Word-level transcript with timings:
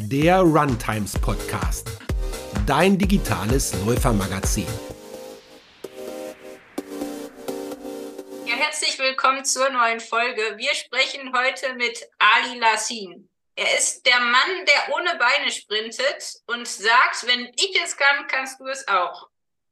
der 0.00 0.38
Runtimes 0.38 1.18
Podcast, 1.18 1.88
dein 2.66 2.96
digitales 2.96 3.74
Läufermagazin. 3.84 4.66
Ja, 8.46 8.54
herzlich 8.54 8.96
willkommen 9.00 9.44
zur 9.44 9.68
neuen 9.70 9.98
Folge. 9.98 10.56
Wir 10.56 10.72
sprechen 10.74 11.36
heute 11.36 11.74
mit 11.74 12.00
Ali 12.20 12.58
Lassin. 12.60 13.28
Er 13.56 13.76
ist 13.76 14.06
der 14.06 14.20
Mann, 14.20 14.64
der 14.66 14.94
ohne 14.94 15.18
Beine 15.18 15.50
sprintet 15.50 16.42
und 16.46 16.68
sagt, 16.68 17.26
wenn 17.26 17.52
ich 17.56 17.76
es 17.82 17.96
kann, 17.96 18.28
kannst 18.28 18.60
du 18.60 18.66
es 18.66 18.86
auch. 18.86 19.28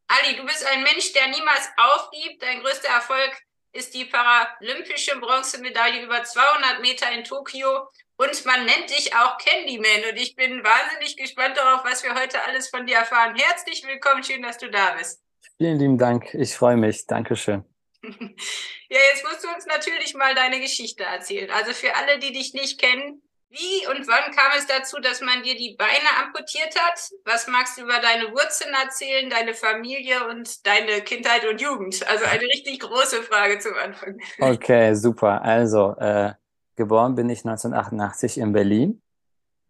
Ali, 0.09 0.37
du 0.37 0.45
bist 0.45 0.67
ein 0.67 0.83
Mensch, 0.83 1.13
der 1.13 1.29
niemals 1.29 1.69
aufgibt. 1.77 2.43
Dein 2.43 2.63
größter 2.63 2.89
Erfolg 2.89 3.31
ist 3.73 3.95
die 3.95 4.07
paralympische 4.07 5.21
Bronzemedaille 5.21 6.03
über 6.03 6.25
200 6.25 6.81
Meter 6.81 7.13
in 7.13 7.23
Tokio. 7.23 7.89
Und 8.19 8.47
man 8.47 8.65
nennt 8.65 8.91
dich 8.91 9.15
auch 9.15 9.37
Candyman. 9.39 10.11
Und 10.11 10.17
ich 10.17 10.35
bin 10.37 10.65
wahnsinnig 10.65 11.17
gespannt 11.17 11.57
darauf, 11.57 11.85
was 11.85 12.03
wir 12.03 12.15
heute 12.15 12.43
alles 12.47 12.69
von 12.69 12.87
dir 12.87 12.97
erfahren. 12.97 13.37
Herzlich 13.37 13.87
willkommen, 13.87 14.23
schön, 14.23 14.43
dass 14.43 14.59
du 14.59 14.71
da 14.71 14.95
bist. 14.99 15.23
Vielen 15.59 15.79
lieben 15.79 15.99
Dank. 15.99 16.33
Ich 16.35 16.55
freue 16.55 16.77
mich. 16.77 17.07
Dankeschön. 17.07 17.65
ja, 18.03 18.99
jetzt 19.13 19.25
musst 19.25 19.45
du 19.45 19.49
uns 19.49 19.67
natürlich 19.67 20.15
mal 20.15 20.35
deine 20.35 20.61
Geschichte 20.61 21.05
erzählen. 21.05 21.51
Also 21.51 21.73
für 21.73 21.95
alle, 21.95 22.19
die 22.19 22.33
dich 22.33 22.55
nicht 22.55 22.81
kennen, 22.81 23.23
wie 23.49 23.87
und 23.89 24.07
wann 24.09 24.35
kam 24.35 24.53
es 24.59 24.67
dazu, 24.67 24.99
dass 25.01 25.21
man 25.21 25.43
dir 25.43 25.57
die 25.57 25.77
Beine 25.79 26.25
amputiert 26.25 26.75
hat? 26.79 27.01
Was 27.25 27.47
magst 27.47 27.79
du 27.79 27.83
über 27.83 27.99
deine 28.01 28.33
Wurzeln 28.33 28.75
erzählen, 28.75 29.31
deine 29.31 29.55
Familie 29.55 30.27
und 30.29 30.67
deine 30.67 31.01
Kindheit 31.03 31.47
und 31.47 31.61
Jugend? 31.61 32.07
Also 32.09 32.25
eine 32.25 32.43
richtig 32.43 32.81
große 32.81 33.23
Frage 33.23 33.59
zum 33.59 33.75
Anfang. 33.75 34.21
Okay, 34.41 34.95
super. 34.95 35.43
Also, 35.43 35.95
äh, 35.99 36.33
geboren 36.77 37.15
bin 37.15 37.29
ich 37.29 37.45
1988 37.45 38.39
in 38.39 38.53
Berlin. 38.53 39.03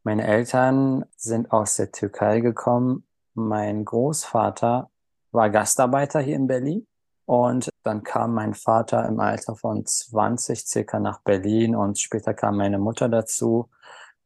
Meine 0.03 0.27
Eltern 0.27 1.05
sind 1.17 1.51
aus 1.51 1.77
der 1.77 1.91
Türkei 1.91 2.41
gekommen. 2.41 3.07
Mein 3.35 3.85
Großvater 3.85 4.91
war 5.33 5.51
Gastarbeiter 5.51 6.21
hier 6.21 6.37
in 6.37 6.47
Berlin. 6.47 6.87
Und 7.25 7.71
dann 7.83 8.05
kam 8.05 8.35
mein 8.35 8.55
Vater 8.55 9.07
im 9.07 9.19
Alter 9.19 9.57
von 9.57 9.85
20 9.85 10.65
circa 10.65 11.01
nach 11.01 11.21
Berlin 11.23 11.75
und 11.75 11.99
später 11.99 12.35
kam 12.35 12.57
meine 12.57 12.79
Mutter 12.79 13.09
dazu. 13.09 13.69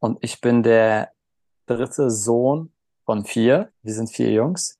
Und 0.00 0.19
ich 0.20 0.41
bin 0.41 0.62
der 0.62 1.11
dritte 1.67 2.11
Sohn 2.11 2.72
von 3.06 3.25
vier. 3.25 3.72
Wir 3.83 3.94
sind 3.94 4.11
vier 4.11 4.33
Jungs. 4.33 4.78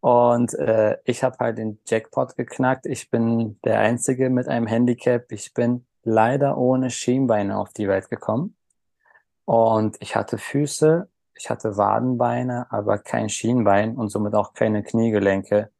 Und 0.00 0.52
äh, 0.54 0.98
ich 1.04 1.22
habe 1.22 1.36
halt 1.38 1.58
den 1.58 1.78
Jackpot 1.86 2.36
geknackt. 2.36 2.86
Ich 2.86 3.08
bin 3.10 3.58
der 3.64 3.78
Einzige 3.80 4.28
mit 4.28 4.48
einem 4.48 4.66
Handicap. 4.66 5.30
Ich 5.32 5.54
bin 5.54 5.86
leider 6.04 6.56
ohne 6.58 6.90
Schienbeine 6.90 7.58
auf 7.58 7.72
die 7.72 7.88
Welt 7.88 8.10
gekommen. 8.10 8.56
Und 9.44 9.96
ich 10.00 10.16
hatte 10.16 10.38
Füße, 10.38 11.08
ich 11.34 11.50
hatte 11.50 11.76
Wadenbeine, 11.76 12.66
aber 12.70 12.98
kein 12.98 13.28
Schienbein 13.28 13.96
und 13.96 14.08
somit 14.08 14.34
auch 14.34 14.54
keine 14.54 14.82
Kniegelenke 14.82 15.70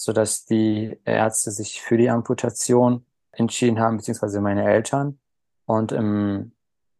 so 0.00 0.14
dass 0.14 0.46
die 0.46 0.98
Ärzte 1.04 1.50
sich 1.50 1.82
für 1.82 1.98
die 1.98 2.08
Amputation 2.08 3.04
entschieden 3.32 3.78
haben, 3.78 3.98
beziehungsweise 3.98 4.40
meine 4.40 4.64
Eltern. 4.64 5.18
Und 5.66 5.92
im 5.92 6.52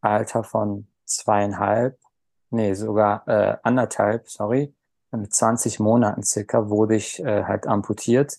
Alter 0.03 0.44
von 0.44 0.87
zweieinhalb, 1.06 1.98
nee, 2.50 2.75
sogar 2.75 3.27
äh, 3.27 3.56
anderthalb, 3.62 4.28
sorry, 4.28 4.75
mit 5.12 5.34
20 5.34 5.81
Monaten 5.81 6.22
circa 6.22 6.69
wurde 6.69 6.94
ich 6.94 7.25
äh, 7.25 7.44
halt 7.44 7.67
amputiert. 7.67 8.37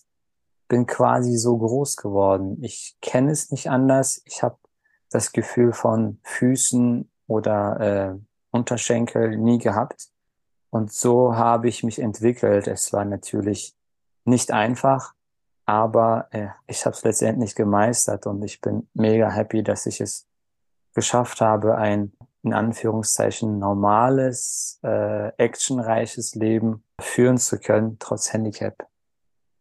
Bin 0.72 0.86
quasi 0.86 1.36
so 1.36 1.58
groß 1.58 1.98
geworden. 1.98 2.56
Ich 2.62 2.96
kenne 3.02 3.30
es 3.30 3.50
nicht 3.50 3.68
anders. 3.68 4.22
Ich 4.24 4.42
habe 4.42 4.56
das 5.10 5.32
Gefühl 5.32 5.74
von 5.74 6.18
Füßen 6.22 7.10
oder 7.26 7.80
äh, 7.80 8.18
Unterschenkel 8.52 9.36
nie 9.36 9.58
gehabt. 9.58 10.08
Und 10.70 10.90
so 10.90 11.36
habe 11.36 11.68
ich 11.68 11.84
mich 11.84 11.98
entwickelt. 11.98 12.68
Es 12.68 12.90
war 12.90 13.04
natürlich 13.04 13.76
nicht 14.24 14.50
einfach, 14.50 15.12
aber 15.66 16.28
äh, 16.30 16.48
ich 16.66 16.86
habe 16.86 16.96
es 16.96 17.04
letztendlich 17.04 17.54
gemeistert 17.54 18.26
und 18.26 18.42
ich 18.42 18.62
bin 18.62 18.88
mega 18.94 19.30
happy, 19.30 19.62
dass 19.62 19.84
ich 19.84 20.00
es 20.00 20.26
geschafft 20.94 21.42
habe, 21.42 21.76
ein 21.76 22.12
in 22.42 22.54
Anführungszeichen 22.54 23.58
normales, 23.58 24.80
äh, 24.82 25.32
actionreiches 25.36 26.34
Leben 26.34 26.82
führen 26.98 27.36
zu 27.36 27.58
können, 27.58 27.98
trotz 27.98 28.32
Handicap. 28.32 28.88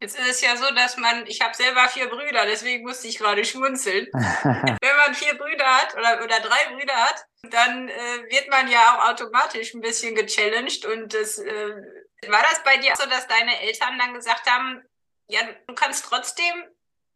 Jetzt 0.01 0.17
ist 0.17 0.27
es 0.27 0.41
ja 0.41 0.57
so, 0.57 0.65
dass 0.73 0.97
man, 0.97 1.27
ich 1.27 1.41
habe 1.41 1.53
selber 1.53 1.87
vier 1.87 2.09
Brüder, 2.09 2.47
deswegen 2.47 2.83
musste 2.83 3.07
ich 3.07 3.19
gerade 3.19 3.45
schmunzeln. 3.45 4.07
Wenn 4.13 4.97
man 4.97 5.13
vier 5.13 5.37
Brüder 5.37 5.65
hat 5.65 5.93
oder, 5.93 6.23
oder 6.23 6.39
drei 6.39 6.73
Brüder 6.73 6.95
hat, 6.95 7.23
dann 7.43 7.87
äh, 7.87 8.23
wird 8.31 8.49
man 8.49 8.67
ja 8.67 8.95
auch 8.95 9.09
automatisch 9.11 9.75
ein 9.75 9.81
bisschen 9.81 10.15
gechallenged 10.15 10.85
und 10.85 11.13
das 11.13 11.37
äh, 11.37 11.75
war 12.27 12.41
das 12.41 12.63
bei 12.63 12.77
dir 12.77 12.95
so, 12.95 13.07
dass 13.07 13.27
deine 13.27 13.61
Eltern 13.61 13.99
dann 13.99 14.15
gesagt 14.15 14.49
haben, 14.49 14.81
ja, 15.27 15.41
du 15.67 15.75
kannst 15.75 16.05
trotzdem 16.05 16.63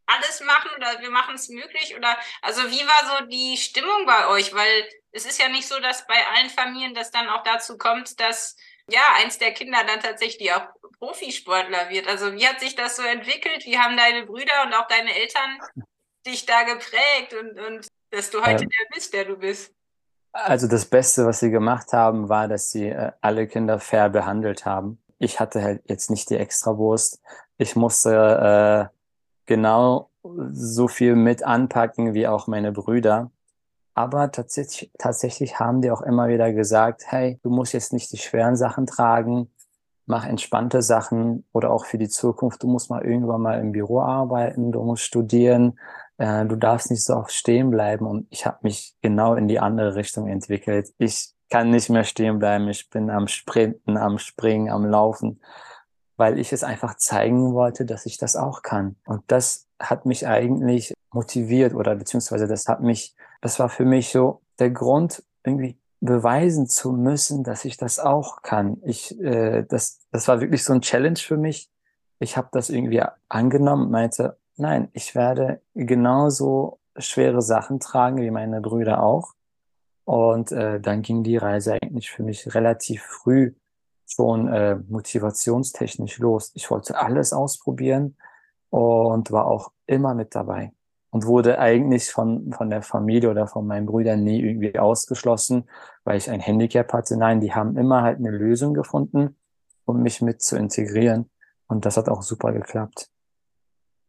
alles 0.05 0.41
machen 0.41 0.69
oder 0.75 1.01
wir 1.01 1.09
machen 1.09 1.35
es 1.35 1.49
möglich? 1.49 1.95
Oder 1.95 2.17
also 2.43 2.69
wie 2.69 2.85
war 2.85 3.17
so 3.19 3.25
die 3.25 3.57
Stimmung 3.57 4.05
bei 4.05 4.27
euch? 4.27 4.53
Weil 4.53 4.87
es 5.11 5.25
ist 5.25 5.39
ja 5.39 5.49
nicht 5.49 5.67
so, 5.67 5.79
dass 5.79 6.05
bei 6.05 6.27
allen 6.35 6.51
Familien 6.51 6.93
das 6.93 7.09
dann 7.09 7.29
auch 7.29 7.41
dazu 7.41 7.77
kommt, 7.79 8.19
dass 8.19 8.55
ja 8.87 9.01
eins 9.15 9.39
der 9.39 9.53
Kinder 9.53 9.83
dann 9.83 10.01
tatsächlich 10.01 10.53
auch 10.53 10.67
Profisportler 11.05 11.89
wird. 11.89 12.07
Also 12.07 12.33
wie 12.33 12.47
hat 12.47 12.59
sich 12.59 12.75
das 12.75 12.97
so 12.97 13.03
entwickelt? 13.03 13.65
Wie 13.65 13.77
haben 13.77 13.95
deine 13.95 14.25
Brüder 14.25 14.63
und 14.65 14.73
auch 14.73 14.87
deine 14.87 15.13
Eltern 15.13 15.59
dich 16.25 16.45
da 16.45 16.63
geprägt 16.63 17.33
und, 17.39 17.59
und 17.59 17.87
dass 18.11 18.31
du 18.31 18.41
heute 18.41 18.63
ähm, 18.63 18.69
der 18.69 18.95
bist, 18.95 19.13
der 19.13 19.25
du 19.25 19.37
bist? 19.37 19.71
Also 20.31 20.67
das 20.67 20.85
Beste, 20.85 21.25
was 21.25 21.39
sie 21.39 21.51
gemacht 21.51 21.93
haben, 21.93 22.27
war, 22.27 22.47
dass 22.47 22.71
sie 22.71 22.89
äh, 22.89 23.11
alle 23.21 23.47
Kinder 23.47 23.79
fair 23.79 24.09
behandelt 24.09 24.65
haben. 24.65 24.99
Ich 25.19 25.39
hatte 25.39 25.61
halt 25.61 25.83
jetzt 25.87 26.09
nicht 26.09 26.29
die 26.29 26.37
Extrawurst. 26.37 27.21
Ich 27.57 27.75
musste 27.75 28.91
äh, 28.91 28.95
genau 29.45 30.09
so 30.51 30.87
viel 30.87 31.15
mit 31.15 31.43
anpacken 31.43 32.13
wie 32.13 32.27
auch 32.27 32.47
meine 32.47 32.71
Brüder. 32.71 33.31
Aber 33.93 34.31
tatsächlich, 34.31 34.91
tatsächlich 34.97 35.59
haben 35.59 35.81
die 35.81 35.91
auch 35.91 36.01
immer 36.01 36.27
wieder 36.27 36.51
gesagt, 36.51 37.03
hey, 37.05 37.39
du 37.43 37.49
musst 37.49 37.73
jetzt 37.73 37.93
nicht 37.93 38.11
die 38.11 38.17
schweren 38.17 38.57
Sachen 38.57 38.87
tragen, 38.87 39.49
mach 40.05 40.25
entspannte 40.25 40.81
Sachen 40.81 41.45
oder 41.51 41.71
auch 41.71 41.85
für 41.85 41.97
die 41.97 42.09
Zukunft, 42.09 42.61
du 42.63 42.67
musst 42.67 42.89
mal 42.89 43.03
irgendwann 43.03 43.41
mal 43.41 43.59
im 43.59 43.71
Büro 43.71 44.01
arbeiten, 44.01 44.71
du 44.71 44.83
musst 44.83 45.03
studieren, 45.03 45.79
äh, 46.17 46.45
du 46.45 46.55
darfst 46.55 46.91
nicht 46.91 47.03
so 47.03 47.15
oft 47.15 47.31
stehen 47.31 47.71
bleiben 47.71 48.05
und 48.05 48.27
ich 48.29 48.45
habe 48.45 48.59
mich 48.61 48.95
genau 49.01 49.35
in 49.35 49.47
die 49.47 49.59
andere 49.59 49.95
Richtung 49.95 50.27
entwickelt. 50.27 50.93
Ich 50.97 51.33
kann 51.49 51.69
nicht 51.69 51.89
mehr 51.89 52.03
stehen 52.03 52.39
bleiben, 52.39 52.67
ich 52.67 52.89
bin 52.89 53.09
am 53.09 53.27
Sprinten, 53.27 53.97
am 53.97 54.17
Springen, 54.17 54.69
am 54.69 54.85
Laufen, 54.85 55.41
weil 56.17 56.39
ich 56.39 56.53
es 56.53 56.63
einfach 56.63 56.97
zeigen 56.97 57.53
wollte, 57.53 57.85
dass 57.85 58.05
ich 58.05 58.17
das 58.17 58.35
auch 58.35 58.61
kann. 58.61 58.95
Und 59.05 59.23
das 59.27 59.67
hat 59.79 60.05
mich 60.05 60.27
eigentlich 60.27 60.93
motiviert 61.11 61.73
oder 61.73 61.95
beziehungsweise 61.95 62.47
das 62.47 62.67
hat 62.67 62.81
mich, 62.81 63.15
das 63.41 63.59
war 63.59 63.69
für 63.69 63.85
mich 63.85 64.11
so 64.11 64.41
der 64.59 64.69
Grund, 64.69 65.23
irgendwie 65.43 65.77
beweisen 66.05 66.67
zu 66.67 66.91
müssen, 66.91 67.43
dass 67.43 67.65
ich 67.65 67.77
das 67.77 67.99
auch 67.99 68.41
kann. 68.41 68.77
Ich, 68.83 69.19
äh, 69.19 69.63
das, 69.63 69.99
das 70.11 70.27
war 70.27 70.41
wirklich 70.41 70.63
so 70.63 70.73
ein 70.73 70.81
Challenge 70.81 71.17
für 71.17 71.37
mich. 71.37 71.69
Ich 72.19 72.37
habe 72.37 72.49
das 72.51 72.69
irgendwie 72.69 73.03
angenommen 73.29 73.91
meinte, 73.91 74.37
Nein, 74.57 74.89
ich 74.93 75.15
werde 75.15 75.61
genauso 75.73 76.79
schwere 76.97 77.41
Sachen 77.41 77.79
tragen 77.79 78.17
wie 78.21 78.31
meine 78.31 78.61
Brüder 78.61 79.03
auch. 79.03 79.33
Und 80.05 80.51
äh, 80.51 80.79
dann 80.79 81.01
ging 81.01 81.23
die 81.23 81.37
Reise 81.37 81.73
eigentlich 81.73 82.11
für 82.11 82.23
mich 82.23 82.53
relativ 82.55 83.01
früh 83.03 83.53
schon 84.05 84.47
äh, 84.47 84.75
motivationstechnisch 84.75 86.19
los. 86.19 86.51
Ich 86.53 86.69
wollte 86.71 86.97
alles 86.97 87.33
ausprobieren 87.33 88.15
und 88.69 89.31
war 89.31 89.47
auch 89.47 89.71
immer 89.87 90.13
mit 90.13 90.35
dabei 90.35 90.71
und 91.15 91.25
wurde 91.27 91.59
eigentlich 91.59 92.11
von, 92.11 92.51
von 92.51 92.69
der 92.69 92.81
Familie 92.81 93.29
oder 93.29 93.47
von 93.47 93.65
meinen 93.65 93.85
Brüdern 93.85 94.21
nie 94.25 94.41
irgendwie 94.41 94.77
ausgeschlossen, 94.77 95.69
weil 96.03 96.17
ich 96.17 96.29
ein 96.29 96.41
Handicap 96.41 96.91
hatte. 96.91 97.15
Nein, 97.15 97.39
die 97.39 97.53
haben 97.53 97.77
immer 97.77 98.01
halt 98.01 98.17
eine 98.17 98.31
Lösung 98.31 98.73
gefunden, 98.73 99.37
um 99.85 100.03
mich 100.03 100.21
mit 100.21 100.41
zu 100.41 100.57
integrieren. 100.57 101.31
Und 101.67 101.85
das 101.85 101.95
hat 101.95 102.09
auch 102.09 102.21
super 102.21 102.51
geklappt. 102.51 103.07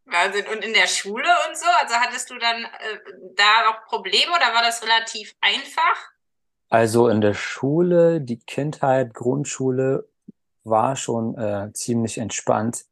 Wahnsinn. 0.06 0.46
Und 0.52 0.64
in 0.64 0.72
der 0.72 0.88
Schule 0.88 1.28
und 1.48 1.56
so? 1.56 1.66
Also 1.80 1.94
hattest 1.94 2.28
du 2.28 2.38
dann 2.40 2.64
äh, 2.64 2.98
da 3.36 3.70
auch 3.70 3.86
Probleme 3.86 4.32
oder 4.32 4.52
war 4.52 4.64
das 4.64 4.82
relativ 4.82 5.32
einfach? 5.40 6.10
Also 6.70 7.06
in 7.06 7.20
der 7.20 7.34
Schule, 7.34 8.20
die 8.20 8.40
Kindheit, 8.40 9.14
Grundschule 9.14 10.08
war 10.64 10.96
schon 10.96 11.38
äh, 11.38 11.72
ziemlich 11.72 12.18
entspannt, 12.18 12.86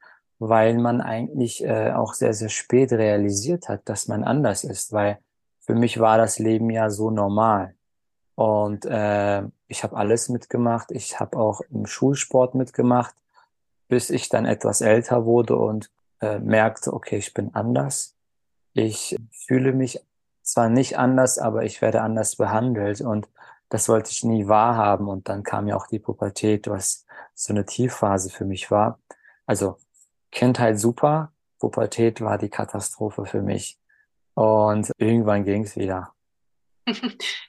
weil 0.49 0.79
man 0.79 1.01
eigentlich 1.01 1.65
äh, 1.65 1.93
auch 1.93 2.15
sehr, 2.15 2.35
sehr 2.35 2.49
spät 2.49 2.93
realisiert 2.93 3.69
hat, 3.69 3.89
dass 3.89 4.09
man 4.09 4.25
anders 4.25 4.65
ist, 4.65 4.93
weil 4.93 5.19
für 5.61 5.75
mich 5.75 5.99
war 6.01 6.19
das 6.19 6.39
Leben 6.39 6.71
ja 6.71 6.91
so 6.91 7.11
normal. 7.11 7.75
Und 8.35 8.85
äh, 8.85 9.43
ich 9.69 9.83
habe 9.83 9.97
alles 9.97 10.29
mitgemacht. 10.29 10.91
Ich 10.91 11.21
habe 11.21 11.39
auch 11.39 11.61
im 11.71 11.87
Schulsport 11.87 12.55
mitgemacht, 12.55 13.15
bis 13.89 14.11
ich 14.11 14.29
dann 14.29 14.45
etwas 14.45 14.81
älter 14.81 15.25
wurde 15.25 15.57
und 15.57 15.91
äh, 16.21 16.39
merkte, 16.39 16.93
okay, 16.93 17.17
ich 17.17 17.33
bin 17.33 17.55
anders. 17.55 18.17
Ich 18.73 19.17
fühle 19.31 19.73
mich 19.73 20.01
zwar 20.43 20.69
nicht 20.69 20.99
anders, 20.99 21.39
aber 21.39 21.65
ich 21.65 21.81
werde 21.81 22.03
anders 22.03 22.37
behandelt. 22.37 23.01
Und 23.01 23.29
das 23.69 23.89
wollte 23.89 24.11
ich 24.11 24.25
nie 24.25 24.49
wahrhaben. 24.49 25.09
Und 25.09 25.29
dann 25.29 25.43
kam 25.43 25.69
ja 25.69 25.77
auch 25.77 25.87
die 25.87 26.01
Pubertät, 26.01 26.69
was 26.69 27.07
so 27.35 27.53
eine 27.53 27.65
Tiefphase 27.65 28.31
für 28.31 28.45
mich 28.45 28.71
war. 28.71 28.99
Also 29.47 29.79
Kindheit 30.35 30.79
super, 30.79 31.33
Pubertät 31.59 32.21
war 32.21 32.37
die 32.37 32.51
Katastrophe 32.51 33.25
für 33.25 33.41
mich. 33.41 33.79
Und 34.35 34.91
irgendwann 34.99 35.45
ging 35.45 35.65
es 35.65 35.77
wieder. 35.77 36.13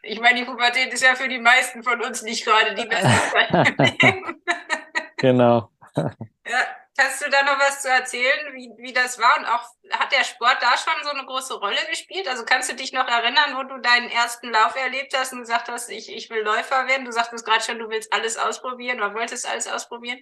Ich 0.08 0.22
meine, 0.22 0.40
die 0.40 0.46
Pubertät 0.46 0.94
ist 0.94 1.04
ja 1.04 1.16
für 1.16 1.28
die 1.28 1.40
meisten 1.40 1.84
von 1.84 2.00
uns 2.02 2.22
nicht 2.22 2.46
gerade 2.46 2.76
die 2.76 2.86
beste 2.86 3.10
Zeit 3.32 3.98
Genau. 5.18 5.72
Ja, 5.96 6.62
Hast 6.98 7.26
du 7.26 7.30
da 7.30 7.44
noch 7.44 7.60
was 7.60 7.82
zu 7.82 7.90
erzählen, 7.90 8.54
wie, 8.54 8.72
wie 8.78 8.94
das 8.94 9.20
war? 9.20 9.38
Und 9.38 9.46
auch 9.46 9.66
hat 10.00 10.14
der 10.14 10.24
Sport 10.24 10.58
da 10.62 10.78
schon 10.78 11.04
so 11.04 11.10
eine 11.10 11.26
große 11.26 11.56
Rolle 11.56 11.80
gespielt? 11.90 12.26
Also 12.30 12.46
kannst 12.46 12.72
du 12.72 12.76
dich 12.76 12.94
noch 12.94 13.08
erinnern, 13.08 13.58
wo 13.58 13.64
du 13.64 13.82
deinen 13.82 14.10
ersten 14.10 14.50
Lauf 14.50 14.78
erlebt 14.78 15.14
hast 15.18 15.34
und 15.34 15.42
gesagt 15.42 15.68
hast, 15.68 15.90
ich, 15.90 16.10
ich 16.10 16.30
will 16.30 16.42
Läufer 16.42 16.88
werden? 16.88 17.04
Du 17.04 17.12
sagtest 17.12 17.46
gerade 17.46 17.62
schon, 17.62 17.80
du 17.80 17.90
willst 17.90 18.14
alles 18.14 18.38
ausprobieren 18.38 19.00
oder 19.00 19.14
wolltest 19.14 19.50
alles 19.50 19.68
ausprobieren? 19.68 20.20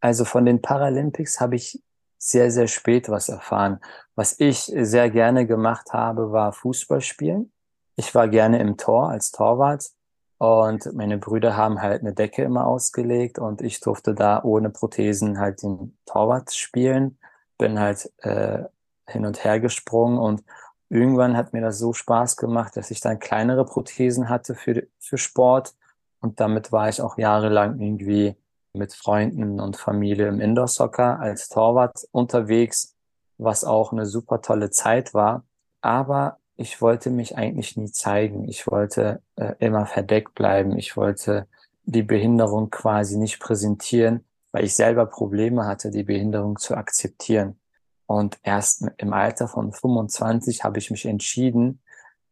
Also 0.00 0.24
von 0.24 0.44
den 0.44 0.62
Paralympics 0.62 1.40
habe 1.40 1.56
ich 1.56 1.82
sehr, 2.24 2.52
sehr 2.52 2.68
spät 2.68 3.08
was 3.08 3.28
erfahren. 3.28 3.80
Was 4.14 4.38
ich 4.38 4.60
sehr 4.60 5.10
gerne 5.10 5.44
gemacht 5.44 5.92
habe, 5.92 6.30
war 6.30 6.52
Fußball 6.52 7.00
spielen. 7.00 7.50
Ich 7.96 8.14
war 8.14 8.28
gerne 8.28 8.60
im 8.60 8.76
Tor 8.76 9.10
als 9.10 9.32
Torwart 9.32 9.90
und 10.38 10.92
meine 10.94 11.18
Brüder 11.18 11.56
haben 11.56 11.82
halt 11.82 12.02
eine 12.02 12.14
Decke 12.14 12.44
immer 12.44 12.64
ausgelegt 12.66 13.40
und 13.40 13.60
ich 13.60 13.80
durfte 13.80 14.14
da 14.14 14.40
ohne 14.44 14.70
Prothesen 14.70 15.40
halt 15.40 15.64
den 15.64 15.98
Torwart 16.06 16.54
spielen. 16.54 17.18
Bin 17.58 17.80
halt 17.80 18.12
äh, 18.18 18.64
hin 19.08 19.26
und 19.26 19.42
her 19.42 19.58
gesprungen 19.58 20.18
und 20.18 20.44
irgendwann 20.90 21.36
hat 21.36 21.52
mir 21.52 21.60
das 21.60 21.80
so 21.80 21.92
Spaß 21.92 22.36
gemacht, 22.36 22.76
dass 22.76 22.92
ich 22.92 23.00
dann 23.00 23.18
kleinere 23.18 23.64
Prothesen 23.64 24.28
hatte 24.28 24.54
für, 24.54 24.86
für 25.00 25.18
Sport. 25.18 25.74
Und 26.20 26.38
damit 26.38 26.70
war 26.70 26.88
ich 26.88 27.02
auch 27.02 27.18
jahrelang 27.18 27.80
irgendwie 27.80 28.36
mit 28.74 28.94
Freunden 28.94 29.60
und 29.60 29.76
Familie 29.76 30.28
im 30.28 30.40
Indoor-Soccer 30.40 31.20
als 31.20 31.48
Torwart 31.48 32.06
unterwegs, 32.10 32.94
was 33.38 33.64
auch 33.64 33.92
eine 33.92 34.06
super 34.06 34.40
tolle 34.40 34.70
Zeit 34.70 35.14
war. 35.14 35.44
Aber 35.80 36.38
ich 36.56 36.80
wollte 36.80 37.10
mich 37.10 37.36
eigentlich 37.36 37.76
nie 37.76 37.90
zeigen. 37.90 38.48
Ich 38.48 38.66
wollte 38.66 39.22
äh, 39.36 39.54
immer 39.58 39.86
verdeckt 39.86 40.34
bleiben. 40.34 40.78
Ich 40.78 40.96
wollte 40.96 41.46
die 41.84 42.02
Behinderung 42.02 42.70
quasi 42.70 43.18
nicht 43.18 43.40
präsentieren, 43.40 44.24
weil 44.52 44.64
ich 44.64 44.74
selber 44.74 45.06
Probleme 45.06 45.66
hatte, 45.66 45.90
die 45.90 46.04
Behinderung 46.04 46.58
zu 46.58 46.76
akzeptieren. 46.76 47.58
Und 48.06 48.38
erst 48.42 48.86
im 48.98 49.12
Alter 49.12 49.48
von 49.48 49.72
25 49.72 50.64
habe 50.64 50.78
ich 50.78 50.90
mich 50.90 51.06
entschieden, 51.06 51.80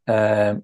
äh, 0.06 0.56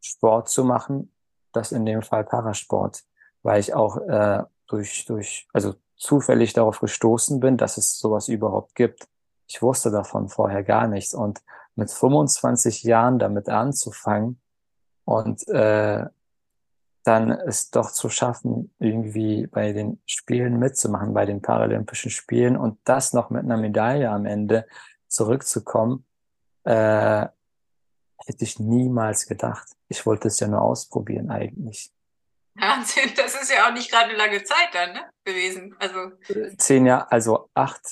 Sport 0.00 0.48
zu 0.48 0.64
machen, 0.64 1.12
das 1.52 1.72
in 1.72 1.84
dem 1.84 2.02
Fall 2.02 2.24
Parasport, 2.24 3.02
weil 3.42 3.60
ich 3.60 3.74
auch 3.74 3.96
äh, 3.96 4.44
durch, 4.68 5.04
durch, 5.06 5.48
also 5.52 5.74
zufällig 5.96 6.52
darauf 6.52 6.80
gestoßen 6.80 7.40
bin, 7.40 7.56
dass 7.56 7.76
es 7.76 7.98
sowas 7.98 8.28
überhaupt 8.28 8.74
gibt. 8.74 9.08
Ich 9.46 9.62
wusste 9.62 9.90
davon 9.90 10.28
vorher 10.28 10.62
gar 10.62 10.86
nichts 10.86 11.14
und 11.14 11.42
mit 11.74 11.90
25 11.90 12.82
Jahren 12.82 13.18
damit 13.18 13.48
anzufangen 13.48 14.40
und 15.04 15.46
äh, 15.48 16.04
dann 17.04 17.30
es 17.30 17.70
doch 17.70 17.90
zu 17.90 18.10
schaffen, 18.10 18.70
irgendwie 18.78 19.46
bei 19.46 19.72
den 19.72 20.00
Spielen 20.04 20.58
mitzumachen, 20.58 21.14
bei 21.14 21.24
den 21.24 21.40
Paralympischen 21.40 22.10
Spielen 22.10 22.56
und 22.56 22.78
das 22.84 23.14
noch 23.14 23.30
mit 23.30 23.44
einer 23.44 23.56
Medaille 23.56 24.10
am 24.10 24.26
Ende 24.26 24.66
zurückzukommen, 25.06 26.04
äh, 26.64 27.26
hätte 28.26 28.44
ich 28.44 28.58
niemals 28.58 29.26
gedacht. 29.26 29.68
Ich 29.88 30.04
wollte 30.04 30.28
es 30.28 30.38
ja 30.40 30.48
nur 30.48 30.60
ausprobieren 30.60 31.30
eigentlich. 31.30 31.92
Wahnsinn, 32.60 33.12
das 33.16 33.34
ist 33.34 33.50
ja 33.50 33.68
auch 33.68 33.72
nicht 33.72 33.90
gerade 33.90 34.10
eine 34.10 34.18
lange 34.18 34.42
Zeit 34.42 34.68
dann 34.72 34.92
ne, 34.92 35.00
gewesen. 35.24 35.74
Also 35.78 36.12
zehn 36.56 36.86
Jahre, 36.86 37.10
also 37.10 37.48
acht 37.54 37.82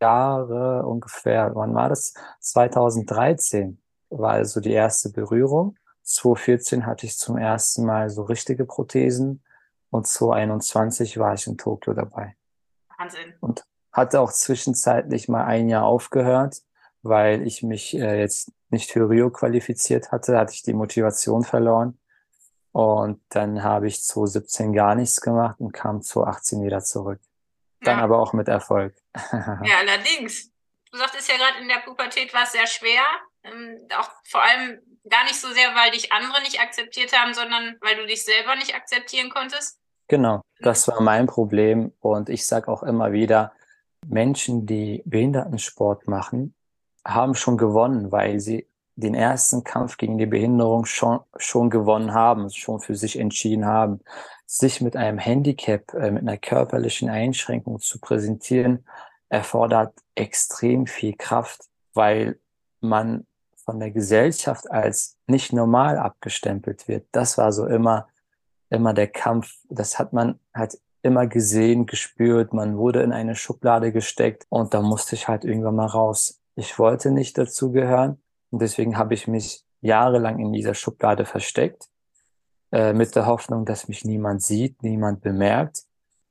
Jahre 0.00 0.84
ungefähr, 0.86 1.54
wann 1.54 1.74
war 1.74 1.88
das? 1.88 2.14
2013 2.40 3.80
war 4.10 4.32
also 4.32 4.60
die 4.60 4.72
erste 4.72 5.10
Berührung. 5.10 5.76
2014 6.02 6.86
hatte 6.86 7.06
ich 7.06 7.16
zum 7.16 7.38
ersten 7.38 7.86
Mal 7.86 8.10
so 8.10 8.22
richtige 8.22 8.66
Prothesen 8.66 9.42
und 9.90 10.06
2021 10.06 11.18
war 11.18 11.34
ich 11.34 11.46
in 11.46 11.56
Tokio 11.56 11.94
dabei. 11.94 12.36
Wahnsinn. 12.98 13.34
Und 13.40 13.64
hatte 13.92 14.20
auch 14.20 14.32
zwischenzeitlich 14.32 15.28
mal 15.28 15.44
ein 15.44 15.68
Jahr 15.68 15.84
aufgehört, 15.84 16.62
weil 17.02 17.46
ich 17.46 17.62
mich 17.62 17.96
äh, 17.96 18.20
jetzt 18.20 18.52
nicht 18.70 18.90
für 18.90 19.08
Rio 19.08 19.30
qualifiziert 19.30 20.10
hatte, 20.10 20.36
hatte 20.36 20.52
ich 20.52 20.62
die 20.62 20.72
Motivation 20.74 21.44
verloren. 21.44 21.98
Und 22.74 23.20
dann 23.28 23.62
habe 23.62 23.86
ich 23.86 24.02
2017 24.02 24.72
gar 24.72 24.96
nichts 24.96 25.20
gemacht 25.20 25.60
und 25.60 25.70
kam 25.70 26.02
2018 26.02 26.64
wieder 26.64 26.82
zurück. 26.82 27.20
Dann 27.82 27.98
ja. 27.98 28.04
aber 28.04 28.18
auch 28.18 28.32
mit 28.32 28.48
Erfolg. 28.48 28.96
ja, 29.14 29.78
allerdings. 29.78 30.50
Du 30.90 30.98
sagtest 30.98 31.30
ja 31.30 31.36
gerade, 31.36 31.60
in 31.60 31.68
der 31.68 31.82
Pubertät 31.84 32.34
war 32.34 32.42
es 32.42 32.50
sehr 32.50 32.66
schwer. 32.66 33.04
Ähm, 33.44 33.78
auch 33.96 34.10
vor 34.28 34.42
allem 34.42 34.80
gar 35.08 35.22
nicht 35.22 35.40
so 35.40 35.52
sehr, 35.52 35.68
weil 35.76 35.92
dich 35.92 36.10
andere 36.10 36.42
nicht 36.42 36.60
akzeptiert 36.60 37.16
haben, 37.16 37.32
sondern 37.32 37.76
weil 37.80 37.94
du 37.94 38.06
dich 38.06 38.24
selber 38.24 38.56
nicht 38.56 38.74
akzeptieren 38.74 39.30
konntest. 39.30 39.78
Genau, 40.08 40.40
das 40.58 40.88
war 40.88 41.00
mein 41.00 41.28
Problem. 41.28 41.92
Und 42.00 42.28
ich 42.28 42.44
sage 42.44 42.66
auch 42.66 42.82
immer 42.82 43.12
wieder, 43.12 43.52
Menschen, 44.04 44.66
die 44.66 45.00
Behindertensport 45.04 46.08
machen, 46.08 46.56
haben 47.04 47.36
schon 47.36 47.56
gewonnen, 47.56 48.10
weil 48.10 48.40
sie 48.40 48.66
den 48.96 49.14
ersten 49.14 49.64
Kampf 49.64 49.96
gegen 49.96 50.18
die 50.18 50.26
Behinderung 50.26 50.84
schon, 50.84 51.20
schon 51.36 51.70
gewonnen 51.70 52.14
haben, 52.14 52.50
schon 52.50 52.80
für 52.80 52.94
sich 52.94 53.18
entschieden 53.18 53.66
haben. 53.66 54.00
Sich 54.46 54.80
mit 54.80 54.96
einem 54.96 55.18
Handicap, 55.18 55.92
äh, 55.94 56.10
mit 56.10 56.22
einer 56.22 56.36
körperlichen 56.36 57.08
Einschränkung 57.08 57.80
zu 57.80 57.98
präsentieren, 57.98 58.84
erfordert 59.28 59.94
extrem 60.14 60.86
viel 60.86 61.14
Kraft, 61.16 61.68
weil 61.92 62.38
man 62.80 63.26
von 63.56 63.80
der 63.80 63.90
Gesellschaft 63.90 64.70
als 64.70 65.16
nicht 65.26 65.52
normal 65.52 65.98
abgestempelt 65.98 66.86
wird. 66.86 67.06
Das 67.12 67.38
war 67.38 67.50
so 67.52 67.66
immer, 67.66 68.08
immer 68.68 68.92
der 68.92 69.08
Kampf. 69.08 69.54
Das 69.68 69.98
hat 69.98 70.12
man 70.12 70.38
halt 70.54 70.78
immer 71.02 71.26
gesehen, 71.26 71.86
gespürt. 71.86 72.52
Man 72.52 72.76
wurde 72.76 73.02
in 73.02 73.12
eine 73.12 73.34
Schublade 73.34 73.90
gesteckt 73.90 74.46
und 74.50 74.74
da 74.74 74.82
musste 74.82 75.16
ich 75.16 75.26
halt 75.26 75.44
irgendwann 75.44 75.76
mal 75.76 75.86
raus. 75.86 76.40
Ich 76.54 76.78
wollte 76.78 77.10
nicht 77.10 77.36
dazugehören 77.36 78.18
und 78.54 78.62
deswegen 78.62 78.96
habe 78.96 79.14
ich 79.14 79.26
mich 79.26 79.64
jahrelang 79.80 80.38
in 80.38 80.52
dieser 80.52 80.74
Schublade 80.74 81.24
versteckt, 81.24 81.88
äh, 82.70 82.92
mit 82.92 83.16
der 83.16 83.26
Hoffnung, 83.26 83.64
dass 83.64 83.88
mich 83.88 84.04
niemand 84.04 84.42
sieht, 84.42 84.80
niemand 84.84 85.22
bemerkt. 85.22 85.82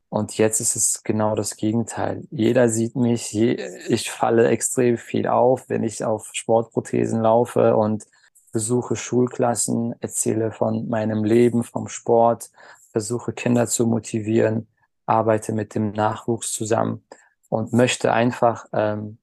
Und 0.07 0.37
jetzt 0.37 0.61
ist 0.61 0.77
es 0.77 1.03
genau 1.03 1.35
das 1.35 1.57
Gegenteil. 1.57 2.25
Jeder 2.31 2.69
sieht 2.69 2.95
mich, 2.95 3.33
je, 3.33 3.55
ich 3.89 4.09
falle 4.09 4.47
extrem 4.47 4.97
viel 4.97 5.27
auf, 5.27 5.67
wenn 5.67 5.83
ich 5.83 6.05
auf 6.05 6.29
Sportprothesen 6.31 7.19
laufe 7.19 7.75
und 7.75 8.05
besuche 8.53 8.95
Schulklassen, 8.95 9.93
erzähle 9.99 10.53
von 10.53 10.87
meinem 10.87 11.25
Leben, 11.25 11.65
vom 11.65 11.89
Sport, 11.89 12.51
versuche 12.93 13.33
Kinder 13.33 13.67
zu 13.67 13.85
motivieren, 13.85 14.69
arbeite 15.05 15.51
mit 15.51 15.75
dem 15.75 15.91
Nachwuchs 15.91 16.53
zusammen 16.53 17.03
und 17.49 17.73
möchte 17.73 18.13
einfach 18.13 18.65
ähm, 18.71 19.17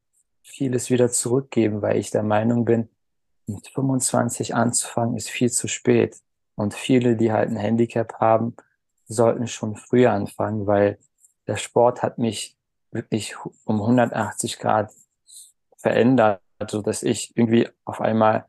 vieles 0.50 0.90
wieder 0.90 1.10
zurückgeben, 1.10 1.82
weil 1.82 1.96
ich 1.96 2.10
der 2.10 2.22
Meinung 2.22 2.64
bin, 2.64 2.88
mit 3.46 3.68
25 3.68 4.54
anzufangen 4.54 5.16
ist 5.16 5.30
viel 5.30 5.50
zu 5.50 5.68
spät. 5.68 6.20
Und 6.54 6.74
viele, 6.74 7.16
die 7.16 7.32
halt 7.32 7.50
ein 7.50 7.56
Handicap 7.56 8.14
haben, 8.20 8.54
sollten 9.06 9.46
schon 9.46 9.76
früher 9.76 10.12
anfangen, 10.12 10.66
weil 10.66 10.98
der 11.46 11.56
Sport 11.56 12.02
hat 12.02 12.18
mich 12.18 12.56
wirklich 12.92 13.34
um 13.64 13.80
180 13.80 14.58
Grad 14.58 14.92
verändert, 15.76 16.40
so 16.68 16.82
dass 16.82 17.02
ich 17.02 17.36
irgendwie 17.36 17.68
auf 17.84 18.00
einmal 18.00 18.46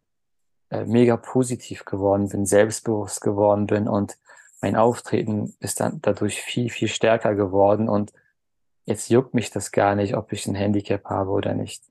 äh, 0.69 0.85
mega 0.85 1.17
positiv 1.17 1.85
geworden 1.85 2.27
bin, 2.29 2.45
selbstbewusst 2.45 3.21
geworden 3.21 3.67
bin 3.67 3.87
und 3.87 4.17
mein 4.61 4.75
Auftreten 4.75 5.55
ist 5.59 5.79
dann 5.79 5.99
dadurch 6.01 6.41
viel, 6.41 6.69
viel 6.69 6.87
stärker 6.87 7.33
geworden 7.33 7.89
und 7.89 8.13
jetzt 8.85 9.09
juckt 9.09 9.33
mich 9.33 9.49
das 9.49 9.71
gar 9.71 9.95
nicht, 9.95 10.15
ob 10.15 10.31
ich 10.31 10.45
ein 10.45 10.55
Handicap 10.55 11.05
habe 11.05 11.31
oder 11.31 11.53
nicht. 11.53 11.83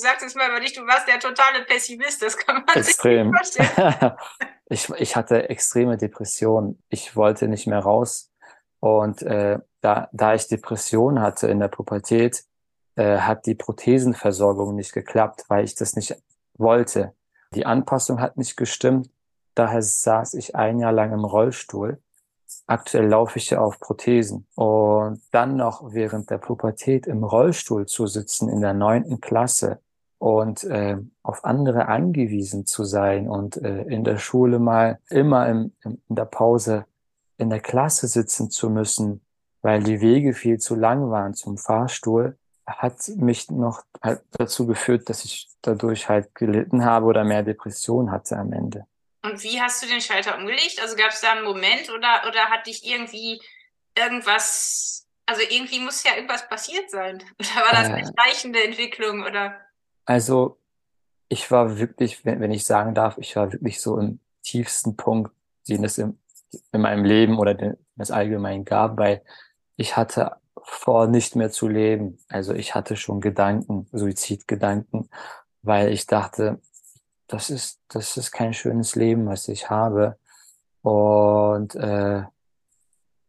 Du 0.00 0.06
sagtest 0.06 0.34
mal 0.34 0.48
über 0.48 0.60
dich, 0.60 0.72
du 0.72 0.86
warst 0.86 1.06
der 1.06 1.20
totale 1.20 1.62
Pessimist, 1.66 2.22
das 2.22 2.34
kann 2.34 2.64
man 2.64 2.74
Extrem. 2.74 3.34
sich 3.34 3.58
nicht 3.58 3.70
vorstellen. 3.74 4.12
ich, 4.70 4.88
ich 4.96 5.14
hatte 5.14 5.50
extreme 5.50 5.98
Depressionen. 5.98 6.82
Ich 6.88 7.16
wollte 7.16 7.48
nicht 7.48 7.66
mehr 7.66 7.80
raus. 7.80 8.32
Und 8.78 9.20
äh, 9.20 9.58
da, 9.82 10.08
da 10.12 10.34
ich 10.34 10.48
Depressionen 10.48 11.20
hatte 11.20 11.48
in 11.48 11.58
der 11.60 11.68
Pubertät, 11.68 12.44
äh, 12.96 13.18
hat 13.18 13.44
die 13.44 13.54
Prothesenversorgung 13.54 14.74
nicht 14.74 14.94
geklappt, 14.94 15.44
weil 15.48 15.64
ich 15.64 15.74
das 15.74 15.96
nicht 15.96 16.16
wollte. 16.54 17.12
Die 17.54 17.66
Anpassung 17.66 18.22
hat 18.22 18.38
nicht 18.38 18.56
gestimmt. 18.56 19.10
Daher 19.54 19.82
saß 19.82 20.32
ich 20.32 20.56
ein 20.56 20.78
Jahr 20.78 20.92
lang 20.92 21.12
im 21.12 21.26
Rollstuhl. 21.26 22.00
Aktuell 22.66 23.06
laufe 23.06 23.38
ich 23.38 23.50
ja 23.50 23.60
auf 23.60 23.78
Prothesen. 23.78 24.46
Und 24.54 25.20
dann 25.30 25.56
noch 25.56 25.92
während 25.92 26.30
der 26.30 26.38
Pubertät 26.38 27.06
im 27.06 27.22
Rollstuhl 27.22 27.84
zu 27.84 28.06
sitzen 28.06 28.48
in 28.48 28.62
der 28.62 28.72
neunten 28.72 29.20
Klasse 29.20 29.78
und 30.20 30.64
äh, 30.64 30.98
auf 31.22 31.46
andere 31.46 31.88
angewiesen 31.88 32.66
zu 32.66 32.84
sein 32.84 33.26
und 33.26 33.56
äh, 33.56 33.84
in 33.84 34.04
der 34.04 34.18
Schule 34.18 34.58
mal 34.58 35.00
immer 35.08 35.48
im, 35.48 35.72
in 35.82 35.98
der 36.10 36.26
Pause 36.26 36.84
in 37.38 37.48
der 37.48 37.60
Klasse 37.60 38.06
sitzen 38.06 38.50
zu 38.50 38.68
müssen, 38.68 39.22
weil 39.62 39.82
die 39.82 40.02
Wege 40.02 40.34
viel 40.34 40.58
zu 40.58 40.74
lang 40.74 41.10
waren 41.10 41.32
zum 41.32 41.56
Fahrstuhl, 41.56 42.36
hat 42.66 43.08
mich 43.16 43.50
noch 43.50 43.82
halt 44.02 44.20
dazu 44.32 44.66
geführt, 44.66 45.08
dass 45.08 45.24
ich 45.24 45.48
dadurch 45.62 46.10
halt 46.10 46.34
gelitten 46.34 46.84
habe 46.84 47.06
oder 47.06 47.24
mehr 47.24 47.42
Depression 47.42 48.10
hatte 48.10 48.36
am 48.36 48.52
Ende. 48.52 48.84
Und 49.22 49.42
wie 49.42 49.58
hast 49.58 49.82
du 49.82 49.86
den 49.86 50.02
Schalter 50.02 50.36
umgelegt? 50.36 50.82
Also 50.82 50.96
gab 50.96 51.12
es 51.12 51.22
da 51.22 51.32
einen 51.32 51.44
Moment 51.44 51.88
oder, 51.88 52.24
oder 52.28 52.50
hat 52.50 52.66
dich 52.66 52.84
irgendwie 52.84 53.40
irgendwas, 53.96 55.08
also 55.24 55.40
irgendwie 55.48 55.80
muss 55.80 56.04
ja 56.04 56.14
irgendwas 56.14 56.46
passiert 56.46 56.90
sein? 56.90 57.24
Oder 57.38 57.64
war 57.64 57.72
das 57.72 57.86
eine 57.86 58.02
äh, 58.02 58.06
schleichende 58.06 58.62
Entwicklung 58.62 59.22
oder? 59.22 59.58
Also 60.10 60.58
ich 61.28 61.52
war 61.52 61.78
wirklich, 61.78 62.24
wenn, 62.24 62.40
wenn 62.40 62.50
ich 62.50 62.64
sagen 62.64 62.96
darf, 62.96 63.16
ich 63.18 63.36
war 63.36 63.52
wirklich 63.52 63.80
so 63.80 63.96
im 63.96 64.18
tiefsten 64.42 64.96
Punkt, 64.96 65.30
den 65.68 65.84
es 65.84 65.98
im, 65.98 66.18
in 66.72 66.80
meinem 66.80 67.04
Leben 67.04 67.38
oder 67.38 67.54
den 67.54 67.76
es 67.96 68.10
allgemein 68.10 68.64
gab, 68.64 68.98
weil 68.98 69.22
ich 69.76 69.96
hatte 69.96 70.32
vor, 70.64 71.06
nicht 71.06 71.36
mehr 71.36 71.52
zu 71.52 71.68
leben. 71.68 72.18
Also 72.28 72.54
ich 72.54 72.74
hatte 72.74 72.96
schon 72.96 73.20
Gedanken, 73.20 73.86
Suizidgedanken, 73.92 75.08
weil 75.62 75.92
ich 75.92 76.08
dachte, 76.08 76.60
das 77.28 77.48
ist, 77.48 77.78
das 77.86 78.16
ist 78.16 78.32
kein 78.32 78.52
schönes 78.52 78.96
Leben, 78.96 79.26
was 79.26 79.46
ich 79.46 79.70
habe. 79.70 80.18
Und 80.82 81.76
äh, 81.76 82.24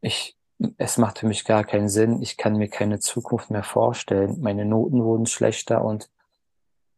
ich, 0.02 0.36
es 0.80 0.98
macht 0.98 1.20
für 1.20 1.28
mich 1.28 1.46
gar 1.46 1.64
keinen 1.64 1.90
Sinn. 1.90 2.24
Ich 2.24 2.38
kann 2.38 2.56
mir 2.58 2.70
keine 2.70 3.00
Zukunft 3.00 3.52
mehr 3.52 3.62
vorstellen. 3.62 4.42
Meine 4.42 4.66
Noten 4.66 5.04
wurden 5.04 5.28
schlechter 5.28 5.86
und 5.86 6.10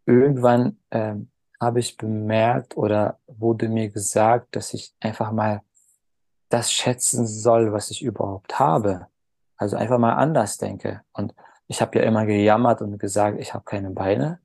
irgendwann 0.05 0.77
äh, 0.89 1.15
habe 1.59 1.79
ich 1.79 1.97
bemerkt 1.97 2.75
oder 2.77 3.19
wurde 3.27 3.69
mir 3.69 3.89
gesagt, 3.89 4.55
dass 4.55 4.73
ich 4.73 4.93
einfach 4.99 5.31
mal 5.31 5.61
das 6.49 6.71
schätzen 6.71 7.25
soll, 7.25 7.73
was 7.73 7.89
ich 7.89 8.03
überhaupt 8.03 8.59
habe. 8.59 9.07
Also 9.57 9.77
einfach 9.77 9.97
mal 9.97 10.13
anders 10.13 10.57
denke. 10.57 11.01
Und 11.13 11.33
ich 11.67 11.81
habe 11.81 11.97
ja 11.97 12.05
immer 12.05 12.25
gejammert 12.25 12.81
und 12.81 12.99
gesagt, 12.99 13.39
ich 13.39 13.53
habe 13.53 13.63
keine 13.63 13.91
Beine, 13.91 14.39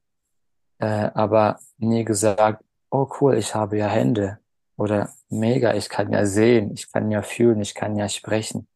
äh, 0.79 1.11
aber 1.15 1.59
nie 1.77 2.05
gesagt, 2.05 2.65
oh 2.91 3.09
cool, 3.21 3.37
ich 3.37 3.55
habe 3.55 3.79
ja 3.79 3.89
Hände. 3.89 4.39
Oder 4.77 5.13
mega, 5.29 5.75
ich 5.75 5.89
kann 5.89 6.13
ja 6.13 6.25
sehen, 6.25 6.73
ich 6.73 6.91
kann 6.93 7.11
ja 7.11 7.23
fühlen, 7.23 7.61
ich 7.61 7.75
kann 7.75 7.97
ja 7.97 8.09
sprechen. 8.09 8.69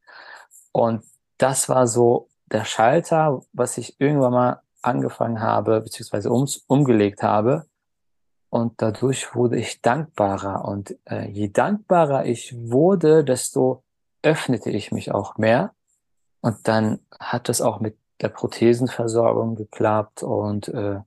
Und 0.72 1.04
das 1.38 1.68
war 1.68 1.86
so 1.86 2.28
der 2.46 2.64
Schalter, 2.64 3.40
was 3.52 3.78
ich 3.78 4.00
irgendwann 4.00 4.32
mal 4.32 4.61
angefangen 4.82 5.40
habe, 5.40 5.80
beziehungsweise 5.80 6.30
um, 6.30 6.48
umgelegt 6.66 7.22
habe. 7.22 7.66
Und 8.50 8.82
dadurch 8.82 9.34
wurde 9.34 9.56
ich 9.58 9.80
dankbarer. 9.80 10.64
Und 10.66 10.96
äh, 11.06 11.28
je 11.30 11.48
dankbarer 11.48 12.26
ich 12.26 12.54
wurde, 12.70 13.24
desto 13.24 13.82
öffnete 14.22 14.70
ich 14.70 14.92
mich 14.92 15.10
auch 15.10 15.38
mehr. 15.38 15.72
Und 16.40 16.68
dann 16.68 17.00
hat 17.18 17.48
es 17.48 17.60
auch 17.60 17.80
mit 17.80 17.96
der 18.20 18.28
Prothesenversorgung 18.28 19.56
geklappt 19.56 20.22
und 20.22 20.68
äh, 20.68 21.00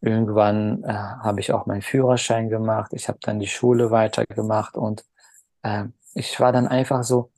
irgendwann 0.00 0.84
äh, 0.84 0.92
habe 0.92 1.40
ich 1.40 1.52
auch 1.52 1.66
meinen 1.66 1.82
Führerschein 1.82 2.48
gemacht. 2.48 2.92
Ich 2.92 3.08
habe 3.08 3.18
dann 3.22 3.38
die 3.38 3.48
Schule 3.48 3.90
weitergemacht 3.90 4.76
und 4.76 5.04
äh, 5.62 5.84
ich 6.14 6.38
war 6.40 6.52
dann 6.52 6.68
einfach 6.68 7.04
so 7.04 7.30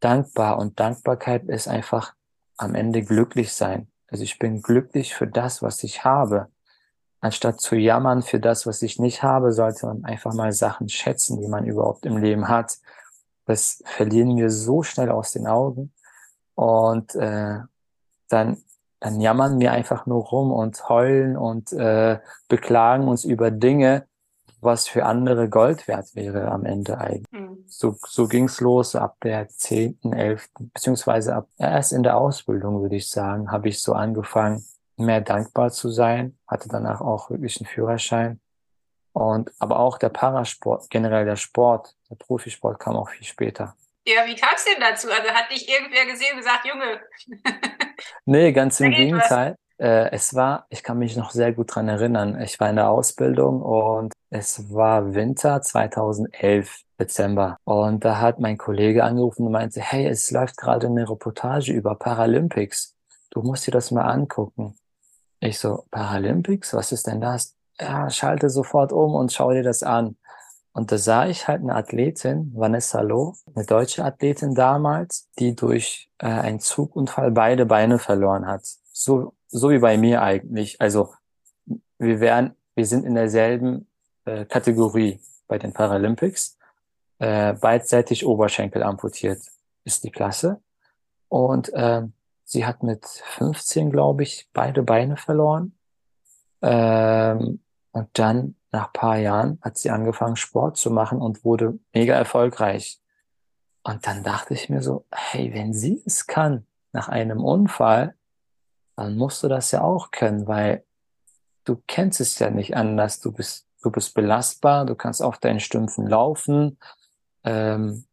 dankbar 0.00 0.58
und 0.58 0.78
Dankbarkeit 0.80 1.44
ist 1.44 1.68
einfach 1.68 2.14
am 2.56 2.74
Ende 2.74 3.02
glücklich 3.02 3.52
sein. 3.52 3.88
Also 4.14 4.22
ich 4.22 4.38
bin 4.38 4.62
glücklich 4.62 5.12
für 5.12 5.26
das, 5.26 5.60
was 5.60 5.82
ich 5.82 6.04
habe. 6.04 6.46
Anstatt 7.20 7.60
zu 7.60 7.74
jammern 7.74 8.22
für 8.22 8.38
das, 8.38 8.64
was 8.64 8.80
ich 8.80 9.00
nicht 9.00 9.24
habe, 9.24 9.50
sollte 9.50 9.86
man 9.86 10.04
einfach 10.04 10.32
mal 10.34 10.52
Sachen 10.52 10.88
schätzen, 10.88 11.40
die 11.40 11.48
man 11.48 11.64
überhaupt 11.66 12.06
im 12.06 12.18
Leben 12.18 12.46
hat. 12.46 12.78
Das 13.44 13.82
verlieren 13.86 14.36
wir 14.36 14.50
so 14.50 14.84
schnell 14.84 15.10
aus 15.10 15.32
den 15.32 15.48
Augen. 15.48 15.92
Und 16.54 17.16
äh, 17.16 17.58
dann, 18.28 18.62
dann 19.00 19.20
jammern 19.20 19.58
wir 19.58 19.72
einfach 19.72 20.06
nur 20.06 20.22
rum 20.22 20.52
und 20.52 20.88
heulen 20.88 21.36
und 21.36 21.72
äh, 21.72 22.20
beklagen 22.46 23.08
uns 23.08 23.24
über 23.24 23.50
Dinge, 23.50 24.06
was 24.64 24.88
für 24.88 25.04
andere 25.04 25.48
Gold 25.48 25.86
wert 25.86 26.14
wäre 26.14 26.50
am 26.50 26.64
Ende 26.64 26.98
eigentlich. 26.98 27.30
Mhm. 27.30 27.64
So, 27.66 27.96
so 28.06 28.26
ging's 28.26 28.60
los 28.60 28.96
ab 28.96 29.16
der 29.22 29.48
zehnten, 29.48 30.12
elften, 30.12 30.70
beziehungsweise 30.72 31.34
ab 31.34 31.48
erst 31.58 31.92
in 31.92 32.02
der 32.02 32.16
Ausbildung, 32.16 32.82
würde 32.82 32.96
ich 32.96 33.08
sagen, 33.08 33.50
habe 33.50 33.68
ich 33.68 33.80
so 33.82 33.92
angefangen, 33.92 34.64
mehr 34.96 35.20
dankbar 35.20 35.70
zu 35.70 35.90
sein, 35.90 36.38
hatte 36.46 36.68
danach 36.68 37.00
auch 37.00 37.30
wirklich 37.30 37.60
einen 37.60 37.66
Führerschein. 37.66 38.40
Und 39.12 39.52
aber 39.60 39.78
auch 39.78 39.98
der 39.98 40.08
Parasport, 40.08 40.90
generell 40.90 41.24
der 41.24 41.36
Sport, 41.36 41.94
der 42.10 42.16
Profisport 42.16 42.80
kam 42.80 42.96
auch 42.96 43.08
viel 43.10 43.26
später. 43.26 43.76
Ja, 44.06 44.26
wie 44.26 44.34
kam 44.34 44.54
es 44.54 44.64
denn 44.64 44.80
dazu? 44.80 45.08
Also 45.10 45.30
hat 45.30 45.50
dich 45.50 45.68
irgendwer 45.68 46.04
gesehen 46.04 46.32
und 46.32 46.38
gesagt, 46.38 46.66
Junge? 46.66 47.00
nee, 48.24 48.52
ganz 48.52 48.80
im 48.80 48.90
Gegenteil. 48.90 49.56
Äh, 49.78 50.10
es 50.12 50.34
war, 50.34 50.66
ich 50.70 50.82
kann 50.82 50.98
mich 50.98 51.16
noch 51.16 51.30
sehr 51.30 51.52
gut 51.52 51.74
dran 51.74 51.88
erinnern, 51.88 52.40
ich 52.40 52.60
war 52.60 52.70
in 52.70 52.76
der 52.76 52.90
Ausbildung 52.90 53.62
und 53.62 54.12
es 54.30 54.72
war 54.72 55.14
Winter 55.14 55.62
2011, 55.62 56.82
Dezember. 56.98 57.58
Und 57.64 58.04
da 58.04 58.20
hat 58.20 58.40
mein 58.40 58.58
Kollege 58.58 59.04
angerufen 59.04 59.46
und 59.46 59.52
meinte, 59.52 59.80
hey, 59.80 60.06
es 60.06 60.30
läuft 60.30 60.56
gerade 60.56 60.86
eine 60.86 61.08
Reportage 61.08 61.72
über 61.72 61.94
Paralympics. 61.94 62.94
Du 63.30 63.42
musst 63.42 63.66
dir 63.66 63.72
das 63.72 63.90
mal 63.90 64.04
angucken. 64.04 64.76
Ich 65.40 65.58
so, 65.58 65.84
Paralympics? 65.90 66.74
Was 66.74 66.92
ist 66.92 67.06
denn 67.06 67.20
das? 67.20 67.54
Ja, 67.80 68.08
schalte 68.10 68.50
sofort 68.50 68.92
um 68.92 69.14
und 69.14 69.32
schau 69.32 69.52
dir 69.52 69.62
das 69.62 69.82
an. 69.82 70.16
Und 70.72 70.90
da 70.90 70.98
sah 70.98 71.26
ich 71.26 71.46
halt 71.46 71.62
eine 71.62 71.76
Athletin, 71.76 72.52
Vanessa 72.54 73.00
Loh, 73.00 73.34
eine 73.54 73.64
deutsche 73.64 74.04
Athletin 74.04 74.54
damals, 74.54 75.28
die 75.38 75.54
durch 75.54 76.10
äh, 76.18 76.26
einen 76.26 76.58
Zugunfall 76.58 77.30
beide 77.30 77.66
Beine 77.66 78.00
verloren 78.00 78.46
hat. 78.46 78.62
So, 78.92 79.34
so 79.54 79.70
wie 79.70 79.78
bei 79.78 79.96
mir 79.96 80.20
eigentlich. 80.22 80.80
Also 80.80 81.14
wir 81.98 82.20
wären, 82.20 82.56
wir 82.74 82.86
sind 82.86 83.04
in 83.04 83.14
derselben 83.14 83.86
äh, 84.24 84.44
Kategorie 84.44 85.20
bei 85.46 85.58
den 85.58 85.72
Paralympics. 85.72 86.58
Äh, 87.20 87.54
beidseitig 87.54 88.26
Oberschenkel 88.26 88.82
amputiert 88.82 89.40
ist 89.84 90.02
die 90.02 90.10
Klasse. 90.10 90.60
Und 91.28 91.72
äh, 91.72 92.02
sie 92.44 92.66
hat 92.66 92.82
mit 92.82 93.06
15, 93.06 93.90
glaube 93.90 94.24
ich, 94.24 94.48
beide 94.52 94.82
Beine 94.82 95.16
verloren. 95.16 95.78
Ähm, 96.60 97.60
und 97.92 98.08
dann 98.14 98.56
nach 98.72 98.92
paar 98.92 99.18
Jahren 99.18 99.60
hat 99.62 99.78
sie 99.78 99.90
angefangen, 99.90 100.34
Sport 100.34 100.76
zu 100.76 100.90
machen 100.90 101.20
und 101.20 101.44
wurde 101.44 101.78
mega 101.92 102.14
erfolgreich. 102.14 103.00
Und 103.84 104.04
dann 104.04 104.24
dachte 104.24 104.54
ich 104.54 104.68
mir 104.68 104.82
so, 104.82 105.04
hey, 105.12 105.54
wenn 105.54 105.72
sie 105.72 106.02
es 106.04 106.26
kann 106.26 106.66
nach 106.90 107.08
einem 107.08 107.44
Unfall, 107.44 108.16
dann 108.96 109.16
musst 109.16 109.42
du 109.42 109.48
das 109.48 109.70
ja 109.70 109.82
auch 109.82 110.10
können, 110.10 110.46
weil 110.46 110.84
du 111.64 111.82
kennst 111.86 112.20
es 112.20 112.38
ja 112.38 112.50
nicht 112.50 112.76
anders. 112.76 113.20
Du 113.20 113.32
bist, 113.32 113.66
du 113.82 113.90
bist 113.90 114.14
belastbar, 114.14 114.86
du 114.86 114.94
kannst 114.94 115.22
auf 115.22 115.38
deinen 115.38 115.60
Stümpfen 115.60 116.06
laufen, 116.06 116.78
ähm, 117.44 118.04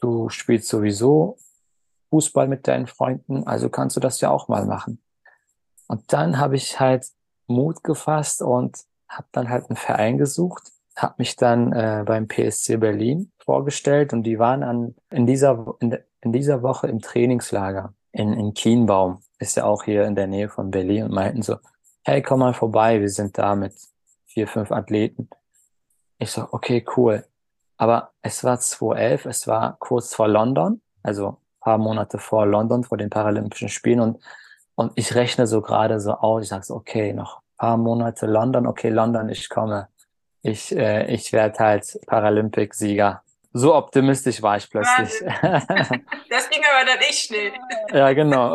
du 0.00 0.28
spielst 0.28 0.68
sowieso 0.68 1.38
Fußball 2.10 2.46
mit 2.46 2.68
deinen 2.68 2.86
Freunden, 2.86 3.46
also 3.46 3.68
kannst 3.68 3.96
du 3.96 4.00
das 4.00 4.20
ja 4.20 4.30
auch 4.30 4.48
mal 4.48 4.66
machen. 4.66 5.02
Und 5.88 6.12
dann 6.12 6.38
habe 6.38 6.56
ich 6.56 6.78
halt 6.78 7.06
Mut 7.46 7.82
gefasst 7.82 8.40
und 8.42 8.78
habe 9.08 9.26
dann 9.32 9.48
halt 9.48 9.68
einen 9.68 9.76
Verein 9.76 10.18
gesucht, 10.18 10.70
habe 10.96 11.14
mich 11.18 11.36
dann 11.36 11.72
äh, 11.72 12.04
beim 12.06 12.28
PSC 12.28 12.76
Berlin 12.76 13.32
vorgestellt 13.38 14.12
und 14.12 14.22
die 14.22 14.38
waren 14.38 14.62
an, 14.62 14.94
in, 15.10 15.26
dieser, 15.26 15.74
in, 15.80 15.98
in 16.20 16.32
dieser 16.32 16.62
Woche 16.62 16.86
im 16.86 17.00
Trainingslager 17.00 17.94
in, 18.12 18.32
in 18.32 18.54
Kienbaum, 18.54 19.20
ist 19.38 19.56
ja 19.56 19.64
auch 19.64 19.84
hier 19.84 20.04
in 20.04 20.14
der 20.14 20.26
Nähe 20.26 20.48
von 20.48 20.70
Berlin 20.70 21.04
und 21.04 21.12
meinten 21.12 21.42
so, 21.42 21.56
hey, 22.04 22.22
komm 22.22 22.40
mal 22.40 22.54
vorbei, 22.54 23.00
wir 23.00 23.08
sind 23.08 23.36
da 23.38 23.54
mit 23.54 23.74
vier, 24.26 24.46
fünf 24.48 24.70
Athleten. 24.70 25.28
Ich 26.18 26.30
so, 26.30 26.48
okay, 26.52 26.84
cool. 26.96 27.24
Aber 27.76 28.12
es 28.22 28.44
war 28.44 28.58
2011, 28.58 29.26
es 29.26 29.46
war 29.46 29.76
kurz 29.78 30.14
vor 30.14 30.28
London, 30.28 30.80
also 31.02 31.38
paar 31.60 31.78
Monate 31.78 32.18
vor 32.18 32.46
London, 32.46 32.84
vor 32.84 32.98
den 32.98 33.10
Paralympischen 33.10 33.68
Spielen 33.68 34.00
und, 34.00 34.22
und 34.74 34.92
ich 34.96 35.14
rechne 35.14 35.46
so 35.46 35.60
gerade 35.60 35.98
so 36.00 36.12
aus, 36.12 36.42
ich 36.42 36.48
sage 36.48 36.64
so, 36.64 36.74
okay, 36.74 37.12
noch 37.12 37.42
paar 37.56 37.76
Monate 37.76 38.26
London, 38.26 38.66
okay, 38.66 38.90
London, 38.90 39.28
ich 39.28 39.48
komme. 39.48 39.88
Ich, 40.42 40.76
äh, 40.76 41.06
ich 41.06 41.32
werde 41.32 41.58
halt 41.58 41.98
Paralympic-Sieger. 42.06 43.22
So 43.52 43.74
optimistisch 43.74 44.42
war 44.42 44.56
ich 44.58 44.68
plötzlich. 44.68 45.12
das 45.42 46.50
ging 46.50 46.62
aber 46.70 46.84
dann 46.84 46.98
echt 46.98 47.28
schnell. 47.28 47.52
ja, 47.92 48.12
genau. 48.12 48.54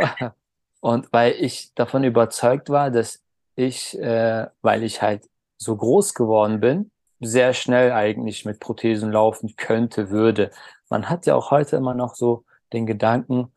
Und 0.82 1.12
weil 1.12 1.34
ich 1.34 1.74
davon 1.76 2.04
überzeugt 2.04 2.70
war, 2.70 2.92
dass 2.92 3.22
ich, 3.56 3.98
äh, 4.00 4.48
weil 4.62 4.84
ich 4.84 5.02
halt 5.02 5.30
so 5.58 5.76
groß 5.76 6.14
geworden 6.14 6.60
bin, 6.60 6.92
sehr 7.20 7.54
schnell 7.54 7.92
eigentlich 7.92 8.46
mit 8.46 8.60
Prothesen 8.60 9.12
laufen 9.12 9.56
könnte, 9.58 10.10
würde. 10.10 10.52
Man 10.90 11.10
hat 11.10 11.26
ja 11.26 11.36
auch 11.36 11.52
heute 11.52 11.76
immer 11.76 11.94
noch 11.94 12.16
so 12.16 12.46
den 12.72 12.86
Gedanken, 12.86 13.52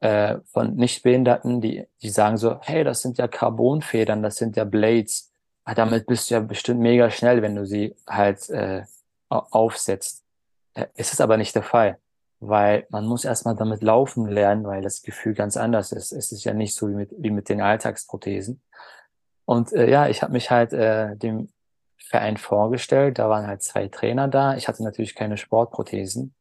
äh, 0.00 0.38
von 0.52 0.74
Nichtbehinderten, 0.76 1.60
die, 1.60 1.86
die 2.02 2.10
sagen 2.10 2.36
so, 2.36 2.58
hey, 2.62 2.84
das 2.84 3.02
sind 3.02 3.18
ja 3.18 3.28
Carbonfedern, 3.28 4.22
das 4.22 4.36
sind 4.36 4.56
ja 4.56 4.64
Blades. 4.64 5.30
ah, 5.64 5.74
damit 5.74 6.06
bist 6.06 6.30
du 6.30 6.34
ja 6.34 6.40
bestimmt 6.40 6.80
mega 6.80 7.10
schnell, 7.10 7.42
wenn 7.42 7.54
du 7.54 7.66
sie 7.66 7.94
halt 8.06 8.48
äh, 8.50 8.82
aufsetzt. 9.28 10.24
Äh, 10.74 10.86
es 10.94 11.12
ist 11.12 11.20
aber 11.20 11.36
nicht 11.36 11.54
der 11.54 11.62
Fall, 11.62 11.98
weil 12.40 12.86
man 12.90 13.06
muss 13.06 13.24
erstmal 13.24 13.56
damit 13.56 13.82
laufen 13.82 14.26
lernen, 14.26 14.64
weil 14.64 14.82
das 14.82 15.02
Gefühl 15.02 15.34
ganz 15.34 15.56
anders 15.56 15.92
ist. 15.92 16.12
Es 16.12 16.32
ist 16.32 16.44
ja 16.44 16.54
nicht 16.54 16.74
so 16.74 16.88
wie 16.88 16.94
mit, 16.94 17.10
wie 17.18 17.30
mit 17.30 17.48
den 17.48 17.60
Alltagsprothesen. 17.60 18.60
Und 19.44 19.72
äh, 19.72 19.90
ja, 19.90 20.08
ich 20.08 20.22
habe 20.22 20.32
mich 20.32 20.50
halt 20.50 20.72
äh, 20.72 21.16
dem 21.16 21.48
Verein 21.96 22.36
vorgestellt. 22.36 23.18
Da 23.18 23.28
waren 23.28 23.46
halt 23.46 23.62
zwei 23.62 23.88
Trainer 23.88 24.28
da. 24.28 24.56
Ich 24.56 24.68
hatte 24.68 24.84
natürlich 24.84 25.14
keine 25.14 25.36
Sportprothesen. 25.36 26.34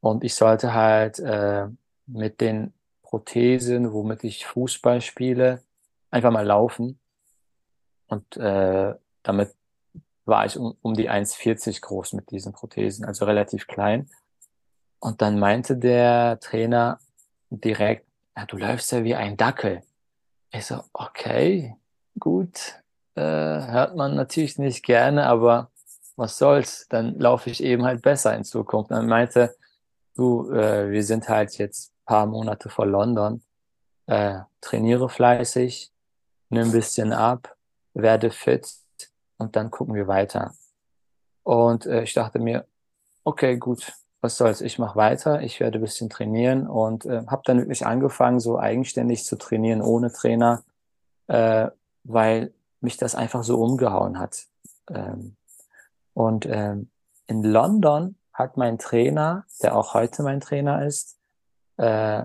Und 0.00 0.24
ich 0.24 0.34
sollte 0.34 0.74
halt 0.74 1.18
äh, 1.18 1.66
mit 2.06 2.40
den 2.40 2.72
Prothesen, 3.02 3.92
womit 3.92 4.24
ich 4.24 4.46
Fußball 4.46 5.00
spiele, 5.00 5.62
einfach 6.10 6.30
mal 6.30 6.46
laufen. 6.46 6.98
Und 8.06 8.36
äh, 8.36 8.94
damit 9.22 9.54
war 10.24 10.46
ich 10.46 10.58
um, 10.58 10.76
um 10.82 10.94
die 10.94 11.10
1,40 11.10 11.80
groß 11.80 12.12
mit 12.14 12.30
diesen 12.30 12.52
Prothesen, 12.52 13.04
also 13.04 13.24
relativ 13.24 13.66
klein. 13.66 14.08
Und 15.00 15.22
dann 15.22 15.38
meinte 15.38 15.76
der 15.76 16.40
Trainer 16.40 16.98
direkt, 17.50 18.06
ja, 18.36 18.46
du 18.46 18.56
läufst 18.56 18.92
ja 18.92 19.04
wie 19.04 19.14
ein 19.14 19.36
Dackel. 19.36 19.82
Ich 20.50 20.66
so, 20.66 20.82
okay, 20.92 21.76
gut, 22.18 22.80
äh, 23.14 23.20
hört 23.20 23.96
man 23.96 24.14
natürlich 24.14 24.58
nicht 24.58 24.84
gerne, 24.84 25.26
aber 25.26 25.70
was 26.16 26.38
soll's, 26.38 26.86
dann 26.88 27.18
laufe 27.18 27.50
ich 27.50 27.62
eben 27.62 27.84
halt 27.84 28.02
besser 28.02 28.34
in 28.34 28.44
Zukunft. 28.44 28.90
Dann 28.90 29.06
meinte, 29.06 29.54
du, 30.16 30.50
äh, 30.50 30.90
wir 30.90 31.04
sind 31.04 31.28
halt 31.28 31.56
jetzt 31.58 31.92
paar 32.08 32.26
Monate 32.26 32.70
vor 32.70 32.86
London, 32.86 33.42
äh, 34.06 34.40
trainiere 34.62 35.08
fleißig, 35.08 35.92
nimm 36.48 36.68
ein 36.68 36.72
bisschen 36.72 37.12
ab, 37.12 37.54
werde 37.92 38.30
fit 38.30 38.66
und 39.36 39.54
dann 39.54 39.70
gucken 39.70 39.94
wir 39.94 40.08
weiter. 40.08 40.54
Und 41.42 41.86
äh, 41.86 42.02
ich 42.02 42.14
dachte 42.14 42.38
mir, 42.38 42.66
okay, 43.24 43.58
gut, 43.58 43.92
was 44.20 44.36
soll's, 44.36 44.60
ich 44.60 44.78
mache 44.78 44.96
weiter, 44.96 45.42
ich 45.42 45.60
werde 45.60 45.78
ein 45.78 45.82
bisschen 45.82 46.10
trainieren 46.10 46.66
und 46.66 47.06
äh, 47.06 47.24
habe 47.26 47.42
dann 47.44 47.58
wirklich 47.58 47.86
angefangen, 47.86 48.40
so 48.40 48.58
eigenständig 48.58 49.24
zu 49.24 49.36
trainieren 49.36 49.80
ohne 49.80 50.12
Trainer, 50.12 50.62
äh, 51.28 51.68
weil 52.04 52.52
mich 52.80 52.96
das 52.96 53.14
einfach 53.14 53.44
so 53.44 53.60
umgehauen 53.60 54.18
hat. 54.18 54.46
Ähm, 54.90 55.36
und 56.14 56.46
ähm, 56.46 56.90
in 57.26 57.44
London 57.44 58.16
hat 58.32 58.56
mein 58.56 58.78
Trainer, 58.78 59.44
der 59.62 59.76
auch 59.76 59.94
heute 59.94 60.22
mein 60.22 60.40
Trainer 60.40 60.84
ist, 60.84 61.16
äh, 61.76 62.24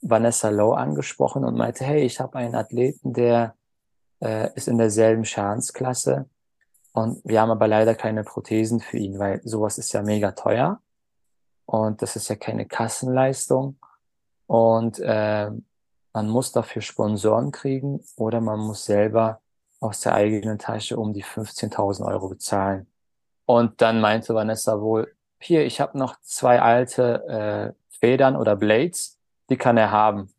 Vanessa 0.00 0.48
Lowe 0.48 0.76
angesprochen 0.76 1.44
und 1.44 1.56
meinte, 1.56 1.84
hey, 1.84 2.02
ich 2.02 2.20
habe 2.20 2.38
einen 2.38 2.54
Athleten, 2.54 3.12
der 3.12 3.54
äh, 4.20 4.52
ist 4.54 4.68
in 4.68 4.78
derselben 4.78 5.24
Schadensklasse 5.24 6.28
und 6.92 7.20
wir 7.24 7.40
haben 7.40 7.50
aber 7.50 7.68
leider 7.68 7.94
keine 7.94 8.24
Prothesen 8.24 8.80
für 8.80 8.96
ihn, 8.96 9.18
weil 9.18 9.40
sowas 9.44 9.78
ist 9.78 9.92
ja 9.92 10.02
mega 10.02 10.32
teuer 10.32 10.80
und 11.68 12.00
das 12.00 12.16
ist 12.16 12.28
ja 12.28 12.36
keine 12.36 12.64
Kassenleistung 12.64 13.78
und 14.46 14.98
äh, 15.00 15.50
man 16.14 16.28
muss 16.28 16.50
dafür 16.50 16.80
Sponsoren 16.80 17.52
kriegen 17.52 18.02
oder 18.16 18.40
man 18.40 18.58
muss 18.58 18.86
selber 18.86 19.42
aus 19.78 20.00
der 20.00 20.14
eigenen 20.14 20.58
Tasche 20.58 20.96
um 20.96 21.12
die 21.12 21.22
15.000 21.22 22.06
Euro 22.06 22.30
bezahlen. 22.30 22.86
Und 23.44 23.82
dann 23.82 24.00
meinte 24.00 24.34
Vanessa 24.34 24.80
wohl, 24.80 25.14
hier, 25.40 25.66
ich 25.66 25.78
habe 25.82 25.98
noch 25.98 26.18
zwei 26.22 26.58
alte 26.62 27.26
äh, 27.28 27.72
Federn 28.00 28.36
oder 28.36 28.56
Blades, 28.56 29.18
die 29.50 29.58
kann 29.58 29.76
er 29.76 29.90
haben. 29.90 30.32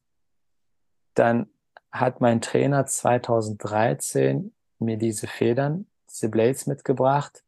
Dann 1.13 1.47
hat 1.91 2.21
mein 2.21 2.41
Trainer 2.41 2.87
2013 2.87 4.51
mir 4.79 4.97
diese 4.97 5.27
Federn, 5.27 5.85
diese 6.09 6.29
Blades 6.29 6.65
mitgebracht. 6.65 7.43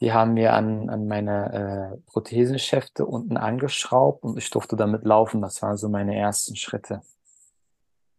Die 0.00 0.12
haben 0.12 0.34
mir 0.34 0.52
an, 0.52 0.90
an 0.90 1.08
meine 1.08 1.94
äh, 1.94 2.10
Prothesenschäfte 2.10 3.06
unten 3.06 3.36
angeschraubt 3.36 4.24
und 4.24 4.36
ich 4.36 4.50
durfte 4.50 4.76
damit 4.76 5.04
laufen. 5.04 5.40
Das 5.40 5.62
waren 5.62 5.76
so 5.76 5.88
meine 5.88 6.16
ersten 6.16 6.54
Schritte. 6.56 7.00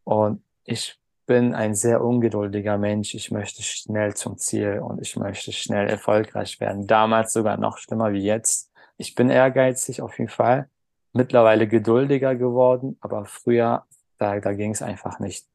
Und 0.04 0.42
ich 0.64 1.00
bin 1.28 1.54
ein 1.54 1.76
sehr 1.76 2.04
ungeduldiger 2.04 2.78
Mensch. 2.78 3.14
Ich 3.14 3.30
möchte 3.30 3.62
schnell 3.62 4.16
zum 4.16 4.38
Ziel 4.38 4.80
und 4.80 5.02
ich 5.02 5.16
möchte 5.18 5.52
schnell 5.52 5.88
erfolgreich 5.88 6.60
werden. 6.60 6.88
Damals 6.88 7.34
sogar 7.34 7.58
noch 7.58 7.78
schlimmer 7.78 8.12
wie 8.14 8.24
jetzt. 8.24 8.72
Ich 8.98 9.14
bin 9.14 9.30
ehrgeizig 9.30 10.02
auf 10.02 10.18
jeden 10.18 10.32
Fall 10.32 10.70
mittlerweile 11.14 11.68
geduldiger 11.68 12.36
geworden, 12.36 12.98
aber 13.02 13.26
früher, 13.26 13.86
da, 14.18 14.40
da 14.40 14.54
ging 14.54 14.72
es 14.72 14.82
einfach 14.82 15.20
nicht. 15.20 15.46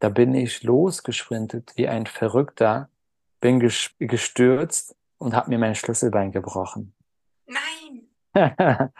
Da 0.00 0.08
bin 0.08 0.34
ich 0.34 0.62
losgesprintet 0.62 1.72
wie 1.76 1.88
ein 1.88 2.06
Verrückter, 2.06 2.88
bin 3.40 3.60
gestürzt 3.60 4.94
und 5.18 5.34
habe 5.34 5.50
mir 5.50 5.58
mein 5.58 5.74
Schlüsselbein 5.74 6.32
gebrochen. 6.32 6.94
Nein! 7.46 8.08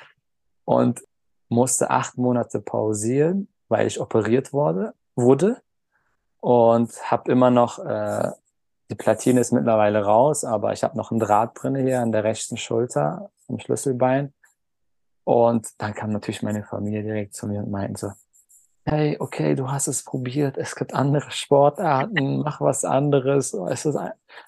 und 0.64 1.02
musste 1.48 1.90
acht 1.90 2.18
Monate 2.18 2.60
pausieren, 2.60 3.48
weil 3.68 3.86
ich 3.86 4.00
operiert 4.00 4.52
wurde, 4.52 4.94
wurde 5.14 5.62
und 6.40 6.92
habe 7.10 7.32
immer 7.32 7.50
noch, 7.50 7.78
äh, 7.78 8.30
die 8.90 8.94
Platine 8.94 9.40
ist 9.40 9.52
mittlerweile 9.52 10.04
raus, 10.04 10.44
aber 10.44 10.72
ich 10.72 10.82
habe 10.82 10.96
noch 10.96 11.10
einen 11.10 11.20
Draht 11.20 11.52
drin 11.54 11.76
hier 11.76 12.00
an 12.00 12.12
der 12.12 12.24
rechten 12.24 12.56
Schulter, 12.56 13.30
im 13.48 13.58
Schlüsselbein 13.58 14.32
und 15.24 15.68
dann 15.78 15.94
kam 15.94 16.10
natürlich 16.12 16.42
meine 16.42 16.64
Familie 16.64 17.02
direkt 17.02 17.34
zu 17.34 17.46
mir 17.46 17.60
und 17.60 17.70
meinten 17.70 17.96
so, 17.96 18.12
hey, 18.88 19.16
okay, 19.20 19.54
du 19.54 19.70
hast 19.70 19.86
es 19.86 20.02
probiert, 20.02 20.56
es 20.56 20.74
gibt 20.74 20.94
andere 20.94 21.30
Sportarten, 21.30 22.38
mach 22.44 22.60
was 22.60 22.84
anderes. 22.84 23.52
Es 23.52 23.84
ist, 23.84 23.98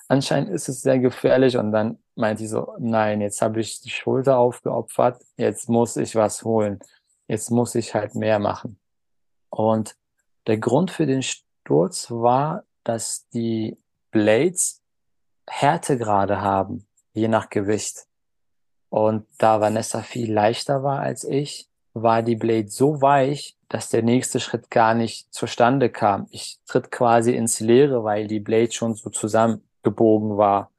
anscheinend 0.09 0.50
ist 0.50 0.68
es 0.68 0.81
sehr 0.81 0.98
gefährlich. 0.98 1.57
Und 1.57 1.72
dann 1.72 1.98
meinte 2.14 2.44
ich 2.44 2.50
so, 2.50 2.74
nein, 2.79 3.20
jetzt 3.20 3.42
habe 3.42 3.61
ich 3.61 3.81
die 3.81 3.90
Schulter 3.90 4.38
aufgeopfert, 4.38 5.20
jetzt 5.37 5.68
muss 5.68 5.96
ich 5.96 6.14
was 6.16 6.42
holen. 6.42 6.81
Jetzt 7.29 7.50
muss 7.50 7.74
ich 7.74 7.94
halt 7.94 8.14
mehr 8.14 8.38
machen. 8.38 8.79
Und 9.50 9.94
der 10.46 10.59
Grund 10.59 10.90
für 10.90 11.07
den 11.07 11.22
Sturz 11.22 12.11
war, 12.11 12.64
dass 12.83 13.29
die 13.29 13.79
Blades 14.11 14.83
Härtegrade 15.48 16.40
haben, 16.40 16.87
je 17.12 17.29
nach 17.29 17.50
Gewicht. 17.50 18.07
Und 18.88 19.26
da 19.38 19.61
Vanessa 19.61 20.03
viel 20.03 20.33
leichter 20.33 20.83
war 20.83 21.00
als 21.00 21.24
ich, 21.24 21.68
war 21.92 22.22
die 22.22 22.37
Blade 22.37 22.68
so 22.68 23.00
weich, 23.00 23.57
dass 23.70 23.88
der 23.88 24.02
nächste 24.02 24.40
Schritt 24.40 24.68
gar 24.68 24.94
nicht 24.94 25.33
zustande 25.33 25.90
kam. 25.90 26.26
Ich 26.30 26.59
tritt 26.66 26.90
quasi 26.90 27.37
ins 27.37 27.61
Leere, 27.61 28.02
weil 28.02 28.26
die 28.26 28.40
Blade 28.40 28.72
schon 28.72 28.94
so 28.94 29.11
zusammengebogen 29.11 30.37
war. 30.37 30.72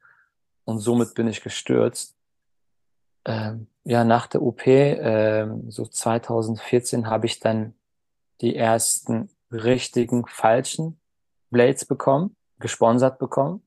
Und 0.64 0.78
somit 0.78 1.14
bin 1.14 1.26
ich 1.26 1.42
gestürzt. 1.42 2.14
Ähm, 3.24 3.66
ja, 3.84 4.04
nach 4.04 4.26
der 4.26 4.42
OP, 4.42 4.66
ähm, 4.66 5.70
so 5.70 5.86
2014, 5.86 7.08
habe 7.08 7.24
ich 7.24 7.40
dann 7.40 7.74
die 8.42 8.54
ersten 8.56 9.30
richtigen 9.50 10.26
falschen 10.26 11.00
Blades 11.50 11.86
bekommen, 11.86 12.36
gesponsert 12.58 13.18
bekommen. 13.18 13.62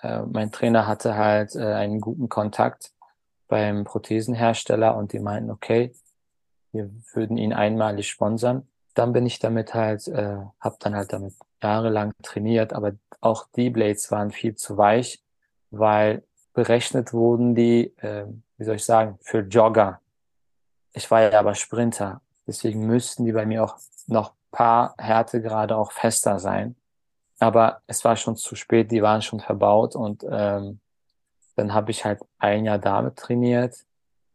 Äh, 0.00 0.22
mein 0.22 0.52
Trainer 0.52 0.86
hatte 0.86 1.16
halt 1.16 1.56
äh, 1.56 1.64
einen 1.64 2.00
guten 2.00 2.28
Kontakt 2.28 2.92
beim 3.48 3.82
Prothesenhersteller 3.82 4.96
und 4.96 5.12
die 5.12 5.18
meinten, 5.18 5.50
okay, 5.50 5.92
wir 6.72 6.90
würden 7.12 7.36
ihn 7.36 7.52
einmalig 7.52 8.08
sponsern. 8.08 8.66
Dann 8.94 9.12
bin 9.12 9.26
ich 9.26 9.38
damit 9.38 9.74
halt, 9.74 10.08
äh, 10.08 10.38
habe 10.60 10.76
dann 10.80 10.96
halt 10.96 11.12
damit 11.12 11.34
jahrelang 11.62 12.12
trainiert, 12.22 12.72
aber 12.72 12.92
auch 13.20 13.46
die 13.54 13.70
Blades 13.70 14.10
waren 14.10 14.30
viel 14.30 14.54
zu 14.56 14.76
weich, 14.76 15.22
weil 15.70 16.24
berechnet 16.52 17.12
wurden 17.12 17.54
die, 17.54 17.96
äh, 17.98 18.26
wie 18.58 18.64
soll 18.64 18.76
ich 18.76 18.84
sagen, 18.84 19.18
für 19.22 19.40
Jogger. 19.40 20.00
Ich 20.92 21.10
war 21.10 21.22
ja 21.22 21.38
aber 21.38 21.54
Sprinter, 21.54 22.20
deswegen 22.46 22.86
müssten 22.86 23.24
die 23.24 23.32
bei 23.32 23.46
mir 23.46 23.64
auch 23.64 23.78
noch 24.06 24.34
paar 24.50 24.94
Härtegrade 24.98 25.76
auch 25.76 25.92
fester 25.92 26.38
sein. 26.38 26.76
Aber 27.38 27.80
es 27.86 28.04
war 28.04 28.16
schon 28.16 28.36
zu 28.36 28.54
spät, 28.54 28.90
die 28.90 29.02
waren 29.02 29.22
schon 29.22 29.40
verbaut 29.40 29.96
und 29.96 30.24
ähm, 30.28 30.80
dann 31.56 31.74
habe 31.74 31.90
ich 31.90 32.04
halt 32.04 32.20
ein 32.38 32.64
Jahr 32.64 32.78
damit 32.78 33.16
trainiert, 33.16 33.84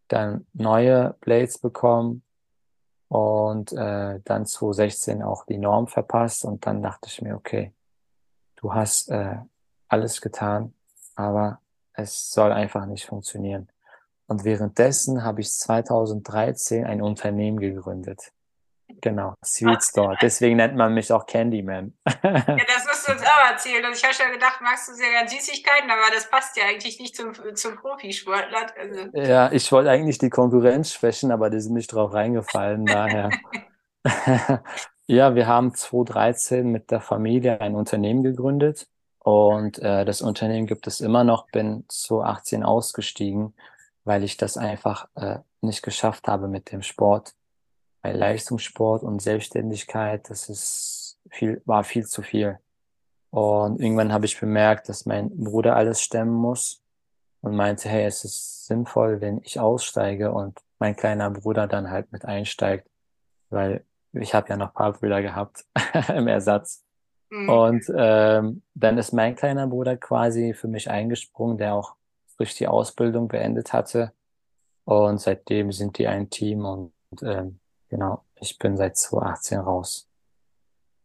dann 0.08 0.46
neue 0.54 1.16
Blades 1.22 1.58
bekommen 1.58 2.24
und 3.10 3.72
äh, 3.72 4.20
dann 4.24 4.46
2016 4.46 5.24
auch 5.24 5.46
die 5.46 5.58
Norm 5.58 5.88
verpasst 5.88 6.44
und 6.44 6.66
dann 6.66 6.82
dachte 6.82 7.08
ich 7.08 7.22
mir, 7.22 7.36
okay, 7.36 7.74
du 8.58 8.74
hast 8.74 9.10
äh, 9.10 9.38
alles 9.88 10.22
getan, 10.22 10.74
aber 11.16 11.62
es 11.94 12.30
soll 12.32 12.52
einfach 12.52 12.86
nicht 12.86 13.06
funktionieren. 13.06 13.70
Und 14.28 14.44
währenddessen 14.44 15.24
habe 15.24 15.42
ich 15.42 15.52
2013 15.52 16.86
ein 16.86 17.02
Unternehmen 17.02 17.60
gegründet. 17.60 18.34
Genau, 19.02 19.36
Sweet 19.44 19.84
Store. 19.84 20.18
Deswegen 20.22 20.58
nennt 20.58 20.76
man 20.76 20.94
mich 20.94 21.12
auch 21.12 21.26
Candyman. 21.26 21.94
ja, 22.06 22.14
das 22.24 22.86
musst 22.88 23.08
du 23.08 23.12
uns 23.12 23.22
auch 23.22 23.52
erzählen. 23.52 23.86
Und 23.86 23.94
ich 23.94 24.04
habe 24.04 24.14
schon 24.14 24.32
gedacht, 24.32 24.60
magst 24.62 24.90
du 24.90 24.94
sehr 24.94 25.12
gerne 25.12 25.30
Süßigkeiten, 25.30 25.90
aber 25.90 26.14
das 26.14 26.30
passt 26.30 26.58
ja 26.58 26.64
eigentlich 26.66 27.00
nicht 27.00 27.16
zum, 27.16 27.34
zum 27.56 27.76
Profisportler. 27.76 28.68
Also. 28.80 29.10
Ja, 29.14 29.52
ich 29.52 29.72
wollte 29.72 29.92
eigentlich 29.92 30.18
die 30.18 30.30
Konkurrenz 30.30 30.94
schwächen, 30.94 31.32
aber 31.32 31.50
die 31.50 31.60
sind 31.60 31.74
nicht 31.74 31.94
drauf 31.94 32.14
reingefallen, 32.14 32.86
daher. 32.86 33.30
ja, 35.08 35.36
wir 35.36 35.48
haben 35.48 35.74
2013 35.76 36.68
mit 36.68 36.90
der 36.92 37.02
Familie 37.02 37.62
ein 37.62 37.76
Unternehmen 37.76 38.24
gegründet 38.24 38.88
Und 39.20 39.80
äh, 39.80 40.06
das 40.06 40.22
Unternehmen 40.22 40.66
gibt 40.66 40.88
es 40.88 41.02
immer 41.02 41.24
noch, 41.24 41.48
bin 41.52 41.86
2018 41.90 42.64
ausgestiegen, 42.64 43.54
weil 44.06 44.24
ich 44.24 44.38
das 44.38 44.58
einfach 44.58 45.08
äh, 45.16 45.40
nicht 45.62 45.84
geschafft 45.84 46.28
habe 46.28 46.48
mit 46.48 46.72
dem 46.72 46.82
Sport. 46.82 47.34
Weil 48.02 48.16
Leistungssport 48.16 49.04
und 49.04 49.22
Selbstständigkeit, 49.22 50.30
das 50.30 50.50
ist 50.50 51.20
viel, 51.30 51.62
war 51.66 51.84
viel 51.84 52.06
zu 52.06 52.22
viel. 52.22 52.60
Und 53.30 53.82
irgendwann 53.82 54.14
habe 54.14 54.26
ich 54.26 54.40
bemerkt, 54.40 54.90
dass 54.90 55.06
mein 55.06 55.30
Bruder 55.30 55.76
alles 55.76 56.02
stemmen 56.02 56.34
muss 56.34 56.82
und 57.42 57.56
meinte, 57.56 57.90
hey, 57.90 58.06
es 58.06 58.24
ist 58.24 58.66
sinnvoll, 58.66 59.22
wenn 59.22 59.42
ich 59.44 59.60
aussteige 59.60 60.32
und 60.32 60.60
mein 60.80 60.96
kleiner 60.96 61.30
Bruder 61.30 61.68
dann 61.68 61.90
halt 61.90 62.12
mit 62.12 62.26
einsteigt, 62.26 62.88
weil 63.50 63.84
ich 64.14 64.34
habe 64.34 64.50
ja 64.50 64.58
noch 64.58 64.74
paar 64.74 64.94
Brüder 64.94 65.22
gehabt 65.22 65.66
im 66.16 66.28
Ersatz. 66.28 66.84
Mhm. 67.30 67.50
Und 67.50 67.92
ähm, 67.96 68.64
dann 68.74 68.98
ist 68.98 69.12
mein 69.12 69.36
kleiner 69.36 69.68
Bruder 69.68 69.98
quasi 69.98 70.54
für 70.54 70.68
mich 70.68 70.90
eingesprungen, 70.90 71.58
der 71.58 71.76
auch 71.76 71.96
durch 72.38 72.56
die 72.56 72.68
Ausbildung 72.68 73.28
beendet 73.28 73.74
hatte. 73.74 74.14
Und 74.86 75.20
seitdem 75.20 75.72
sind 75.72 75.98
die 75.98 76.08
ein 76.08 76.30
Team 76.30 76.64
und 76.66 76.94
ähm, 77.22 77.60
genau, 77.90 78.24
ich 78.36 78.58
bin 78.58 78.78
seit 78.78 78.98
2018 78.98 79.60
raus. 79.60 80.08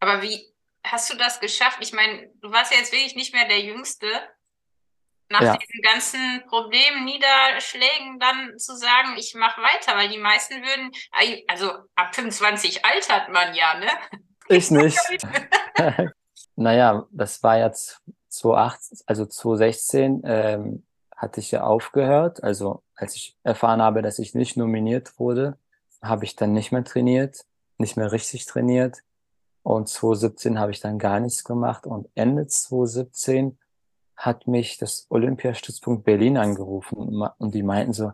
Aber 0.01 0.23
wie 0.23 0.53
hast 0.85 1.13
du 1.13 1.17
das 1.17 1.41
geschafft? 1.41 1.79
Ich 1.81 1.93
meine, 1.93 2.29
du 2.41 2.51
warst 2.51 2.73
ja 2.73 2.79
jetzt 2.79 2.93
wirklich 2.93 3.15
nicht 3.15 3.35
mehr 3.35 3.47
der 3.47 3.61
Jüngste. 3.61 4.07
Nach 5.29 5.41
ja. 5.41 5.57
diesen 5.57 5.81
ganzen 5.83 6.43
Problemen, 6.47 7.05
Niederschlägen 7.05 8.19
dann 8.19 8.59
zu 8.59 8.77
sagen, 8.77 9.17
ich 9.17 9.35
mache 9.35 9.63
weiter, 9.63 9.97
weil 9.97 10.11
die 10.11 10.19
meisten 10.19 10.57
würden, 10.57 10.91
also 11.49 11.71
ab 11.95 12.15
25 12.15 12.85
altert 12.85 13.31
man 13.31 13.55
ja, 13.55 13.79
ne? 13.79 13.89
Ich 14.49 14.71
nicht. 14.71 14.99
naja, 16.57 17.07
das 17.11 17.43
war 17.43 17.59
jetzt 17.59 18.03
2018, 18.29 18.99
also 19.07 19.25
2016 19.25 20.23
ähm, 20.27 20.87
hatte 21.17 21.41
ich 21.41 21.51
ja 21.51 21.63
aufgehört. 21.63 22.43
Also 22.43 22.83
als 22.95 23.17
ich 23.17 23.37
erfahren 23.43 23.81
habe, 23.81 24.03
dass 24.03 24.19
ich 24.19 24.35
nicht 24.35 24.57
nominiert 24.57 25.19
wurde, 25.19 25.57
habe 26.03 26.25
ich 26.25 26.37
dann 26.37 26.53
nicht 26.53 26.73
mehr 26.73 26.85
trainiert, 26.85 27.45
nicht 27.79 27.97
mehr 27.97 28.13
richtig 28.13 28.47
trainiert. 28.47 29.03
Und 29.63 29.89
2017 29.89 30.59
habe 30.59 30.73
ich 30.73 30.81
dann 30.81 30.99
gar 30.99 31.21
nichts 31.21 31.45
gemacht. 31.45 31.87
Und 31.87 32.09
Ende 32.15 32.47
2017 32.47 33.59
hat 34.17 34.47
mich 34.47 34.79
das 34.79 35.07
Olympiastützpunkt 35.09 36.05
Berlin 36.05 36.37
angerufen 36.37 37.23
und 37.39 37.55
die 37.55 37.63
meinten 37.63 37.93
so, 37.93 38.13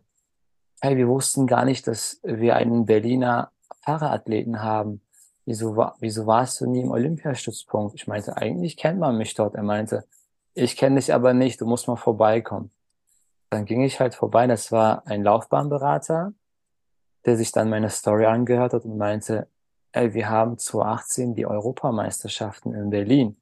hey, 0.81 0.97
wir 0.97 1.09
wussten 1.09 1.47
gar 1.47 1.65
nicht, 1.65 1.87
dass 1.87 2.21
wir 2.23 2.57
einen 2.57 2.87
Berliner 2.87 3.51
Fahrerathleten 3.83 4.63
haben. 4.63 5.03
Wieso, 5.45 5.77
wieso 6.01 6.27
warst 6.27 6.61
du 6.61 6.67
nie 6.67 6.83
im 6.83 6.91
Olympiastützpunkt? 6.91 7.95
Ich 7.95 8.07
meinte, 8.07 8.37
eigentlich 8.37 8.77
kennt 8.77 8.99
man 9.01 9.17
mich 9.17 9.35
dort. 9.35 9.55
Er 9.55 9.63
meinte, 9.63 10.05
ich 10.55 10.77
kenne 10.77 10.97
dich 10.97 11.13
aber 11.13 11.35
nicht, 11.35 11.61
du 11.61 11.67
musst 11.67 11.89
mal 11.89 11.97
vorbeikommen. 11.97 12.71
Dann 13.51 13.65
ging 13.65 13.83
ich 13.83 13.99
halt 13.99 14.15
vorbei, 14.15 14.47
das 14.47 14.73
war 14.73 15.07
ein 15.07 15.23
Laufbahnberater, 15.23 16.33
der 17.29 17.37
sich 17.37 17.53
dann 17.53 17.69
meine 17.69 17.91
Story 17.91 18.25
angehört 18.25 18.73
hat 18.73 18.87
und 18.87 18.97
meinte, 18.97 19.49
ey, 19.93 20.15
wir 20.15 20.31
haben 20.31 20.57
2018 20.57 21.35
die 21.35 21.45
Europameisterschaften 21.45 22.73
in 22.73 22.89
Berlin. 22.89 23.37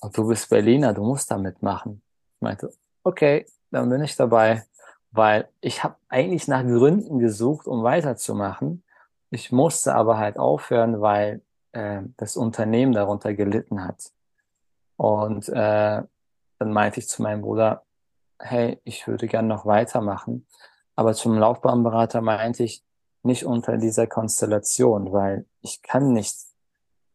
Und 0.00 0.16
du 0.16 0.28
bist 0.28 0.48
Berliner, 0.48 0.94
du 0.94 1.02
musst 1.02 1.28
da 1.28 1.36
mitmachen. 1.36 2.02
Ich 2.36 2.40
meinte, 2.40 2.72
okay, 3.02 3.46
dann 3.72 3.90
bin 3.90 4.00
ich 4.04 4.14
dabei, 4.14 4.62
weil 5.10 5.48
ich 5.60 5.82
habe 5.82 5.96
eigentlich 6.08 6.46
nach 6.46 6.62
Gründen 6.62 7.18
gesucht, 7.18 7.66
um 7.66 7.82
weiterzumachen. 7.82 8.84
Ich 9.30 9.50
musste 9.50 9.92
aber 9.96 10.16
halt 10.18 10.38
aufhören, 10.38 11.00
weil 11.00 11.42
äh, 11.72 12.02
das 12.16 12.36
Unternehmen 12.36 12.92
darunter 12.92 13.34
gelitten 13.34 13.84
hat. 13.84 14.12
Und 14.96 15.48
äh, 15.48 16.02
dann 16.60 16.72
meinte 16.72 17.00
ich 17.00 17.08
zu 17.08 17.22
meinem 17.22 17.42
Bruder, 17.42 17.82
hey, 18.38 18.80
ich 18.84 19.08
würde 19.08 19.26
gern 19.26 19.48
noch 19.48 19.66
weitermachen. 19.66 20.46
Aber 20.94 21.12
zum 21.14 21.36
Laufbahnberater 21.36 22.20
meinte 22.20 22.62
ich, 22.62 22.84
nicht 23.22 23.44
unter 23.44 23.76
dieser 23.76 24.06
Konstellation, 24.06 25.12
weil 25.12 25.46
ich 25.60 25.82
kann 25.82 26.12
nicht 26.12 26.36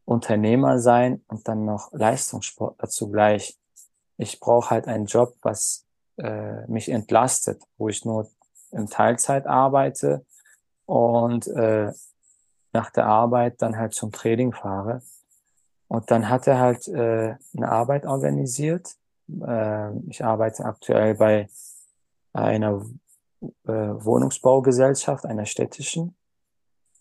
Unternehmer 0.05 0.79
sein 0.79 1.23
und 1.27 1.47
dann 1.47 1.65
noch 1.65 1.91
Leistungssportler 1.91 2.89
zugleich. 2.89 3.57
Ich 4.17 4.39
brauche 4.39 4.69
halt 4.69 4.87
einen 4.87 5.05
Job, 5.07 5.35
was 5.41 5.85
äh, 6.17 6.65
mich 6.67 6.89
entlastet, 6.89 7.61
wo 7.77 7.89
ich 7.89 8.05
nur 8.05 8.29
in 8.71 8.87
Teilzeit 8.87 9.47
arbeite 9.47 10.25
und 10.85 11.47
äh, 11.47 11.91
nach 12.71 12.91
der 12.91 13.07
Arbeit 13.07 13.61
dann 13.61 13.77
halt 13.77 13.93
zum 13.93 14.11
Training 14.11 14.53
fahre. 14.53 15.01
Und 15.87 16.11
dann 16.11 16.29
hat 16.29 16.47
er 16.47 16.59
halt 16.59 16.87
äh, 16.87 17.35
eine 17.55 17.71
Arbeit 17.71 18.05
organisiert. 18.05 18.95
Äh, 19.29 19.97
ich 20.07 20.23
arbeite 20.23 20.65
aktuell 20.65 21.15
bei 21.15 21.49
einer 22.33 22.85
äh, 23.67 23.71
Wohnungsbaugesellschaft, 23.71 25.25
einer 25.25 25.45
städtischen 25.45 26.15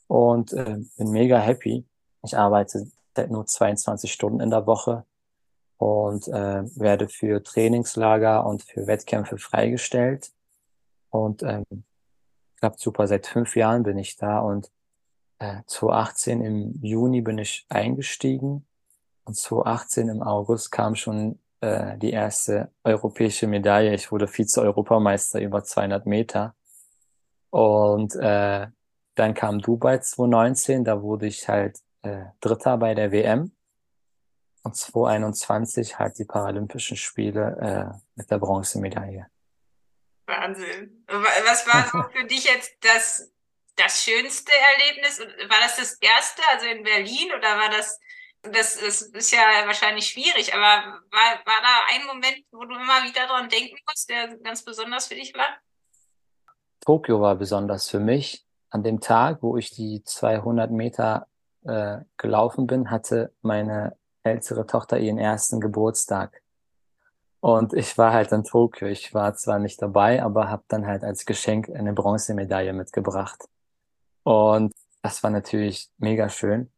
und 0.07 0.52
äh, 0.52 0.78
bin 0.96 1.11
mega 1.11 1.38
happy. 1.38 1.87
Ich 2.22 2.37
arbeite 2.37 2.90
nur 3.28 3.46
22 3.46 4.12
Stunden 4.12 4.40
in 4.40 4.50
der 4.50 4.66
Woche 4.66 5.04
und 5.78 6.28
äh, 6.28 6.64
werde 6.78 7.09
für 7.09 7.42
Trainingslager 7.42 8.46
und 8.46 8.62
für 8.62 8.87
Wettkämpfe 8.87 9.38
freigestellt. 9.38 10.33
Und 11.11 11.42
ähm, 11.42 11.85
klappt 12.57 12.80
super. 12.80 13.07
Seit 13.07 13.26
fünf 13.26 13.57
Jahren 13.57 13.83
bin 13.83 13.98
ich 13.98 14.16
da 14.16 14.40
und 14.40 14.70
äh, 15.38 15.62
2018 15.66 16.40
im 16.42 16.80
Juni 16.83 17.20
bin 17.20 17.38
ich 17.38 17.66
eingestiegen 17.68 18.66
und 19.24 19.37
2018 19.37 20.09
im 20.09 20.22
August 20.22 20.72
kam 20.72 20.94
schon 20.94 21.38
äh, 21.64 21.98
die 21.98 22.11
erste 22.11 22.70
europäische 22.85 23.46
Medaille. 23.46 23.94
Ich 23.94 24.12
wurde 24.12 24.29
Vize-Europameister 24.29 25.40
über 25.40 25.64
200 25.64 26.05
Meter. 26.05 26.55
Und 27.50 28.14
äh, 28.16 28.66
dann 29.14 29.35
kam 29.35 29.61
Dubai 29.61 29.98
2019, 29.98 30.85
da 30.85 31.00
wurde 31.00 31.27
ich 31.27 31.48
halt 31.48 31.79
äh, 32.03 32.24
Dritter 32.40 32.77
bei 32.77 32.94
der 32.94 33.12
WM. 33.12 33.53
Und 34.62 34.77
2021 34.77 35.98
halt 35.98 36.18
die 36.18 36.24
Paralympischen 36.24 36.96
Spiele 36.96 37.57
äh, 37.61 37.98
mit 38.16 38.31
der 38.31 38.38
Bronzemedaille. 38.38 39.27
Wahnsinn. 40.27 41.05
Was 41.07 41.66
war 41.66 41.88
so 41.90 42.09
für 42.18 42.27
dich 42.27 42.44
jetzt 42.44 42.72
das, 42.81 43.31
das 43.77 44.03
schönste 44.03 44.53
Erlebnis? 44.72 45.20
War 45.20 45.61
das 45.62 45.77
das 45.77 45.94
erste, 45.94 46.42
also 46.50 46.66
in 46.66 46.83
Berlin, 46.83 47.33
oder 47.37 47.59
war 47.59 47.70
das 47.70 48.00
das, 48.52 48.78
das 48.78 49.02
ist 49.02 49.33
ja 49.33 49.38
wahrscheinlich 49.66 50.07
schwierig, 50.07 50.54
aber 50.54 51.00
war, 51.11 51.30
war 51.44 51.61
da 51.62 51.94
ein 51.94 52.07
Moment, 52.07 52.44
wo 52.52 52.64
du 52.64 52.74
immer 52.74 53.02
wieder 53.04 53.26
dran 53.26 53.48
denken 53.48 53.76
musst, 53.88 54.09
der 54.09 54.37
ganz 54.38 54.62
besonders 54.62 55.07
für 55.07 55.14
dich 55.14 55.35
war? 55.35 55.46
Tokio 56.80 57.20
war 57.20 57.37
besonders 57.37 57.88
für 57.88 58.00
mich. 58.00 58.44
An 58.70 58.83
dem 58.83 59.00
Tag, 59.00 59.38
wo 59.42 59.57
ich 59.57 59.70
die 59.70 60.02
200 60.04 60.70
Meter 60.70 61.26
äh, 61.64 61.98
gelaufen 62.16 62.66
bin, 62.66 62.90
hatte 62.90 63.33
meine 63.40 63.96
ältere 64.22 64.66
Tochter 64.66 64.98
ihren 64.98 65.18
ersten 65.18 65.61
Geburtstag. 65.61 66.42
Und 67.40 67.74
ich 67.74 67.96
war 67.98 68.12
halt 68.12 68.33
in 68.33 68.44
Tokio. 68.44 68.88
Ich 68.88 69.14
war 69.14 69.35
zwar 69.35 69.59
nicht 69.59 69.80
dabei, 69.80 70.22
aber 70.22 70.48
habe 70.48 70.64
dann 70.68 70.87
halt 70.87 71.04
als 71.04 71.26
Geschenk 71.26 71.68
eine 71.70 71.92
Bronzemedaille 71.92 72.72
mitgebracht. 72.72 73.44
Und 74.22 74.72
das 75.02 75.22
war 75.22 75.30
natürlich 75.30 75.90
mega 75.98 76.28
schön. 76.28 76.70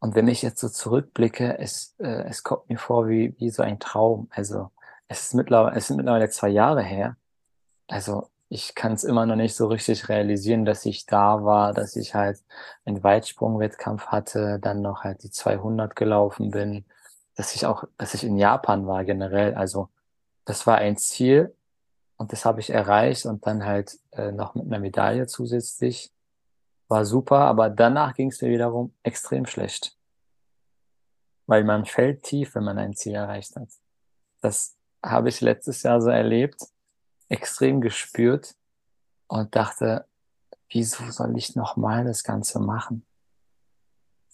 Und 0.00 0.14
wenn 0.14 0.28
ich 0.28 0.42
jetzt 0.42 0.60
so 0.60 0.68
zurückblicke, 0.68 1.58
es, 1.58 1.94
äh, 1.98 2.24
es 2.28 2.42
kommt 2.42 2.68
mir 2.68 2.78
vor 2.78 3.08
wie, 3.08 3.34
wie 3.38 3.50
so 3.50 3.62
ein 3.62 3.80
Traum. 3.80 4.28
Also 4.30 4.70
es 5.08 5.22
ist 5.22 5.34
mittlerweile, 5.34 5.76
es 5.76 5.88
sind 5.88 5.96
mittlerweile 5.96 6.30
zwei 6.30 6.48
Jahre 6.48 6.82
her. 6.82 7.16
Also 7.88 8.28
ich 8.48 8.74
kann 8.74 8.92
es 8.92 9.04
immer 9.04 9.26
noch 9.26 9.36
nicht 9.36 9.54
so 9.54 9.66
richtig 9.66 10.08
realisieren, 10.08 10.64
dass 10.64 10.86
ich 10.86 11.06
da 11.06 11.44
war, 11.44 11.74
dass 11.74 11.96
ich 11.96 12.14
halt 12.14 12.42
einen 12.84 13.02
Weitsprungwettkampf 13.02 14.06
hatte, 14.06 14.58
dann 14.60 14.82
noch 14.82 15.04
halt 15.04 15.22
die 15.22 15.30
200 15.30 15.94
gelaufen 15.96 16.50
bin, 16.50 16.84
dass 17.36 17.54
ich 17.54 17.66
auch, 17.66 17.84
dass 17.98 18.14
ich 18.14 18.24
in 18.24 18.38
Japan 18.38 18.86
war 18.86 19.04
generell. 19.04 19.54
Also 19.54 19.90
das 20.44 20.66
war 20.66 20.78
ein 20.78 20.96
Ziel 20.96 21.54
und 22.16 22.32
das 22.32 22.44
habe 22.44 22.60
ich 22.60 22.70
erreicht 22.70 23.26
und 23.26 23.46
dann 23.46 23.64
halt 23.64 23.98
äh, 24.12 24.32
noch 24.32 24.54
mit 24.54 24.66
einer 24.66 24.78
Medaille 24.78 25.26
zusätzlich 25.26 26.10
war 26.88 27.04
super, 27.04 27.40
aber 27.40 27.70
danach 27.70 28.14
ging 28.14 28.30
es 28.30 28.40
mir 28.42 28.50
wiederum 28.50 28.94
extrem 29.02 29.46
schlecht. 29.46 29.96
Weil 31.46 31.64
man 31.64 31.84
fällt 31.84 32.22
tief, 32.22 32.54
wenn 32.54 32.64
man 32.64 32.78
ein 32.78 32.94
Ziel 32.94 33.14
erreicht 33.14 33.56
hat. 33.56 33.68
Das 34.40 34.76
habe 35.04 35.28
ich 35.28 35.40
letztes 35.40 35.82
Jahr 35.82 36.00
so 36.00 36.10
erlebt, 36.10 36.60
extrem 37.28 37.80
gespürt 37.80 38.54
und 39.28 39.54
dachte, 39.54 40.06
wieso 40.70 41.10
soll 41.10 41.36
ich 41.36 41.54
nochmal 41.54 42.04
das 42.04 42.24
Ganze 42.24 42.58
machen? 42.58 43.06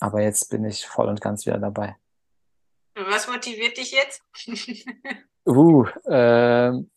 Aber 0.01 0.23
jetzt 0.23 0.51
bin 0.51 0.65
ich 0.65 0.87
voll 0.87 1.09
und 1.09 1.21
ganz 1.21 1.47
wieder 1.47 1.59
dabei. 1.59 1.97
Was 2.95 3.27
motiviert 3.27 3.77
dich 3.77 3.93
jetzt? 3.93 4.23
uh, 5.47 5.87
ähm, 6.07 6.91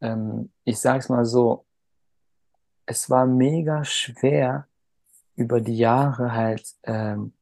ähm, 0.00 0.52
ich 0.64 0.78
sag's 0.78 1.08
mal 1.08 1.24
so, 1.24 1.66
es 2.90 3.08
war 3.08 3.24
mega 3.24 3.84
schwer, 3.84 4.66
über 5.36 5.60
die 5.60 5.78
Jahre 5.78 6.34
halt, 6.34 6.74
ähm, 6.82 7.32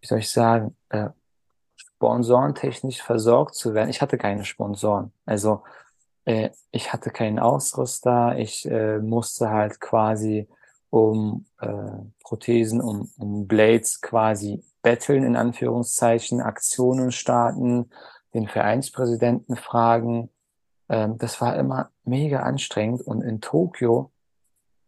wie 0.00 0.06
soll 0.06 0.18
ich 0.18 0.30
sagen, 0.30 0.76
äh, 0.90 1.08
sponsorentechnisch 1.74 3.02
versorgt 3.02 3.54
zu 3.54 3.72
werden. 3.72 3.88
Ich 3.88 4.02
hatte 4.02 4.18
keine 4.18 4.44
Sponsoren. 4.44 5.12
Also 5.24 5.62
äh, 6.26 6.50
ich 6.70 6.92
hatte 6.92 7.10
keinen 7.10 7.38
Ausrüster. 7.38 8.36
Ich 8.36 8.70
äh, 8.70 8.98
musste 8.98 9.48
halt 9.48 9.80
quasi 9.80 10.46
um 10.90 11.46
äh, 11.60 11.70
Prothesen, 12.22 12.82
um, 12.82 13.10
um 13.16 13.46
Blades 13.46 14.02
quasi 14.02 14.62
betteln, 14.82 15.24
in 15.24 15.36
Anführungszeichen, 15.36 16.42
Aktionen 16.42 17.12
starten, 17.12 17.90
den 18.34 18.46
Vereinspräsidenten 18.46 19.56
fragen. 19.56 20.28
Ähm, 20.88 21.18
das 21.18 21.40
war 21.40 21.56
immer 21.56 21.90
mega 22.04 22.40
anstrengend. 22.40 23.02
Und 23.02 23.22
in 23.22 23.40
Tokio, 23.40 24.10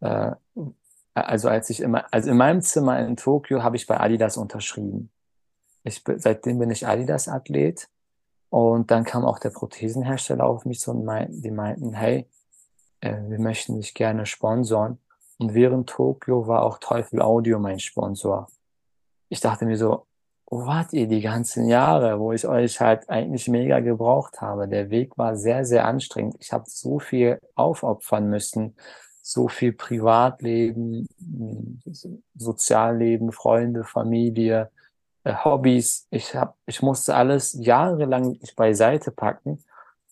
äh, 0.00 0.32
also 1.14 1.48
als 1.48 1.70
ich 1.70 1.80
immer, 1.80 2.04
also 2.12 2.30
in 2.30 2.36
meinem 2.36 2.62
Zimmer 2.62 2.98
in 3.00 3.16
Tokio 3.16 3.62
habe 3.62 3.76
ich 3.76 3.86
bei 3.86 3.98
Adidas 3.98 4.36
unterschrieben. 4.36 5.10
Ich, 5.82 6.02
seitdem 6.16 6.58
bin 6.58 6.70
ich 6.70 6.86
Adidas-Athlet. 6.86 7.88
Und 8.50 8.90
dann 8.90 9.04
kam 9.04 9.24
auch 9.24 9.40
der 9.40 9.50
Prothesenhersteller 9.50 10.44
auf 10.44 10.64
mich 10.64 10.78
zu 10.78 10.92
und 10.92 11.04
meinten, 11.04 11.42
die 11.42 11.50
meinten, 11.50 11.92
hey, 11.92 12.28
äh, 13.00 13.16
wir 13.28 13.40
möchten 13.40 13.76
dich 13.76 13.94
gerne 13.94 14.26
sponsoren. 14.26 14.98
Und 15.38 15.54
während 15.54 15.88
Tokio 15.88 16.46
war 16.46 16.62
auch 16.62 16.78
Teufel 16.78 17.20
Audio 17.20 17.58
mein 17.58 17.80
Sponsor. 17.80 18.48
Ich 19.28 19.40
dachte 19.40 19.66
mir 19.66 19.76
so, 19.76 20.06
wo 20.54 20.66
wart 20.66 20.92
ihr 20.92 21.08
die 21.08 21.20
ganzen 21.20 21.66
Jahre, 21.66 22.20
wo 22.20 22.32
ich 22.32 22.46
euch 22.46 22.80
halt 22.80 23.10
eigentlich 23.10 23.48
mega 23.48 23.80
gebraucht 23.80 24.40
habe? 24.40 24.68
Der 24.68 24.88
Weg 24.88 25.18
war 25.18 25.34
sehr, 25.34 25.64
sehr 25.64 25.84
anstrengend. 25.84 26.36
Ich 26.38 26.52
habe 26.52 26.62
so 26.68 27.00
viel 27.00 27.40
aufopfern 27.56 28.30
müssen, 28.30 28.76
so 29.20 29.48
viel 29.48 29.72
Privatleben, 29.72 31.08
Sozialleben, 32.36 33.32
Freunde, 33.32 33.82
Familie, 33.82 34.70
äh, 35.24 35.34
Hobbys. 35.34 36.06
Ich 36.10 36.36
hab, 36.36 36.56
ich 36.66 36.82
musste 36.82 37.16
alles 37.16 37.54
jahrelang 37.58 38.38
beiseite 38.54 39.10
packen 39.10 39.64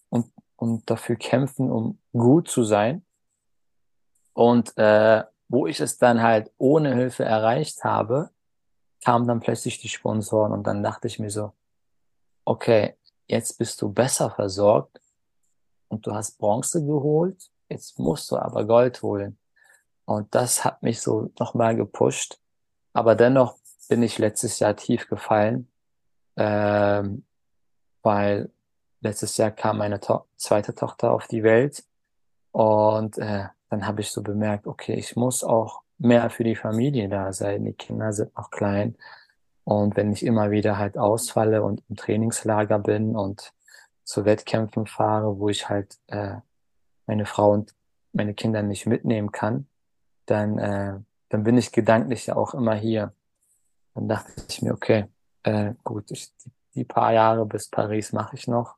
und, 0.09 0.27
und 0.57 0.91
dafür 0.91 1.15
kämpfen, 1.15 1.71
um 1.71 1.99
gut 2.13 2.49
zu 2.49 2.65
sein. 2.65 3.05
Und 4.33 4.77
äh, 4.77 5.23
wo 5.47 5.69
ich 5.69 5.79
es 5.79 5.99
dann 5.99 6.21
halt 6.21 6.51
ohne 6.59 6.97
Hilfe 6.97 7.25
erreicht 7.25 7.85
habe, 7.85 8.31
kamen 9.05 9.27
dann 9.27 9.41
plötzlich 9.41 9.79
die 9.79 9.89
Sponsoren 9.89 10.53
und 10.53 10.67
dann 10.67 10.83
dachte 10.83 11.09
ich 11.09 11.19
mir 11.19 11.31
so, 11.31 11.53
okay, 12.45 12.97
jetzt 13.27 13.59
bist 13.59 13.81
du 13.83 13.93
besser 13.93 14.31
versorgt 14.31 15.01
und 15.89 16.07
du 16.07 16.15
hast 16.15 16.39
Bronze 16.39 16.85
geholt, 16.85 17.51
jetzt 17.69 17.99
musst 17.99 18.31
du 18.31 18.37
aber 18.37 18.65
Gold 18.65 19.03
holen. 19.03 19.39
Und 20.05 20.35
das 20.35 20.65
hat 20.65 20.83
mich 20.83 21.01
so 21.01 21.31
nochmal 21.39 21.77
gepusht. 21.77 22.39
Aber 22.93 23.15
dennoch 23.15 23.57
bin 23.89 24.03
ich 24.03 24.19
letztes 24.19 24.59
Jahr 24.59 24.77
tief 24.77 25.09
gefallen, 25.09 25.69
ähm, 26.37 27.25
weil 28.03 28.51
letztes 29.01 29.37
Jahr 29.37 29.51
kam 29.51 29.79
meine 29.79 30.01
to 30.01 30.25
zweite 30.37 30.75
Tochter 30.75 31.13
auf 31.13 31.27
die 31.27 31.43
Welt 31.43 31.85
und 32.53 33.19
äh, 33.19 33.47
dann 33.71 33.87
habe 33.87 34.03
ich 34.03 34.11
so 34.11 34.23
bemerkt, 34.23 34.67
okay, 34.67 34.95
ich 34.95 35.17
muss 35.17 35.43
auch 35.45 35.82
mehr 36.03 36.31
für 36.31 36.45
die 36.45 36.57
Familie 36.57 37.09
da 37.09 37.33
sein. 37.33 37.65
Die 37.65 37.73
Kinder 37.73 38.13
sind 38.13 38.37
noch 38.37 38.51
klein 38.51 38.97
und 39.65 39.97
wenn 39.97 40.13
ich 40.13 40.25
immer 40.25 40.51
wieder 40.51 40.79
halt 40.79 40.99
ausfalle 40.99 41.63
und 41.63 41.83
im 41.89 41.97
Trainingslager 41.97 42.79
bin 42.79 43.17
und 43.17 43.53
zu 44.05 44.25
Wettkämpfen 44.25 44.87
fahre, 44.87 45.39
wo 45.39 45.49
ich 45.49 45.69
halt 45.69 45.99
äh, 46.09 46.37
meine 47.07 47.27
Frau 47.27 47.53
und 47.53 47.75
meine 48.13 48.35
Kinder 48.35 48.63
nicht 48.63 48.87
mitnehmen 48.87 49.31
kann, 49.31 49.69
dann, 50.27 50.59
äh, 50.59 50.99
dann 51.29 51.45
bin 51.45 51.57
ich 51.57 51.73
gedanklich 51.73 52.27
ja 52.27 52.37
auch 52.37 52.55
immer 52.55 52.75
hier. 52.75 53.15
Dann 53.95 54.09
dachte 54.09 54.33
ich 54.49 54.63
mir, 54.63 54.73
okay, 54.73 55.07
äh, 55.45 55.75
gut, 55.85 56.11
ich, 56.11 56.37
die, 56.39 56.51
die 56.75 56.85
paar 56.85 57.13
Jahre 57.13 57.47
bis 57.47 57.69
Paris 57.69 58.13
mache 58.13 58.37
ich 58.37 58.49
noch 58.49 58.77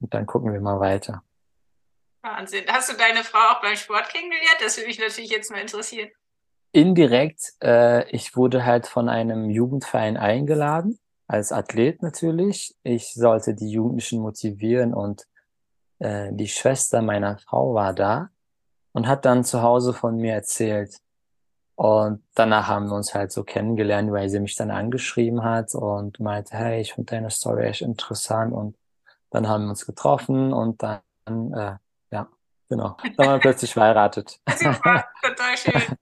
und 0.00 0.12
dann 0.12 0.26
gucken 0.26 0.52
wir 0.52 0.60
mal 0.60 0.80
weiter. 0.80 1.22
Wahnsinn. 2.22 2.64
Hast 2.68 2.90
du 2.90 2.96
deine 2.96 3.22
Frau 3.22 3.52
auch 3.52 3.60
beim 3.60 3.76
Sport 3.76 4.08
kennengelernt? 4.08 4.56
Das 4.60 4.76
würde 4.76 4.88
mich 4.88 4.98
natürlich 4.98 5.30
jetzt 5.30 5.50
mal 5.50 5.60
interessieren. 5.60 6.10
Indirekt, 6.74 7.52
äh, 7.62 8.04
ich 8.10 8.34
wurde 8.34 8.64
halt 8.64 8.88
von 8.88 9.08
einem 9.08 9.48
Jugendverein 9.48 10.16
eingeladen, 10.16 10.98
als 11.28 11.52
Athlet 11.52 12.02
natürlich. 12.02 12.74
Ich 12.82 13.14
sollte 13.14 13.54
die 13.54 13.70
Jugendlichen 13.70 14.20
motivieren 14.20 14.92
und 14.92 15.24
äh, 16.00 16.30
die 16.32 16.48
Schwester 16.48 17.00
meiner 17.00 17.38
Frau 17.38 17.74
war 17.74 17.92
da 17.92 18.30
und 18.90 19.06
hat 19.06 19.24
dann 19.24 19.44
zu 19.44 19.62
Hause 19.62 19.92
von 19.92 20.16
mir 20.16 20.34
erzählt. 20.34 20.98
Und 21.76 22.24
danach 22.34 22.66
haben 22.66 22.88
wir 22.88 22.96
uns 22.96 23.14
halt 23.14 23.30
so 23.30 23.44
kennengelernt, 23.44 24.10
weil 24.10 24.28
sie 24.28 24.40
mich 24.40 24.56
dann 24.56 24.72
angeschrieben 24.72 25.44
hat 25.44 25.76
und 25.76 26.18
meinte, 26.18 26.56
hey, 26.56 26.80
ich 26.80 26.94
finde 26.94 27.14
deine 27.14 27.30
Story 27.30 27.66
echt 27.66 27.82
interessant. 27.82 28.52
Und 28.52 28.76
dann 29.30 29.46
haben 29.46 29.66
wir 29.66 29.70
uns 29.70 29.86
getroffen 29.86 30.52
und 30.52 30.82
dann, 30.82 31.52
äh, 31.52 31.76
ja, 32.10 32.28
genau, 32.68 32.96
dann 33.16 33.26
haben 33.26 33.34
wir 33.34 33.38
plötzlich 33.38 33.72
verheiratet. 33.72 34.40
Super, 34.56 35.04
total 35.22 35.56
schön 35.56 35.96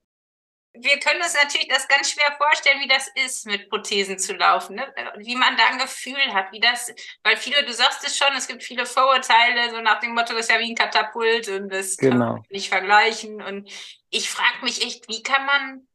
wir 0.83 0.99
können 0.99 1.23
uns 1.23 1.35
natürlich 1.35 1.69
das 1.69 1.87
ganz 1.87 2.11
schwer 2.11 2.35
vorstellen, 2.37 2.81
wie 2.81 2.89
das 2.89 3.09
ist, 3.25 3.47
mit 3.47 3.69
Prothesen 3.71 4.19
zu 4.19 4.35
laufen, 4.35 4.77
ne? 4.77 4.93
wie 5.19 5.37
man 5.37 5.57
da 5.57 5.67
ein 5.71 5.79
Gefühl 5.79 6.33
hat, 6.33 6.51
wie 6.53 6.61
das, 6.61 6.93
weil 7.23 7.37
viele, 7.37 7.65
du 7.65 7.73
sagst 7.73 8.05
es 8.05 8.17
schon, 8.17 8.35
es 8.37 8.49
gibt 8.49 8.63
viele 8.63 8.85
Vorurteile, 8.87 9.71
so 9.71 9.81
nach 9.81 10.01
dem 10.01 10.15
Motto, 10.15 10.35
das 10.35 10.47
ist 10.47 10.51
ja 10.51 10.59
wie 10.59 10.71
ein 10.71 10.75
Katapult 10.75 11.49
und 11.49 11.69
das 11.69 11.97
genau. 11.97 12.11
kann 12.11 12.19
man 12.19 12.43
nicht 12.51 12.69
vergleichen. 12.69 13.43
Und 13.43 13.71
ich 14.11 14.29
frage 14.29 14.65
mich 14.65 14.85
echt, 14.85 15.09
wie 15.09 15.23
kann 15.23 15.47
man, 15.47 15.87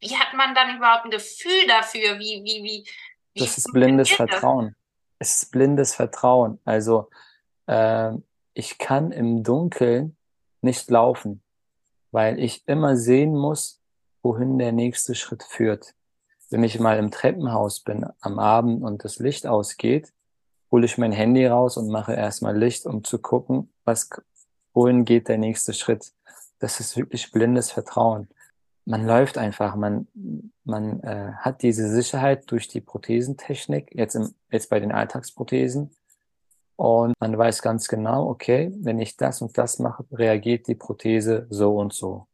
wie 0.00 0.16
hat 0.16 0.34
man 0.34 0.54
dann 0.54 0.76
überhaupt 0.76 1.04
ein 1.04 1.10
Gefühl 1.10 1.66
dafür, 1.68 2.18
wie, 2.18 2.42
wie, 2.44 2.62
wie, 2.64 2.86
wie 3.34 3.40
Das 3.40 3.58
ist 3.58 3.72
blindes 3.72 4.08
das? 4.08 4.16
Vertrauen. 4.16 4.74
Es 5.18 5.42
ist 5.42 5.52
blindes 5.52 5.94
Vertrauen. 5.94 6.58
Also 6.64 7.08
äh, 7.66 8.10
ich 8.54 8.78
kann 8.78 9.12
im 9.12 9.44
Dunkeln 9.44 10.16
nicht 10.62 10.90
laufen, 10.90 11.42
weil 12.10 12.40
ich 12.40 12.66
immer 12.66 12.96
sehen 12.96 13.36
muss, 13.36 13.81
wohin 14.22 14.58
der 14.58 14.72
nächste 14.72 15.14
Schritt 15.14 15.42
führt. 15.42 15.94
Wenn 16.50 16.64
ich 16.64 16.78
mal 16.78 16.98
im 16.98 17.10
Treppenhaus 17.10 17.80
bin 17.80 18.06
am 18.20 18.38
Abend 18.38 18.82
und 18.82 19.04
das 19.04 19.18
Licht 19.18 19.46
ausgeht, 19.46 20.12
hole 20.70 20.86
ich 20.86 20.98
mein 20.98 21.12
Handy 21.12 21.46
raus 21.46 21.76
und 21.76 21.88
mache 21.88 22.14
erstmal 22.14 22.56
Licht, 22.56 22.86
um 22.86 23.04
zu 23.04 23.18
gucken, 23.18 23.72
was, 23.84 24.08
wohin 24.72 25.04
geht 25.04 25.28
der 25.28 25.38
nächste 25.38 25.74
Schritt. 25.74 26.12
Das 26.58 26.80
ist 26.80 26.96
wirklich 26.96 27.30
blindes 27.30 27.70
Vertrauen. 27.70 28.28
Man 28.84 29.06
läuft 29.06 29.38
einfach, 29.38 29.76
man, 29.76 30.08
man 30.64 31.00
äh, 31.00 31.32
hat 31.36 31.62
diese 31.62 31.88
Sicherheit 31.88 32.50
durch 32.50 32.68
die 32.68 32.80
Prothesentechnik, 32.80 33.94
jetzt, 33.94 34.14
im, 34.14 34.34
jetzt 34.50 34.70
bei 34.70 34.80
den 34.80 34.92
Alltagsprothesen. 34.92 35.90
Und 36.76 37.14
man 37.20 37.36
weiß 37.36 37.62
ganz 37.62 37.86
genau, 37.86 38.28
okay, 38.28 38.72
wenn 38.80 38.98
ich 38.98 39.16
das 39.16 39.40
und 39.42 39.56
das 39.56 39.78
mache, 39.78 40.04
reagiert 40.10 40.66
die 40.66 40.74
Prothese 40.74 41.46
so 41.50 41.76
und 41.76 41.92
so. 41.92 42.26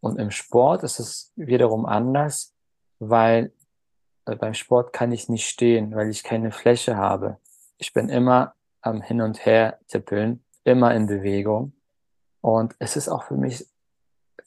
Und 0.00 0.18
im 0.18 0.30
Sport 0.30 0.82
ist 0.82 0.98
es 0.98 1.32
wiederum 1.36 1.86
anders, 1.86 2.54
weil 2.98 3.52
äh, 4.26 4.34
beim 4.36 4.54
Sport 4.54 4.92
kann 4.92 5.12
ich 5.12 5.28
nicht 5.28 5.46
stehen, 5.46 5.94
weil 5.94 6.08
ich 6.08 6.22
keine 6.22 6.52
Fläche 6.52 6.96
habe. 6.96 7.38
Ich 7.78 7.92
bin 7.92 8.08
immer 8.08 8.54
am 8.80 9.02
Hin 9.02 9.20
und 9.20 9.44
Her 9.44 9.78
tippeln, 9.88 10.42
immer 10.64 10.94
in 10.94 11.06
Bewegung. 11.06 11.72
Und 12.40 12.74
es 12.78 12.96
ist 12.96 13.08
auch 13.08 13.24
für 13.24 13.36
mich 13.36 13.66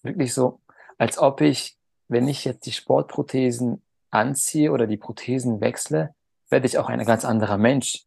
wirklich 0.01 0.33
so, 0.33 0.59
als 0.97 1.17
ob 1.17 1.41
ich, 1.41 1.77
wenn 2.07 2.27
ich 2.27 2.45
jetzt 2.45 2.65
die 2.65 2.71
Sportprothesen 2.71 3.81
anziehe 4.09 4.71
oder 4.71 4.87
die 4.87 4.97
Prothesen 4.97 5.61
wechsle, 5.61 6.13
werde 6.49 6.65
ich 6.65 6.77
auch 6.77 6.89
ein 6.89 7.03
ganz 7.05 7.25
anderer 7.25 7.57
Mensch. 7.57 8.05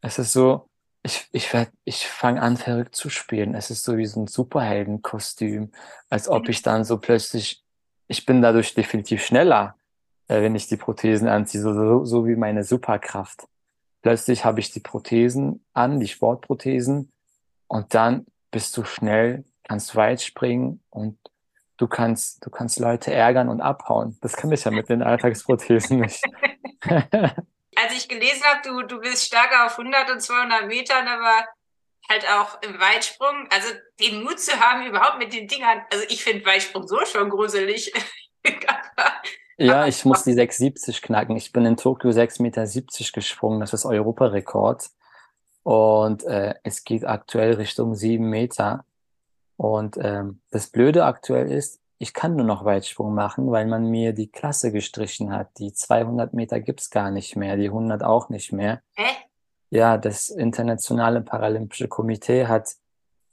Es 0.00 0.18
ist 0.18 0.32
so, 0.32 0.68
ich, 1.04 1.28
ich, 1.32 1.52
werd, 1.52 1.70
ich 1.84 2.06
fange 2.06 2.40
an, 2.40 2.56
verrückt 2.56 2.96
zu 2.96 3.10
spielen. 3.10 3.54
Es 3.54 3.70
ist 3.70 3.84
so 3.84 3.98
wie 3.98 4.06
so 4.06 4.20
ein 4.20 4.26
Superheldenkostüm, 4.26 5.70
als 6.08 6.28
ob 6.28 6.48
ich 6.48 6.62
dann 6.62 6.84
so 6.84 6.98
plötzlich, 6.98 7.62
ich 8.08 8.24
bin 8.24 8.40
dadurch 8.40 8.74
definitiv 8.74 9.22
schneller, 9.22 9.76
äh, 10.28 10.40
wenn 10.40 10.54
ich 10.54 10.66
die 10.66 10.78
Prothesen 10.78 11.28
anziehe, 11.28 11.60
so, 11.60 11.74
so, 11.74 12.04
so 12.06 12.26
wie 12.26 12.36
meine 12.36 12.64
Superkraft. 12.64 13.46
Plötzlich 14.00 14.46
habe 14.46 14.60
ich 14.60 14.70
die 14.72 14.80
Prothesen 14.80 15.64
an, 15.74 16.00
die 16.00 16.08
Sportprothesen, 16.08 17.12
und 17.66 17.94
dann 17.94 18.26
bist 18.50 18.76
du 18.76 18.84
schnell, 18.84 19.44
kannst 19.64 19.96
weit 19.96 20.22
springen 20.22 20.80
und 20.90 21.18
du 21.76 21.86
kannst, 21.86 22.44
du 22.46 22.50
kannst 22.50 22.78
Leute 22.78 23.12
ärgern 23.12 23.48
und 23.48 23.60
abhauen. 23.60 24.16
Das 24.20 24.36
kann 24.36 24.52
ich 24.52 24.64
ja 24.64 24.70
mit 24.70 24.88
den 24.88 25.02
Alltagsprothesen 25.02 26.00
nicht. 26.00 26.22
als 27.84 27.92
ich 27.96 28.08
gelesen 28.08 28.42
habe, 28.44 28.60
du, 28.62 28.82
du 28.82 29.00
bist 29.00 29.26
stärker 29.26 29.66
auf 29.66 29.78
100 29.78 30.10
und 30.10 30.20
200 30.20 30.66
Metern, 30.66 31.06
aber 31.06 31.46
halt 32.08 32.26
auch 32.28 32.62
im 32.62 32.78
Weitsprung, 32.80 33.48
also 33.50 33.68
den 34.00 34.22
Mut 34.22 34.40
zu 34.40 34.58
haben, 34.58 34.86
überhaupt 34.86 35.18
mit 35.18 35.32
den 35.32 35.48
Dingern, 35.48 35.82
also 35.90 36.04
ich 36.08 36.22
finde 36.22 36.44
Weitsprung 36.44 36.86
so 36.86 37.04
schon 37.04 37.30
gruselig. 37.30 37.92
ja, 39.58 39.86
ich 39.86 40.04
muss 40.04 40.24
die 40.24 40.34
6,70 40.34 41.02
knacken. 41.02 41.36
Ich 41.36 41.52
bin 41.52 41.64
in 41.64 41.76
Tokio 41.76 42.10
6,70 42.10 42.42
Meter 42.42 43.12
gesprungen, 43.12 43.60
das 43.60 43.72
ist 43.72 43.84
Europarekord. 43.84 44.90
Und 45.62 46.24
äh, 46.24 46.54
es 46.62 46.84
geht 46.84 47.06
aktuell 47.06 47.54
Richtung 47.54 47.94
7 47.94 48.28
Meter. 48.28 48.84
Und 49.56 49.96
ähm, 49.98 50.40
das 50.50 50.68
Blöde 50.68 51.04
aktuell 51.04 51.50
ist, 51.50 51.80
ich 51.98 52.12
kann 52.12 52.36
nur 52.36 52.46
noch 52.46 52.64
Weitsprung 52.64 53.14
machen, 53.14 53.50
weil 53.50 53.66
man 53.66 53.90
mir 53.90 54.12
die 54.12 54.30
Klasse 54.30 54.72
gestrichen 54.72 55.32
hat. 55.32 55.58
Die 55.58 55.72
200 55.72 56.34
Meter 56.34 56.60
gibt's 56.60 56.90
gar 56.90 57.10
nicht 57.10 57.36
mehr, 57.36 57.56
die 57.56 57.66
100 57.66 58.02
auch 58.02 58.28
nicht 58.28 58.52
mehr. 58.52 58.82
Hä? 58.96 59.10
Ja, 59.70 59.96
das 59.96 60.28
Internationale 60.28 61.20
Paralympische 61.20 61.88
Komitee 61.88 62.46
hat 62.46 62.76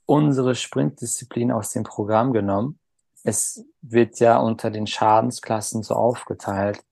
unsere 0.06 0.56
Sprintdisziplin 0.56 1.52
aus 1.52 1.72
dem 1.72 1.84
Programm 1.84 2.34
genommen. 2.34 2.80
Es 3.24 3.66
wird 3.82 4.20
ja 4.20 4.38
unter 4.38 4.72
den 4.72 4.88
Schadensklassen 4.88 5.84
so 5.84 5.96
aufgeteilt. 5.96 6.84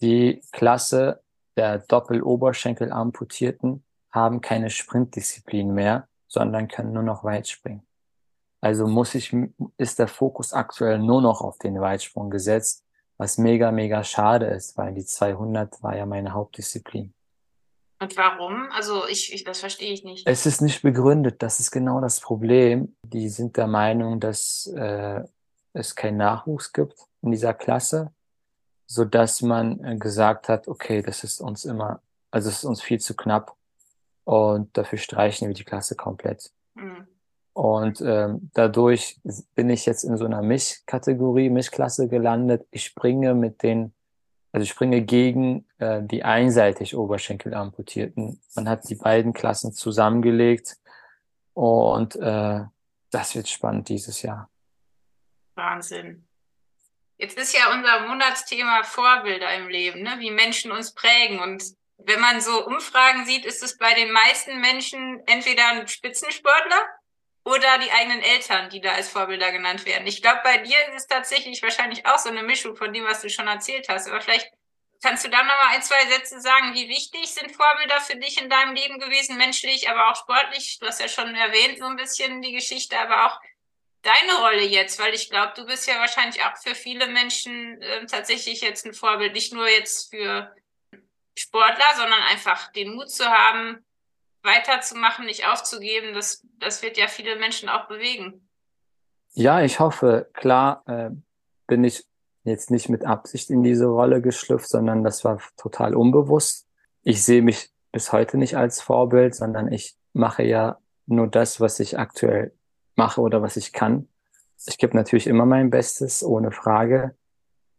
Die 0.00 0.42
Klasse 0.52 1.22
der 1.56 1.78
Doppeloberschenkel-Amputierten 1.78 3.84
haben 4.10 4.40
keine 4.40 4.70
Sprintdisziplin 4.70 5.72
mehr, 5.72 6.08
sondern 6.26 6.68
können 6.68 6.92
nur 6.92 7.02
noch 7.02 7.24
weit 7.24 7.48
springen. 7.48 7.87
Also 8.60 8.86
muss 8.86 9.14
ich, 9.14 9.34
ist 9.76 9.98
der 9.98 10.08
Fokus 10.08 10.52
aktuell 10.52 10.98
nur 10.98 11.22
noch 11.22 11.40
auf 11.42 11.58
den 11.58 11.80
Weitsprung 11.80 12.30
gesetzt, 12.30 12.84
was 13.16 13.38
mega, 13.38 13.70
mega 13.70 14.02
schade 14.04 14.46
ist, 14.46 14.76
weil 14.76 14.94
die 14.94 15.04
200 15.04 15.82
war 15.82 15.96
ja 15.96 16.06
meine 16.06 16.32
Hauptdisziplin. 16.32 17.12
Und 18.00 18.16
warum? 18.16 18.70
Also 18.70 19.06
ich, 19.08 19.32
ich 19.34 19.44
das 19.44 19.58
verstehe 19.58 19.92
ich 19.92 20.04
nicht. 20.04 20.26
Es 20.26 20.46
ist 20.46 20.60
nicht 20.60 20.82
begründet, 20.82 21.42
das 21.42 21.58
ist 21.58 21.72
genau 21.72 22.00
das 22.00 22.20
Problem. 22.20 22.96
Die 23.02 23.28
sind 23.28 23.56
der 23.56 23.66
Meinung, 23.66 24.20
dass 24.20 24.66
äh, 24.66 25.24
es 25.72 25.96
keinen 25.96 26.18
Nachwuchs 26.18 26.72
gibt 26.72 26.94
in 27.22 27.32
dieser 27.32 27.54
Klasse, 27.54 28.12
so 28.86 29.04
dass 29.04 29.42
man 29.42 29.82
äh, 29.84 29.96
gesagt 29.96 30.48
hat, 30.48 30.68
okay, 30.68 31.02
das 31.02 31.24
ist 31.24 31.40
uns 31.40 31.64
immer, 31.64 32.00
also 32.30 32.48
es 32.48 32.58
ist 32.58 32.64
uns 32.64 32.82
viel 32.82 33.00
zu 33.00 33.16
knapp 33.16 33.56
und 34.24 34.76
dafür 34.76 34.98
streichen 34.98 35.48
wir 35.48 35.54
die 35.54 35.64
Klasse 35.64 35.96
komplett. 35.96 36.52
Mhm. 36.74 37.08
Und 37.58 38.00
ähm, 38.02 38.52
dadurch 38.54 39.18
bin 39.56 39.68
ich 39.68 39.84
jetzt 39.84 40.04
in 40.04 40.16
so 40.16 40.26
einer 40.26 40.42
Mischkategorie, 40.42 41.50
Mischklasse 41.50 42.06
gelandet. 42.06 42.64
Ich 42.70 42.84
springe 42.84 43.34
mit 43.34 43.64
den, 43.64 43.92
also 44.52 44.62
ich 44.62 44.70
springe 44.70 45.02
gegen 45.02 45.66
äh, 45.78 46.00
die 46.04 46.22
einseitig 46.22 46.94
Oberschenkel 46.94 47.54
amputierten. 47.54 48.40
Man 48.54 48.68
hat 48.68 48.88
die 48.88 48.94
beiden 48.94 49.32
Klassen 49.32 49.72
zusammengelegt 49.72 50.76
und 51.52 52.14
äh, 52.14 52.60
das 53.10 53.34
wird 53.34 53.48
spannend 53.48 53.88
dieses 53.88 54.22
Jahr. 54.22 54.48
Wahnsinn. 55.56 56.28
Jetzt 57.16 57.36
ist 57.36 57.58
ja 57.58 57.74
unser 57.74 58.06
Monatsthema 58.06 58.84
Vorbilder 58.84 59.52
im 59.56 59.66
Leben, 59.66 60.02
ne? 60.02 60.14
wie 60.20 60.30
Menschen 60.30 60.70
uns 60.70 60.94
prägen. 60.94 61.40
Und 61.40 61.64
wenn 61.96 62.20
man 62.20 62.40
so 62.40 62.64
Umfragen 62.64 63.26
sieht, 63.26 63.44
ist 63.44 63.64
es 63.64 63.76
bei 63.76 63.94
den 63.94 64.12
meisten 64.12 64.60
Menschen 64.60 65.20
entweder 65.26 65.70
ein 65.70 65.88
Spitzensportler 65.88 66.86
oder 67.44 67.78
die 67.78 67.90
eigenen 67.90 68.22
Eltern, 68.22 68.68
die 68.68 68.80
da 68.80 68.92
als 68.92 69.08
Vorbilder 69.08 69.52
genannt 69.52 69.86
werden. 69.86 70.06
Ich 70.06 70.20
glaube, 70.22 70.40
bei 70.44 70.58
dir 70.58 70.76
ist 70.88 70.96
es 70.96 71.06
tatsächlich 71.06 71.62
wahrscheinlich 71.62 72.04
auch 72.06 72.18
so 72.18 72.28
eine 72.28 72.42
Mischung 72.42 72.76
von 72.76 72.92
dem, 72.92 73.04
was 73.04 73.22
du 73.22 73.30
schon 73.30 73.48
erzählt 73.48 73.88
hast. 73.88 74.08
Aber 74.08 74.20
vielleicht 74.20 74.50
kannst 75.02 75.24
du 75.24 75.30
da 75.30 75.38
noch 75.38 75.46
mal 75.46 75.74
ein, 75.74 75.82
zwei 75.82 76.06
Sätze 76.08 76.40
sagen, 76.40 76.74
wie 76.74 76.88
wichtig 76.88 77.26
sind 77.32 77.52
Vorbilder 77.52 78.00
für 78.00 78.16
dich 78.16 78.40
in 78.40 78.50
deinem 78.50 78.74
Leben 78.74 78.98
gewesen, 78.98 79.36
menschlich, 79.36 79.88
aber 79.88 80.10
auch 80.10 80.16
sportlich? 80.16 80.78
Du 80.78 80.86
hast 80.86 81.00
ja 81.00 81.08
schon 81.08 81.34
erwähnt, 81.34 81.78
so 81.78 81.86
ein 81.86 81.96
bisschen 81.96 82.42
die 82.42 82.52
Geschichte, 82.52 82.98
aber 82.98 83.26
auch 83.26 83.40
deine 84.02 84.38
Rolle 84.40 84.64
jetzt, 84.64 84.98
weil 84.98 85.14
ich 85.14 85.30
glaube, 85.30 85.52
du 85.56 85.66
bist 85.66 85.86
ja 85.86 85.98
wahrscheinlich 85.98 86.42
auch 86.44 86.56
für 86.56 86.74
viele 86.74 87.06
Menschen 87.08 87.80
äh, 87.82 88.06
tatsächlich 88.06 88.60
jetzt 88.60 88.86
ein 88.86 88.94
Vorbild, 88.94 89.32
nicht 89.32 89.52
nur 89.52 89.68
jetzt 89.68 90.10
für 90.10 90.54
Sportler, 91.36 91.94
sondern 91.96 92.22
einfach 92.22 92.72
den 92.72 92.94
Mut 92.94 93.10
zu 93.10 93.28
haben, 93.28 93.84
weiterzumachen, 94.48 95.26
nicht 95.26 95.46
aufzugeben, 95.46 96.14
das, 96.14 96.46
das 96.58 96.82
wird 96.82 96.96
ja 96.96 97.06
viele 97.06 97.36
Menschen 97.36 97.68
auch 97.68 97.86
bewegen. 97.86 98.48
Ja, 99.34 99.60
ich 99.60 99.78
hoffe, 99.78 100.28
klar 100.32 100.82
äh, 100.86 101.10
bin 101.66 101.84
ich 101.84 102.04
jetzt 102.44 102.70
nicht 102.70 102.88
mit 102.88 103.04
Absicht 103.04 103.50
in 103.50 103.62
diese 103.62 103.86
Rolle 103.86 104.20
geschlüpft, 104.22 104.68
sondern 104.68 105.04
das 105.04 105.24
war 105.24 105.40
total 105.56 105.94
unbewusst. 105.94 106.66
Ich 107.02 107.22
sehe 107.22 107.42
mich 107.42 107.70
bis 107.92 108.12
heute 108.12 108.38
nicht 108.38 108.56
als 108.56 108.80
Vorbild, 108.80 109.34
sondern 109.34 109.70
ich 109.70 109.96
mache 110.12 110.42
ja 110.42 110.78
nur 111.06 111.28
das, 111.28 111.60
was 111.60 111.78
ich 111.80 111.98
aktuell 111.98 112.52
mache 112.96 113.20
oder 113.20 113.42
was 113.42 113.56
ich 113.56 113.72
kann. 113.72 114.08
Ich 114.66 114.78
gebe 114.78 114.96
natürlich 114.96 115.26
immer 115.26 115.46
mein 115.46 115.70
Bestes, 115.70 116.24
ohne 116.24 116.50
Frage. 116.50 117.14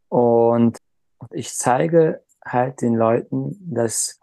Und 0.08 0.78
ich 1.32 1.54
zeige 1.54 2.24
halt 2.44 2.82
den 2.82 2.96
Leuten, 2.96 3.58
dass 3.60 4.19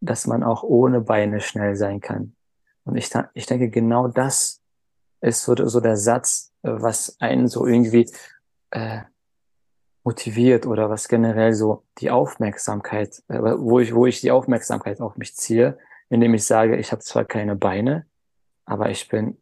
dass 0.00 0.26
man 0.26 0.42
auch 0.42 0.62
ohne 0.62 1.00
Beine 1.00 1.40
schnell 1.40 1.76
sein 1.76 2.00
kann. 2.00 2.34
Und 2.84 2.96
ich, 2.96 3.10
ich 3.34 3.46
denke, 3.46 3.68
genau 3.68 4.08
das 4.08 4.60
ist 5.20 5.42
so, 5.42 5.54
so 5.66 5.80
der 5.80 5.96
Satz, 5.96 6.52
was 6.62 7.16
einen 7.20 7.48
so 7.48 7.66
irgendwie 7.66 8.10
äh, 8.70 9.00
motiviert 10.04 10.66
oder 10.66 10.88
was 10.88 11.08
generell 11.08 11.52
so 11.52 11.82
die 11.98 12.10
Aufmerksamkeit, 12.10 13.22
äh, 13.28 13.40
wo 13.40 13.80
ich, 13.80 13.94
wo 13.94 14.06
ich 14.06 14.20
die 14.20 14.30
Aufmerksamkeit 14.30 15.00
auf 15.00 15.16
mich 15.16 15.34
ziehe, 15.34 15.78
indem 16.08 16.34
ich 16.34 16.44
sage, 16.44 16.76
ich 16.76 16.92
habe 16.92 17.02
zwar 17.02 17.24
keine 17.24 17.56
Beine, 17.56 18.06
aber 18.64 18.90
ich 18.90 19.08
bin 19.08 19.36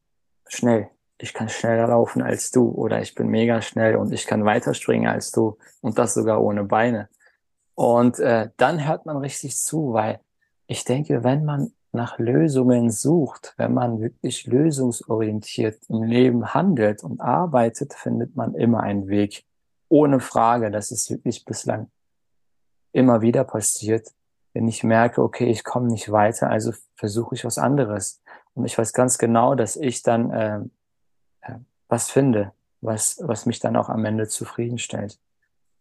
schnell. 0.46 0.88
Ich 1.18 1.32
kann 1.32 1.48
schneller 1.48 1.86
laufen 1.88 2.22
als 2.22 2.50
du 2.50 2.68
oder 2.70 3.00
ich 3.00 3.14
bin 3.14 3.28
mega 3.28 3.62
schnell 3.62 3.96
und 3.96 4.12
ich 4.12 4.26
kann 4.26 4.44
weiter 4.44 4.74
springen 4.74 5.06
als 5.06 5.30
du 5.30 5.58
und 5.80 5.98
das 5.98 6.14
sogar 6.14 6.42
ohne 6.42 6.64
Beine. 6.64 7.08
Und 7.74 8.18
äh, 8.18 8.50
dann 8.56 8.86
hört 8.86 9.06
man 9.06 9.18
richtig 9.18 9.56
zu, 9.56 9.92
weil 9.92 10.20
ich 10.74 10.84
denke, 10.84 11.22
wenn 11.22 11.44
man 11.44 11.72
nach 11.92 12.18
Lösungen 12.18 12.90
sucht, 12.90 13.54
wenn 13.56 13.72
man 13.74 14.00
wirklich 14.00 14.44
lösungsorientiert 14.44 15.78
im 15.88 16.02
Leben 16.02 16.52
handelt 16.52 17.04
und 17.04 17.20
arbeitet, 17.20 17.94
findet 17.94 18.34
man 18.34 18.56
immer 18.56 18.80
einen 18.80 19.06
Weg. 19.06 19.44
Ohne 19.88 20.18
Frage, 20.18 20.72
das 20.72 20.90
ist 20.90 21.08
wirklich 21.10 21.44
bislang 21.44 21.92
immer 22.90 23.22
wieder 23.22 23.44
passiert. 23.44 24.08
Wenn 24.52 24.66
ich 24.66 24.82
merke, 24.82 25.22
okay, 25.22 25.48
ich 25.48 25.62
komme 25.62 25.86
nicht 25.86 26.10
weiter, 26.10 26.50
also 26.50 26.72
versuche 26.96 27.36
ich 27.36 27.44
was 27.44 27.58
anderes. 27.58 28.20
Und 28.54 28.64
ich 28.64 28.76
weiß 28.76 28.92
ganz 28.92 29.16
genau, 29.16 29.54
dass 29.54 29.76
ich 29.76 30.02
dann 30.02 30.30
äh, 30.32 30.58
äh, 31.42 31.58
was 31.86 32.10
finde, 32.10 32.52
was, 32.80 33.20
was 33.22 33.46
mich 33.46 33.60
dann 33.60 33.76
auch 33.76 33.88
am 33.88 34.04
Ende 34.04 34.26
zufriedenstellt. 34.26 35.20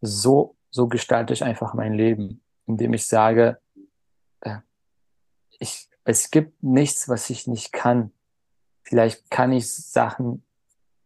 So, 0.01 0.55
so 0.69 0.87
gestalte 0.87 1.33
ich 1.33 1.43
einfach 1.43 1.73
mein 1.73 1.93
Leben, 1.93 2.43
indem 2.67 2.93
ich 2.93 3.07
sage, 3.07 3.57
ich, 5.59 5.89
es 6.03 6.31
gibt 6.31 6.63
nichts, 6.63 7.07
was 7.09 7.29
ich 7.29 7.47
nicht 7.47 7.71
kann. 7.73 8.11
Vielleicht 8.83 9.29
kann 9.29 9.51
ich 9.51 9.71
Sachen 9.71 10.43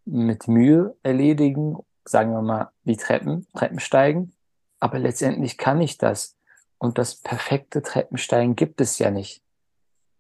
mit 0.06 0.48
Mühe 0.48 0.96
erledigen, 1.04 1.78
sagen 2.06 2.32
wir 2.32 2.42
mal, 2.42 2.72
wie 2.84 2.98
Treppen, 2.98 3.46
Treppensteigen, 3.54 4.34
aber 4.80 5.00
letztendlich 5.00 5.58
kann 5.58 5.82
ich 5.82 5.98
das. 5.98 6.36
Und 6.80 6.98
das 6.98 7.16
perfekte 7.16 7.82
Treppensteigen 7.82 8.56
gibt 8.56 8.82
es 8.82 9.00
ja 9.00 9.12
nicht. 9.12 9.42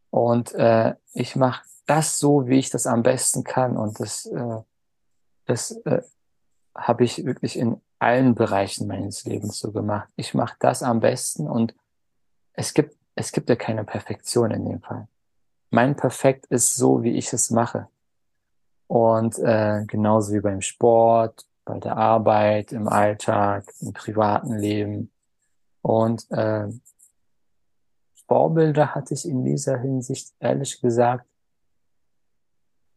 Und 0.10 0.54
äh, 0.56 0.96
ich 1.14 1.36
mache 1.36 1.64
das 1.86 2.20
so, 2.20 2.48
wie 2.48 2.60
ich 2.60 2.70
das 2.70 2.88
am 2.88 3.04
besten 3.04 3.44
kann. 3.44 3.78
Und 3.78 4.00
das, 4.00 4.26
äh, 4.26 4.62
das 5.46 5.72
äh, 5.86 6.02
habe 6.76 7.04
ich 7.04 7.26
wirklich 7.26 7.58
in 7.58 7.82
allen 8.00 8.36
Bereichen 8.36 8.88
meines 8.88 9.26
Lebens 9.26 9.60
so 9.60 9.72
gemacht. 9.72 10.10
Ich 10.16 10.34
mache 10.34 10.56
das 10.60 10.84
am 10.84 11.00
besten 11.00 11.48
und 11.48 11.76
es 12.54 12.74
gibt 12.74 12.97
es 13.18 13.32
gibt 13.32 13.50
ja 13.50 13.56
keine 13.56 13.84
Perfektion 13.84 14.52
in 14.52 14.66
dem 14.66 14.80
Fall. 14.80 15.08
Mein 15.72 15.96
Perfekt 15.96 16.46
ist 16.46 16.76
so, 16.76 17.04
wie 17.04 17.18
ich 17.18 17.34
es 17.34 17.50
mache. 17.50 17.88
Und 18.86 19.38
äh, 19.40 19.84
genauso 19.86 20.34
wie 20.34 20.40
beim 20.40 20.62
Sport, 20.62 21.46
bei 21.66 21.80
der 21.80 21.98
Arbeit, 21.98 22.72
im 22.72 22.88
Alltag, 22.88 23.66
im 23.82 23.92
privaten 23.92 24.54
Leben. 24.58 25.12
Und 25.82 26.30
äh, 26.32 26.68
Vorbilder 28.28 28.94
hatte 28.94 29.16
ich 29.16 29.28
in 29.28 29.44
dieser 29.44 29.80
Hinsicht 29.80 30.34
ehrlich 30.40 30.80
gesagt 30.80 31.26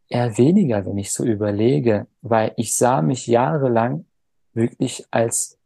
eher 0.08 0.36
weniger, 0.36 0.84
wenn 0.84 0.98
ich 0.98 1.12
so 1.12 1.24
überlege, 1.24 2.06
weil 2.20 2.52
ich 2.56 2.76
sah 2.76 3.00
mich 3.00 3.26
jahrelang 3.26 4.04
wirklich 4.52 5.06
als 5.10 5.58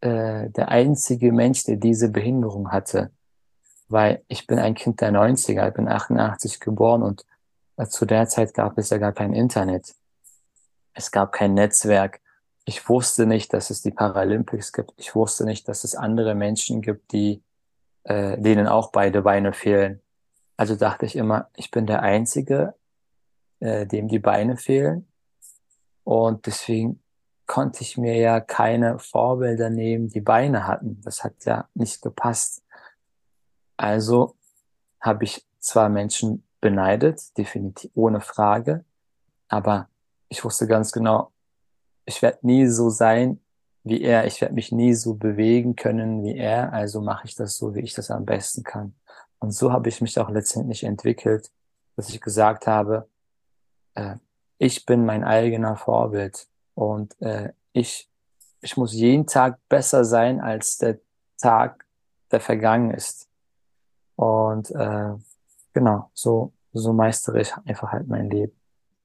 äh, 0.00 0.48
der 0.50 0.68
einzige 0.68 1.30
Mensch, 1.30 1.64
der 1.64 1.76
diese 1.76 2.08
Behinderung 2.08 2.72
hatte 2.72 3.10
weil 3.88 4.22
ich 4.28 4.46
bin 4.46 4.58
ein 4.58 4.74
Kind 4.74 5.00
der 5.00 5.12
90er, 5.12 5.68
ich 5.68 5.74
bin 5.74 5.88
88 5.88 6.60
geboren 6.60 7.02
und 7.02 7.24
äh, 7.76 7.86
zu 7.86 8.04
der 8.04 8.28
Zeit 8.28 8.54
gab 8.54 8.78
es 8.78 8.90
ja 8.90 8.98
gar 8.98 9.12
kein 9.12 9.32
Internet. 9.32 9.94
Es 10.92 11.10
gab 11.10 11.32
kein 11.32 11.54
Netzwerk. 11.54 12.20
Ich 12.64 12.88
wusste 12.88 13.24
nicht, 13.24 13.52
dass 13.54 13.70
es 13.70 13.82
die 13.82 13.92
Paralympics 13.92 14.72
gibt. 14.72 14.92
Ich 14.96 15.14
wusste 15.14 15.44
nicht, 15.44 15.68
dass 15.68 15.84
es 15.84 15.94
andere 15.94 16.34
Menschen 16.34 16.82
gibt, 16.82 17.12
die 17.12 17.42
äh, 18.04 18.36
denen 18.38 18.66
auch 18.66 18.90
beide 18.90 19.22
Beine 19.22 19.52
fehlen. 19.52 20.00
Also 20.56 20.74
dachte 20.74 21.06
ich 21.06 21.16
immer, 21.16 21.48
ich 21.54 21.70
bin 21.70 21.86
der 21.86 22.02
Einzige, 22.02 22.74
äh, 23.60 23.86
dem 23.86 24.08
die 24.08 24.18
Beine 24.18 24.56
fehlen. 24.56 25.06
Und 26.04 26.46
deswegen 26.46 27.00
konnte 27.46 27.82
ich 27.82 27.96
mir 27.96 28.16
ja 28.16 28.40
keine 28.40 28.98
Vorbilder 28.98 29.70
nehmen, 29.70 30.08
die 30.08 30.20
Beine 30.20 30.66
hatten. 30.66 31.00
Das 31.02 31.22
hat 31.22 31.44
ja 31.44 31.68
nicht 31.74 32.02
gepasst. 32.02 32.62
Also 33.78 34.34
habe 35.00 35.24
ich 35.24 35.46
zwar 35.60 35.88
Menschen 35.88 36.44
beneidet, 36.60 37.36
definitiv 37.38 37.90
ohne 37.94 38.20
Frage, 38.20 38.84
aber 39.48 39.88
ich 40.28 40.44
wusste 40.44 40.66
ganz 40.66 40.92
genau, 40.92 41.32
ich 42.04 42.20
werde 42.20 42.38
nie 42.42 42.66
so 42.66 42.90
sein 42.90 43.40
wie 43.84 44.02
er, 44.02 44.26
ich 44.26 44.40
werde 44.40 44.54
mich 44.54 44.70
nie 44.70 44.92
so 44.92 45.14
bewegen 45.14 45.74
können 45.74 46.22
wie 46.22 46.36
er, 46.36 46.72
also 46.72 47.00
mache 47.00 47.26
ich 47.26 47.34
das 47.34 47.56
so, 47.56 47.74
wie 47.74 47.80
ich 47.80 47.94
das 47.94 48.10
am 48.10 48.26
besten 48.26 48.62
kann. 48.62 48.94
Und 49.38 49.52
so 49.52 49.72
habe 49.72 49.88
ich 49.88 50.00
mich 50.00 50.18
auch 50.18 50.28
letztendlich 50.28 50.84
entwickelt, 50.84 51.50
dass 51.96 52.10
ich 52.10 52.20
gesagt 52.20 52.66
habe, 52.66 53.08
äh, 53.94 54.16
ich 54.58 54.84
bin 54.84 55.06
mein 55.06 55.24
eigener 55.24 55.76
Vorbild 55.76 56.48
und 56.74 57.20
äh, 57.22 57.52
ich, 57.72 58.10
ich 58.60 58.76
muss 58.76 58.92
jeden 58.92 59.26
Tag 59.26 59.58
besser 59.68 60.04
sein 60.04 60.40
als 60.40 60.78
der 60.78 60.98
Tag, 61.38 61.86
der 62.30 62.40
vergangen 62.40 62.90
ist. 62.90 63.27
Und 64.18 64.72
äh, 64.72 65.14
genau, 65.72 66.10
so, 66.12 66.52
so 66.72 66.92
meistere 66.92 67.40
ich 67.40 67.54
einfach 67.66 67.92
halt 67.92 68.08
mein 68.08 68.28
Leben. 68.28 68.52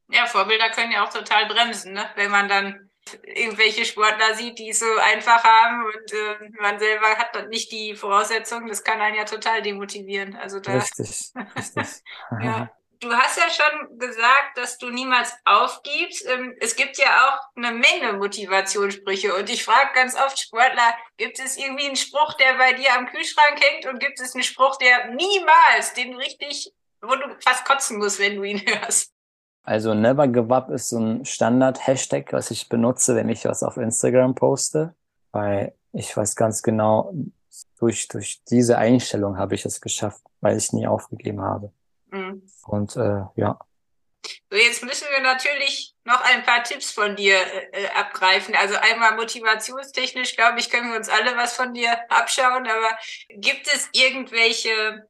Ja, 0.09 0.26
Vorbilder 0.26 0.72
können 0.72 0.91
ja 0.91 1.05
auch 1.05 1.14
total 1.14 1.45
bremsen, 1.45 1.93
ne? 1.93 2.03
wenn 2.16 2.32
man 2.32 2.49
dann 2.49 2.89
irgendwelche 3.22 3.86
Sportler 3.86 4.34
sieht, 4.34 4.57
die 4.57 4.70
es 4.70 4.80
so 4.80 4.88
einfach 5.03 5.43
haben 5.43 5.86
und 5.86 6.14
äh, 6.14 6.49
man 6.59 6.80
selber 6.80 7.09
hat 7.09 7.36
dann 7.36 7.49
nicht 7.49 7.72
die 7.72 7.95
Voraussetzungen, 7.95 8.68
das 8.68 8.84
kann 8.84 9.01
einen 9.01 9.16
ja 9.16 9.26
total 9.26 9.61
demotivieren. 9.61 10.36
Also 10.36 10.59
da, 10.59 10.74
richtig, 10.74 11.32
richtig. 11.55 12.03
ja. 12.41 12.72
Du 13.04 13.12
hast 13.12 13.38
ja 13.38 13.49
schon 13.49 13.99
gesagt, 13.99 14.58
dass 14.58 14.78
du 14.78 14.89
niemals 14.89 15.34
aufgibst. 15.43 16.26
Ähm, 16.26 16.56
es 16.62 16.78
gibt 16.78 16.97
ja 16.97 17.06
auch 17.06 17.58
eine 17.58 17.72
Menge 17.72 18.18
Motivationssprüche 18.18 19.36
und 19.36 19.49
ich 19.49 19.66
frage 19.66 19.89
ganz 19.93 20.16
oft 20.16 20.39
Sportler, 20.39 20.93
gibt 21.18 21.38
es 21.38 21.58
irgendwie 21.58 21.88
einen 21.88 21.97
Spruch, 21.97 22.34
der 22.36 22.58
bei 22.58 22.72
dir 22.72 22.95
am 22.97 23.08
Kühlschrank 23.08 23.60
hängt 23.60 23.88
und 23.88 23.99
gibt 23.99 24.22
es 24.22 24.34
einen 24.34 24.43
Spruch, 24.43 24.78
der 24.78 25.08
niemals, 25.08 25.93
den 25.97 26.16
richtig, 26.16 26.72
wo 27.01 27.14
du 27.16 27.36
fast 27.41 27.66
kotzen 27.66 27.97
musst, 27.97 28.20
wenn 28.20 28.38
du 28.38 28.43
ihn 28.43 28.62
hörst? 28.66 29.12
Also 29.64 29.93
Never 29.93 30.30
Give 30.30 30.54
Up 30.56 30.70
ist 30.70 30.89
so 30.89 30.99
ein 30.99 31.26
Standard-Hashtag, 31.26 32.32
was 32.32 32.51
ich 32.51 32.70
benutze, 32.70 33.18
wenn 33.18 33.28
ich 33.28 33.43
was 33.43 33.64
auf 33.64 33.76
Instagram 33.76 34.34
poste, 34.34 34.95
weil 35.32 35.74
ich 35.91 36.16
weiß 36.16 36.38
ganz 36.38 36.64
genau, 36.64 37.14
durch, 37.80 38.08
durch 38.08 38.41
diese 38.49 38.78
Einstellung 38.78 39.38
habe 39.38 39.56
ich 39.56 39.66
es 39.66 39.82
geschafft, 39.82 40.22
weil 40.39 40.56
ich 40.56 40.72
nie 40.72 40.88
aufgegeben 40.88 41.41
habe. 41.41 41.74
Mhm. 42.14 42.43
Und 42.66 42.95
äh, 42.95 43.24
ja. 43.36 43.59
So, 44.49 44.57
jetzt 44.57 44.84
müssen 44.84 45.07
wir 45.11 45.22
natürlich 45.22 45.95
noch 46.05 46.22
ein 46.22 46.43
paar 46.43 46.64
Tipps 46.64 46.91
von 46.91 47.16
dir 47.16 47.36
äh, 47.72 47.88
abgreifen. 47.89 48.55
Also 48.55 48.76
einmal 48.76 49.16
motivationstechnisch, 49.16 50.36
glaube 50.36 50.59
ich, 50.59 50.70
können 50.70 50.91
wir 50.91 50.97
uns 50.97 51.09
alle 51.09 51.36
was 51.36 51.55
von 51.55 51.74
dir 51.74 51.91
abschauen, 52.09 52.68
aber 52.68 52.97
gibt 53.30 53.68
es 53.68 53.89
irgendwelche 53.91 55.07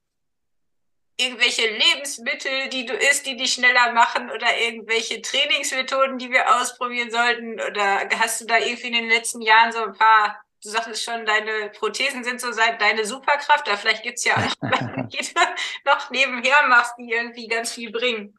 irgendwelche 1.17 1.67
Lebensmittel, 1.69 2.69
die 2.69 2.85
du 2.85 2.93
isst, 2.93 3.25
die 3.27 3.37
dich 3.37 3.53
schneller 3.53 3.93
machen 3.93 4.31
oder 4.31 4.57
irgendwelche 4.57 5.21
Trainingsmethoden, 5.21 6.17
die 6.17 6.31
wir 6.31 6.55
ausprobieren 6.55 7.11
sollten? 7.11 7.61
Oder 7.61 8.09
hast 8.17 8.41
du 8.41 8.45
da 8.45 8.57
irgendwie 8.57 8.87
in 8.87 8.93
den 8.93 9.09
letzten 9.09 9.41
Jahren 9.41 9.71
so 9.71 9.83
ein 9.83 9.93
paar, 9.93 10.42
du 10.63 10.69
sagtest 10.69 11.03
schon, 11.03 11.25
deine 11.25 11.69
Prothesen 11.77 12.23
sind 12.23 12.39
so 12.39 12.51
seit 12.51 12.79
deine 12.81 13.05
Superkraft, 13.05 13.67
da 13.67 13.75
vielleicht 13.75 14.03
gibt's 14.03 14.23
ja 14.23 14.35
auch 14.35 14.55
noch 15.85 16.09
nebenher 16.09 16.67
machst, 16.67 16.93
die 16.97 17.11
irgendwie 17.11 17.47
ganz 17.47 17.71
viel 17.71 17.91
bringen. 17.91 18.37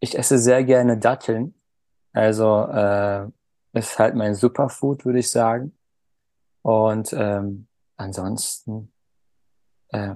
Ich 0.00 0.18
esse 0.18 0.38
sehr 0.38 0.64
gerne 0.64 0.98
Datteln. 0.98 1.54
Also 2.12 2.66
äh, 2.66 3.26
ist 3.72 3.98
halt 3.98 4.14
mein 4.14 4.34
Superfood, 4.34 5.04
würde 5.04 5.18
ich 5.18 5.30
sagen. 5.30 5.76
Und 6.62 7.12
ähm, 7.12 7.66
ansonsten 7.96 8.92
äh, 9.88 10.14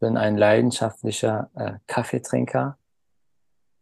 bin 0.00 0.16
ein 0.16 0.36
leidenschaftlicher 0.36 1.50
äh, 1.54 1.72
Kaffeetrinker 1.86 2.78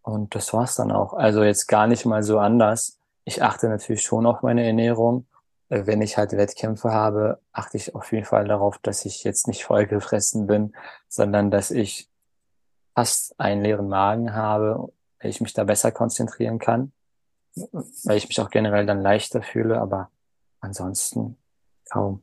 und 0.03 0.35
das 0.35 0.53
war's 0.53 0.75
dann 0.75 0.91
auch. 0.91 1.15
Also 1.15 1.43
jetzt 1.43 1.69
gar 1.69 1.87
nicht 1.87 2.05
mal 2.05 2.23
so 2.23 2.39
anders. 2.39 2.99
Ich 3.25 3.43
achte 3.43 3.69
natürlich 3.69 4.03
schon 4.03 4.27
auf 4.27 4.43
meine 4.43 4.67
Ernährung. 4.67 5.27
Wenn 5.75 6.03
ich 6.03 6.19
halt 6.19 6.37
Wettkämpfe 6.37 6.93
habe, 6.93 7.41
achte 7.51 7.79
ich 7.79 7.95
auf 7.95 8.13
jeden 8.13 8.27
Fall 8.27 8.47
darauf, 8.47 8.77
dass 8.79 9.07
ich 9.07 9.25
jetzt 9.25 9.49
nicht 9.49 9.65
vollgefressen 9.65 10.47
bin, 10.47 10.77
sondern 11.09 11.51
dass 11.51 11.71
ich 11.71 12.11
fast 12.95 13.41
einen 13.41 13.63
leeren 13.63 13.89
Magen 13.89 14.35
habe, 14.35 14.93
weil 15.19 15.31
ich 15.31 15.41
mich 15.41 15.55
da 15.55 15.65
besser 15.65 15.91
konzentrieren 15.91 16.59
kann, 16.59 16.93
weil 17.55 18.19
ich 18.19 18.29
mich 18.29 18.39
auch 18.41 18.51
generell 18.51 18.85
dann 18.85 19.01
leichter 19.01 19.43
fühle, 19.43 19.81
aber 19.81 20.11
ansonsten 20.61 21.39
kaum. 21.91 22.23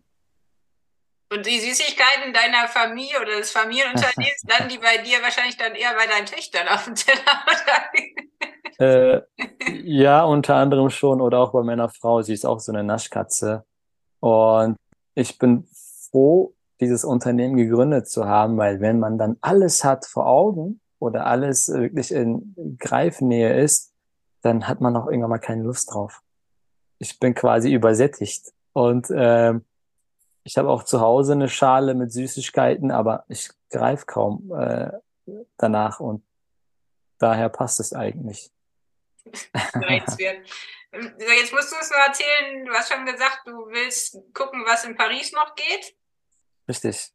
Und 1.32 1.47
die 1.47 1.60
Süßigkeiten 1.60 2.32
deiner 2.34 2.68
Familie 2.68 3.20
oder 3.20 3.38
des 3.38 3.50
Familienunternehmens 3.50 4.41
dann 4.43 4.70
die 4.70 4.78
bei 4.78 4.97
dir 5.00 5.24
wahrscheinlich 5.24 5.58
dann 5.58 5.74
eher 5.74 5.95
bei 5.95 6.06
deinen 6.06 6.28
Töchtern 6.28 6.68
auf 6.68 6.86
dem 6.86 6.93
Teller, 6.93 7.45
äh, 8.80 9.22
ja, 9.84 10.24
unter 10.24 10.56
anderem 10.56 10.90
schon 10.90 11.22
oder 11.22 11.40
auch 11.40 11.52
bei 11.52 11.64
meiner 11.64 11.90
Frau. 11.90 12.22
Sie 12.22 12.34
ist 12.34 12.46
auch 12.46 12.60
so 12.60 12.72
eine 12.72 12.84
Naschkatze. 12.84 13.66
Und 14.20 14.78
ich 15.16 15.38
bin 15.38 15.68
froh, 16.10 16.54
dieses 16.80 17.04
Unternehmen 17.04 17.58
gegründet 17.58 18.08
zu 18.08 18.26
haben, 18.26 18.58
weil 18.58 18.80
wenn 18.80 19.00
man 19.00 19.18
dann 19.18 19.38
alles 19.42 19.84
hat 19.84 20.06
vor 20.06 20.28
Augen 20.28 20.80
oder 20.98 21.26
alles 21.26 21.68
wirklich 21.70 22.12
in 22.12 22.56
Greifnähe 22.80 23.62
ist, 23.62 23.94
dann 24.42 24.68
hat 24.68 24.80
man 24.80 24.96
auch 24.96 25.08
irgendwann 25.08 25.32
mal 25.32 25.40
keine 25.40 25.64
Lust 25.64 25.94
drauf. 25.94 26.22
Ich 27.00 27.20
bin 27.20 27.36
quasi 27.36 27.74
übersättigt. 27.74 28.54
Und 28.72 29.08
ähm, 29.14 29.66
ich 30.44 30.58
habe 30.58 30.70
auch 30.70 30.84
zu 30.84 31.02
Hause 31.02 31.34
eine 31.34 31.50
Schale 31.50 31.96
mit 31.96 32.14
Süßigkeiten, 32.14 32.92
aber 32.92 33.26
ich 33.28 33.50
greife 33.70 34.06
kaum 34.06 34.54
äh, 34.58 34.92
danach 35.58 36.00
und 36.00 36.24
daher 37.18 37.50
passt 37.50 37.82
es 37.82 37.94
eigentlich. 37.94 38.54
Jetzt 40.91 41.53
musst 41.53 41.72
du 41.72 41.76
es 41.80 41.89
nur 41.91 41.99
erzählen, 41.99 42.65
du 42.65 42.74
hast 42.74 42.91
schon 42.91 43.05
gesagt, 43.05 43.41
du 43.45 43.67
willst 43.67 44.17
gucken, 44.34 44.63
was 44.65 44.84
in 44.86 44.95
Paris 44.95 45.32
noch 45.32 45.53
geht. 45.55 45.95
Richtig. 46.67 47.11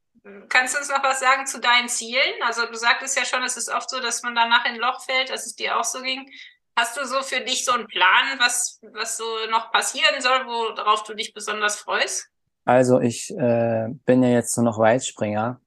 Kannst 0.48 0.74
du 0.74 0.78
uns 0.78 0.88
noch 0.88 1.02
was 1.02 1.20
sagen 1.20 1.46
zu 1.46 1.61
deinen 1.61 1.88
Zielen? 1.88 2.42
Also 2.42 2.66
du 2.66 2.74
sagtest 2.74 3.16
ja 3.16 3.24
schon, 3.24 3.42
es 3.42 3.57
ist 3.57 3.68
oft 3.68 3.90
so, 3.90 4.00
dass 4.00 4.22
man 4.22 4.34
danach 4.34 4.64
in 4.64 4.72
ein 4.72 4.78
Loch 4.78 5.02
fällt, 5.02 5.30
dass 5.30 5.44
es 5.44 5.55
dir 5.55 5.78
auch 5.78 5.84
so 5.84 6.00
ging. 6.02 6.30
Hast 6.76 6.96
du 6.96 7.05
so 7.05 7.22
für 7.22 7.40
dich 7.40 7.64
so 7.64 7.72
einen 7.72 7.86
Plan, 7.86 8.38
was, 8.38 8.80
was 8.92 9.16
so 9.16 9.24
noch 9.50 9.70
passieren 9.70 10.20
soll, 10.20 10.46
worauf 10.46 11.02
du 11.05 11.14
dich 11.14 11.34
besonders 11.34 11.76
freust? 11.76 12.28
Also 12.64 13.00
ich 13.00 13.30
äh, 13.36 13.88
bin 14.07 14.22
ja 14.22 14.30
jetzt 14.30 14.57
nur 14.57 14.64
noch 14.64 14.78
Weitspringer 14.78 15.61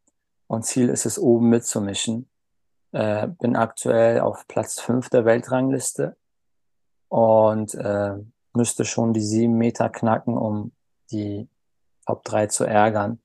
und 0.48 0.66
Ziel 0.66 0.90
ist 0.90 1.06
es, 1.06 1.20
oben 1.20 1.50
mitzumischen. 1.50 2.30
Äh, 2.94 3.28
bin 3.28 3.56
aktuell 3.56 4.22
auf 4.22 4.48
Platz 4.48 4.80
fünf 4.80 5.10
der 5.10 5.24
Weltrangliste 5.26 6.18
und 7.10 7.74
äh, 7.76 8.16
müsste 8.54 8.86
schon 8.86 9.14
die 9.14 9.22
sieben 9.22 9.58
Meter 9.58 9.90
knacken, 9.90 10.38
um 10.38 10.72
die 11.12 11.48
Top 12.06 12.24
drei 12.24 12.48
zu 12.48 12.64
ärgern. 12.64 13.20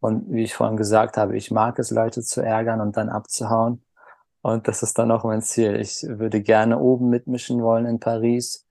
Und 0.00 0.32
wie 0.32 0.42
ich 0.42 0.54
vorhin 0.54 0.76
gesagt 0.76 1.16
habe, 1.16 1.36
ich 1.36 1.50
mag 1.50 1.78
es, 1.78 1.90
Leute 1.90 2.22
zu 2.22 2.40
ärgern 2.40 2.80
und 2.80 2.96
dann 2.96 3.08
abzuhauen. 3.08 3.84
Und 4.40 4.66
das 4.66 4.82
ist 4.82 4.98
dann 4.98 5.12
auch 5.12 5.22
mein 5.22 5.42
Ziel. 5.42 5.76
Ich 5.76 6.02
würde 6.02 6.40
gerne 6.40 6.78
oben 6.78 7.08
mitmischen 7.08 7.62
wollen 7.62 7.86
in 7.86 8.00
Paris. 8.00 8.66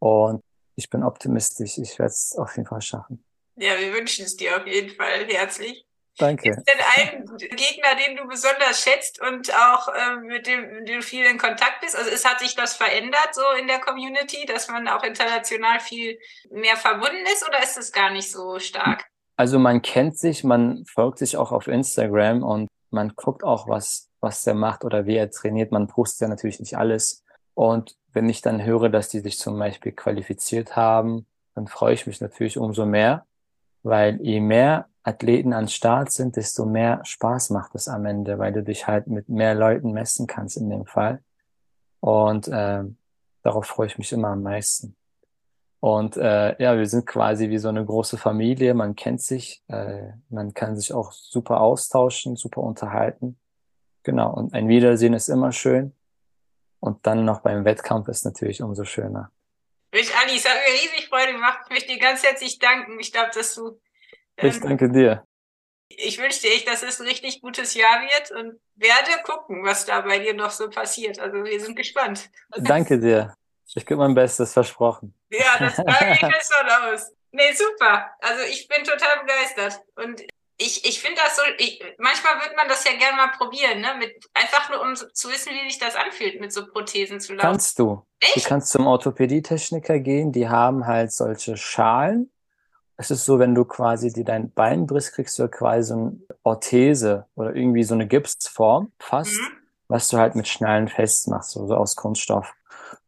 Und 0.00 0.42
ich 0.74 0.90
bin 0.90 1.04
optimistisch. 1.04 1.78
Ich 1.78 1.98
werde 1.98 2.10
es 2.10 2.34
auf 2.36 2.56
jeden 2.56 2.68
Fall 2.68 2.82
schaffen. 2.82 3.24
Ja, 3.56 3.78
wir 3.78 3.92
wünschen 3.92 4.24
es 4.24 4.36
dir 4.36 4.56
auf 4.56 4.66
jeden 4.66 4.90
Fall 4.96 5.26
herzlich. 5.28 5.86
Danke. 6.22 6.50
Ist 6.50 6.68
denn 6.68 6.78
ein 6.96 7.26
Gegner, 7.36 7.96
den 8.06 8.16
du 8.16 8.28
besonders 8.28 8.80
schätzt 8.80 9.20
und 9.20 9.52
auch 9.52 9.88
äh, 9.88 10.20
mit, 10.20 10.46
dem, 10.46 10.60
mit 10.72 10.88
dem 10.88 11.00
du 11.00 11.02
viel 11.02 11.24
in 11.24 11.36
Kontakt 11.36 11.80
bist? 11.80 11.96
Also 11.96 12.10
es 12.10 12.24
hat 12.24 12.38
sich 12.38 12.54
das 12.54 12.74
verändert 12.74 13.30
so 13.32 13.42
in 13.60 13.66
der 13.66 13.80
Community, 13.80 14.46
dass 14.46 14.68
man 14.68 14.86
auch 14.86 15.02
international 15.02 15.80
viel 15.80 16.18
mehr 16.50 16.76
verbunden 16.76 17.24
ist 17.32 17.44
oder 17.48 17.60
ist 17.60 17.76
es 17.76 17.90
gar 17.90 18.10
nicht 18.10 18.30
so 18.30 18.60
stark? 18.60 19.04
Also 19.36 19.58
man 19.58 19.82
kennt 19.82 20.16
sich, 20.16 20.44
man 20.44 20.84
folgt 20.86 21.18
sich 21.18 21.36
auch 21.36 21.50
auf 21.50 21.66
Instagram 21.66 22.44
und 22.44 22.68
man 22.90 23.14
guckt 23.16 23.42
auch, 23.42 23.66
was, 23.66 24.08
was 24.20 24.42
der 24.42 24.54
macht 24.54 24.84
oder 24.84 25.06
wie 25.06 25.16
er 25.16 25.30
trainiert. 25.30 25.72
Man 25.72 25.88
postet 25.88 26.20
ja 26.20 26.28
natürlich 26.28 26.60
nicht 26.60 26.76
alles. 26.76 27.24
Und 27.54 27.96
wenn 28.12 28.28
ich 28.28 28.42
dann 28.42 28.62
höre, 28.64 28.90
dass 28.90 29.08
die 29.08 29.20
sich 29.20 29.38
zum 29.38 29.58
Beispiel 29.58 29.90
qualifiziert 29.90 30.76
haben, 30.76 31.26
dann 31.56 31.66
freue 31.66 31.94
ich 31.94 32.06
mich 32.06 32.20
natürlich 32.20 32.58
umso 32.58 32.86
mehr 32.86 33.26
weil 33.82 34.20
je 34.22 34.40
mehr 34.40 34.88
Athleten 35.04 35.52
an 35.52 35.68
Start 35.68 36.12
sind, 36.12 36.36
desto 36.36 36.64
mehr 36.64 37.00
Spaß 37.04 37.50
macht 37.50 37.74
es 37.74 37.88
am 37.88 38.04
Ende, 38.06 38.38
weil 38.38 38.52
du 38.52 38.62
dich 38.62 38.86
halt 38.86 39.08
mit 39.08 39.28
mehr 39.28 39.54
Leuten 39.54 39.92
messen 39.92 40.26
kannst 40.26 40.56
in 40.56 40.70
dem 40.70 40.86
Fall. 40.86 41.22
Und 42.00 42.48
äh, 42.48 42.84
darauf 43.42 43.66
freue 43.66 43.88
ich 43.88 43.98
mich 43.98 44.12
immer 44.12 44.28
am 44.28 44.42
meisten. 44.42 44.96
Und 45.80 46.16
äh, 46.16 46.62
ja, 46.62 46.78
wir 46.78 46.86
sind 46.86 47.06
quasi 47.06 47.50
wie 47.50 47.58
so 47.58 47.68
eine 47.68 47.84
große 47.84 48.16
Familie. 48.16 48.72
Man 48.72 48.94
kennt 48.94 49.20
sich, 49.20 49.64
äh, 49.66 50.12
man 50.28 50.54
kann 50.54 50.76
sich 50.76 50.92
auch 50.92 51.10
super 51.10 51.60
austauschen, 51.60 52.36
super 52.36 52.60
unterhalten. 52.60 53.36
Genau. 54.04 54.32
Und 54.32 54.54
ein 54.54 54.68
Wiedersehen 54.68 55.12
ist 55.12 55.28
immer 55.28 55.50
schön. 55.50 55.92
Und 56.78 57.04
dann 57.06 57.24
noch 57.24 57.40
beim 57.40 57.64
Wettkampf 57.64 58.06
ist 58.08 58.24
natürlich 58.24 58.62
umso 58.62 58.84
schöner. 58.84 59.32
Mensch, 59.92 60.10
Ali, 60.22 60.36
es 60.36 60.44
hat 60.44 60.54
mir 60.54 60.72
riesig 60.72 61.08
Freude 61.08 61.32
gemacht. 61.32 61.60
Ich 61.64 61.70
möchte 61.70 61.92
dir 61.92 61.98
ganz 61.98 62.22
herzlich 62.22 62.58
danken. 62.58 62.98
Ich 63.00 63.12
glaube, 63.12 63.30
dass 63.34 63.54
du. 63.54 63.80
Ähm, 64.36 64.48
ich 64.50 64.60
danke 64.60 64.90
dir. 64.90 65.24
Ich 65.88 66.18
wünsche 66.18 66.40
dir 66.40 66.64
dass 66.64 66.82
es 66.82 67.00
ein 67.00 67.06
richtig 67.06 67.42
gutes 67.42 67.74
Jahr 67.74 68.00
wird 68.00 68.30
und 68.30 68.58
werde 68.76 69.22
gucken, 69.24 69.64
was 69.64 69.84
da 69.84 70.00
bei 70.00 70.18
dir 70.18 70.34
noch 70.34 70.50
so 70.50 70.70
passiert. 70.70 71.18
Also 71.18 71.44
wir 71.44 71.60
sind 71.60 71.76
gespannt. 71.76 72.30
Danke 72.56 72.98
dir. 72.98 73.34
Ich 73.74 73.86
gebe 73.86 74.00
mein 74.00 74.14
Bestes, 74.14 74.52
versprochen. 74.52 75.14
Ja, 75.30 75.58
das 75.58 75.78
ich 75.78 76.22
jetzt 76.22 76.52
schon 76.52 76.68
aus. 76.68 77.10
Nee, 77.30 77.52
super. 77.52 78.10
Also 78.20 78.42
ich 78.50 78.68
bin 78.68 78.84
total 78.84 79.20
begeistert. 79.20 79.80
Und 79.96 80.22
ich, 80.58 80.84
ich 80.84 81.00
finde 81.00 81.20
das 81.24 81.36
so, 81.36 81.42
ich, 81.58 81.82
manchmal 81.98 82.34
würde 82.40 82.54
man 82.54 82.68
das 82.68 82.84
ja 82.84 82.92
gerne 82.92 83.16
mal 83.16 83.28
probieren, 83.28 83.80
ne? 83.80 83.94
Mit, 83.98 84.14
einfach 84.34 84.70
nur 84.70 84.82
um 84.82 84.94
zu 84.94 85.28
wissen, 85.30 85.52
wie 85.52 85.70
sich 85.70 85.78
das 85.78 85.96
anfühlt, 85.96 86.40
mit 86.40 86.52
so 86.52 86.66
Prothesen 86.66 87.20
zu 87.20 87.32
laufen. 87.32 87.48
Kannst 87.48 87.78
du. 87.78 88.06
Echt? 88.20 88.36
Du 88.36 88.48
kannst 88.48 88.68
zum 88.68 88.86
Orthopädietechniker 88.86 89.98
gehen, 89.98 90.32
die 90.32 90.48
haben 90.48 90.86
halt 90.86 91.12
solche 91.12 91.56
Schalen. 91.56 92.30
Es 93.02 93.10
ist 93.10 93.24
so, 93.24 93.40
wenn 93.40 93.52
du 93.56 93.64
quasi 93.64 94.12
dir 94.12 94.24
dein 94.24 94.52
Bein 94.52 94.86
brichst, 94.86 95.14
kriegst 95.14 95.36
du 95.40 95.48
quasi 95.48 95.88
so 95.88 95.94
eine 95.94 96.16
Orthese 96.44 97.26
oder 97.34 97.52
irgendwie 97.56 97.82
so 97.82 97.94
eine 97.94 98.06
Gipsform 98.06 98.92
fast, 99.00 99.32
Mhm. 99.32 99.56
was 99.88 100.08
du 100.08 100.18
halt 100.18 100.36
mit 100.36 100.46
Schnallen 100.46 100.86
festmachst, 100.86 101.50
so 101.50 101.66
so 101.66 101.74
aus 101.74 101.96
Kunststoff. 101.96 102.54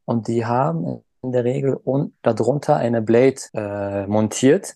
Und 0.04 0.26
die 0.26 0.44
haben 0.46 1.04
in 1.22 1.30
der 1.30 1.44
Regel 1.44 1.78
un 1.84 2.12
darunter 2.22 2.74
eine 2.76 3.02
Blade 3.02 3.40
äh, 3.54 4.04
montiert, 4.08 4.74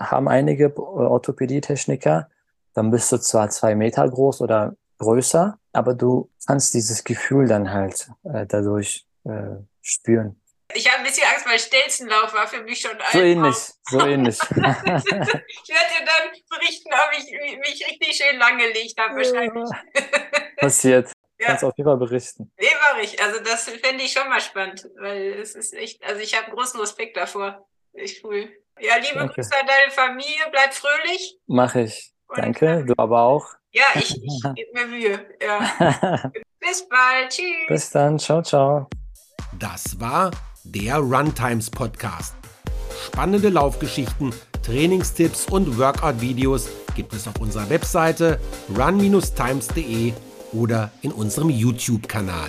haben 0.00 0.28
einige 0.28 0.64
äh, 0.64 0.78
Orthopädietechniker. 0.78 2.30
Dann 2.72 2.90
bist 2.90 3.12
du 3.12 3.18
zwar 3.18 3.50
zwei 3.50 3.74
Meter 3.74 4.08
groß 4.08 4.40
oder 4.40 4.76
größer, 4.98 5.58
aber 5.74 5.92
du 5.94 6.30
kannst 6.46 6.72
dieses 6.72 7.04
Gefühl 7.04 7.48
dann 7.48 7.70
halt 7.70 8.08
äh, 8.24 8.46
dadurch 8.46 9.06
äh, 9.24 9.56
spüren. 9.82 10.40
Ich 10.72 10.88
habe 10.90 11.00
ein 11.00 11.04
bisschen 11.04 11.24
Angst, 11.44 11.46
weil 11.46 11.58
Stelzenlauf 11.58 12.34
war 12.34 12.46
für 12.46 12.62
mich 12.62 12.80
schon 12.80 12.92
So 13.12 13.18
ein 13.18 13.24
ähnlich, 13.24 13.56
so 13.88 14.00
ähnlich. 14.00 14.38
Ich 14.50 15.70
werde 15.70 15.90
dir 15.90 16.04
dann 16.04 16.32
berichten, 16.48 16.90
ob 16.92 17.18
ich 17.18 17.58
mich 17.58 17.86
richtig 17.88 18.16
schön 18.16 18.38
langgelegt 18.38 18.98
habe, 18.98 19.16
wahrscheinlich. 19.16 19.70
Passiert. 20.56 21.10
Ja. 21.38 21.48
Kannst 21.48 21.64
auf 21.64 21.76
jeden 21.76 21.88
Fall 21.88 21.96
berichten. 21.96 22.52
Nee, 22.58 22.66
mache 22.90 23.02
ich. 23.02 23.20
Also 23.22 23.40
das 23.40 23.64
fände 23.64 24.04
ich 24.04 24.12
schon 24.12 24.28
mal 24.28 24.40
spannend, 24.40 24.88
weil 25.00 25.34
es 25.40 25.54
ist 25.54 25.74
echt, 25.74 26.02
also 26.04 26.20
ich 26.20 26.36
habe 26.36 26.50
großen 26.52 26.78
Respekt 26.80 27.16
davor. 27.16 27.66
Echt 27.92 28.24
cool. 28.24 28.48
Ja, 28.80 28.96
liebe 28.96 29.18
Danke. 29.18 29.34
Grüße 29.34 29.50
an 29.58 29.66
deine 29.66 29.90
Familie, 29.90 30.46
bleib 30.50 30.74
fröhlich. 30.74 31.38
Mach 31.46 31.74
ich. 31.74 32.12
Und, 32.28 32.38
Danke, 32.38 32.84
du 32.86 32.94
aber 32.96 33.22
auch. 33.22 33.48
Ja, 33.72 33.84
ich, 33.94 34.16
ich 34.22 34.42
gebe 34.54 34.72
mir 34.72 34.86
Mühe. 34.86 35.36
Ja. 35.42 36.30
Bis 36.60 36.88
bald. 36.88 37.30
Tschüss. 37.30 37.66
Bis 37.68 37.90
dann. 37.90 38.18
Ciao, 38.18 38.42
ciao. 38.42 38.88
Das 39.58 40.00
war 40.00 40.30
der 40.64 40.96
Runtimes 40.96 41.70
Podcast. 41.70 42.34
Spannende 43.06 43.50
Laufgeschichten, 43.50 44.32
Trainingstipps 44.62 45.46
und 45.50 45.78
Workout-Videos 45.78 46.68
gibt 46.96 47.12
es 47.12 47.28
auf 47.28 47.38
unserer 47.38 47.68
Webseite 47.68 48.40
run-times.de 48.74 50.14
oder 50.52 50.90
in 51.02 51.12
unserem 51.12 51.50
YouTube-Kanal. 51.50 52.48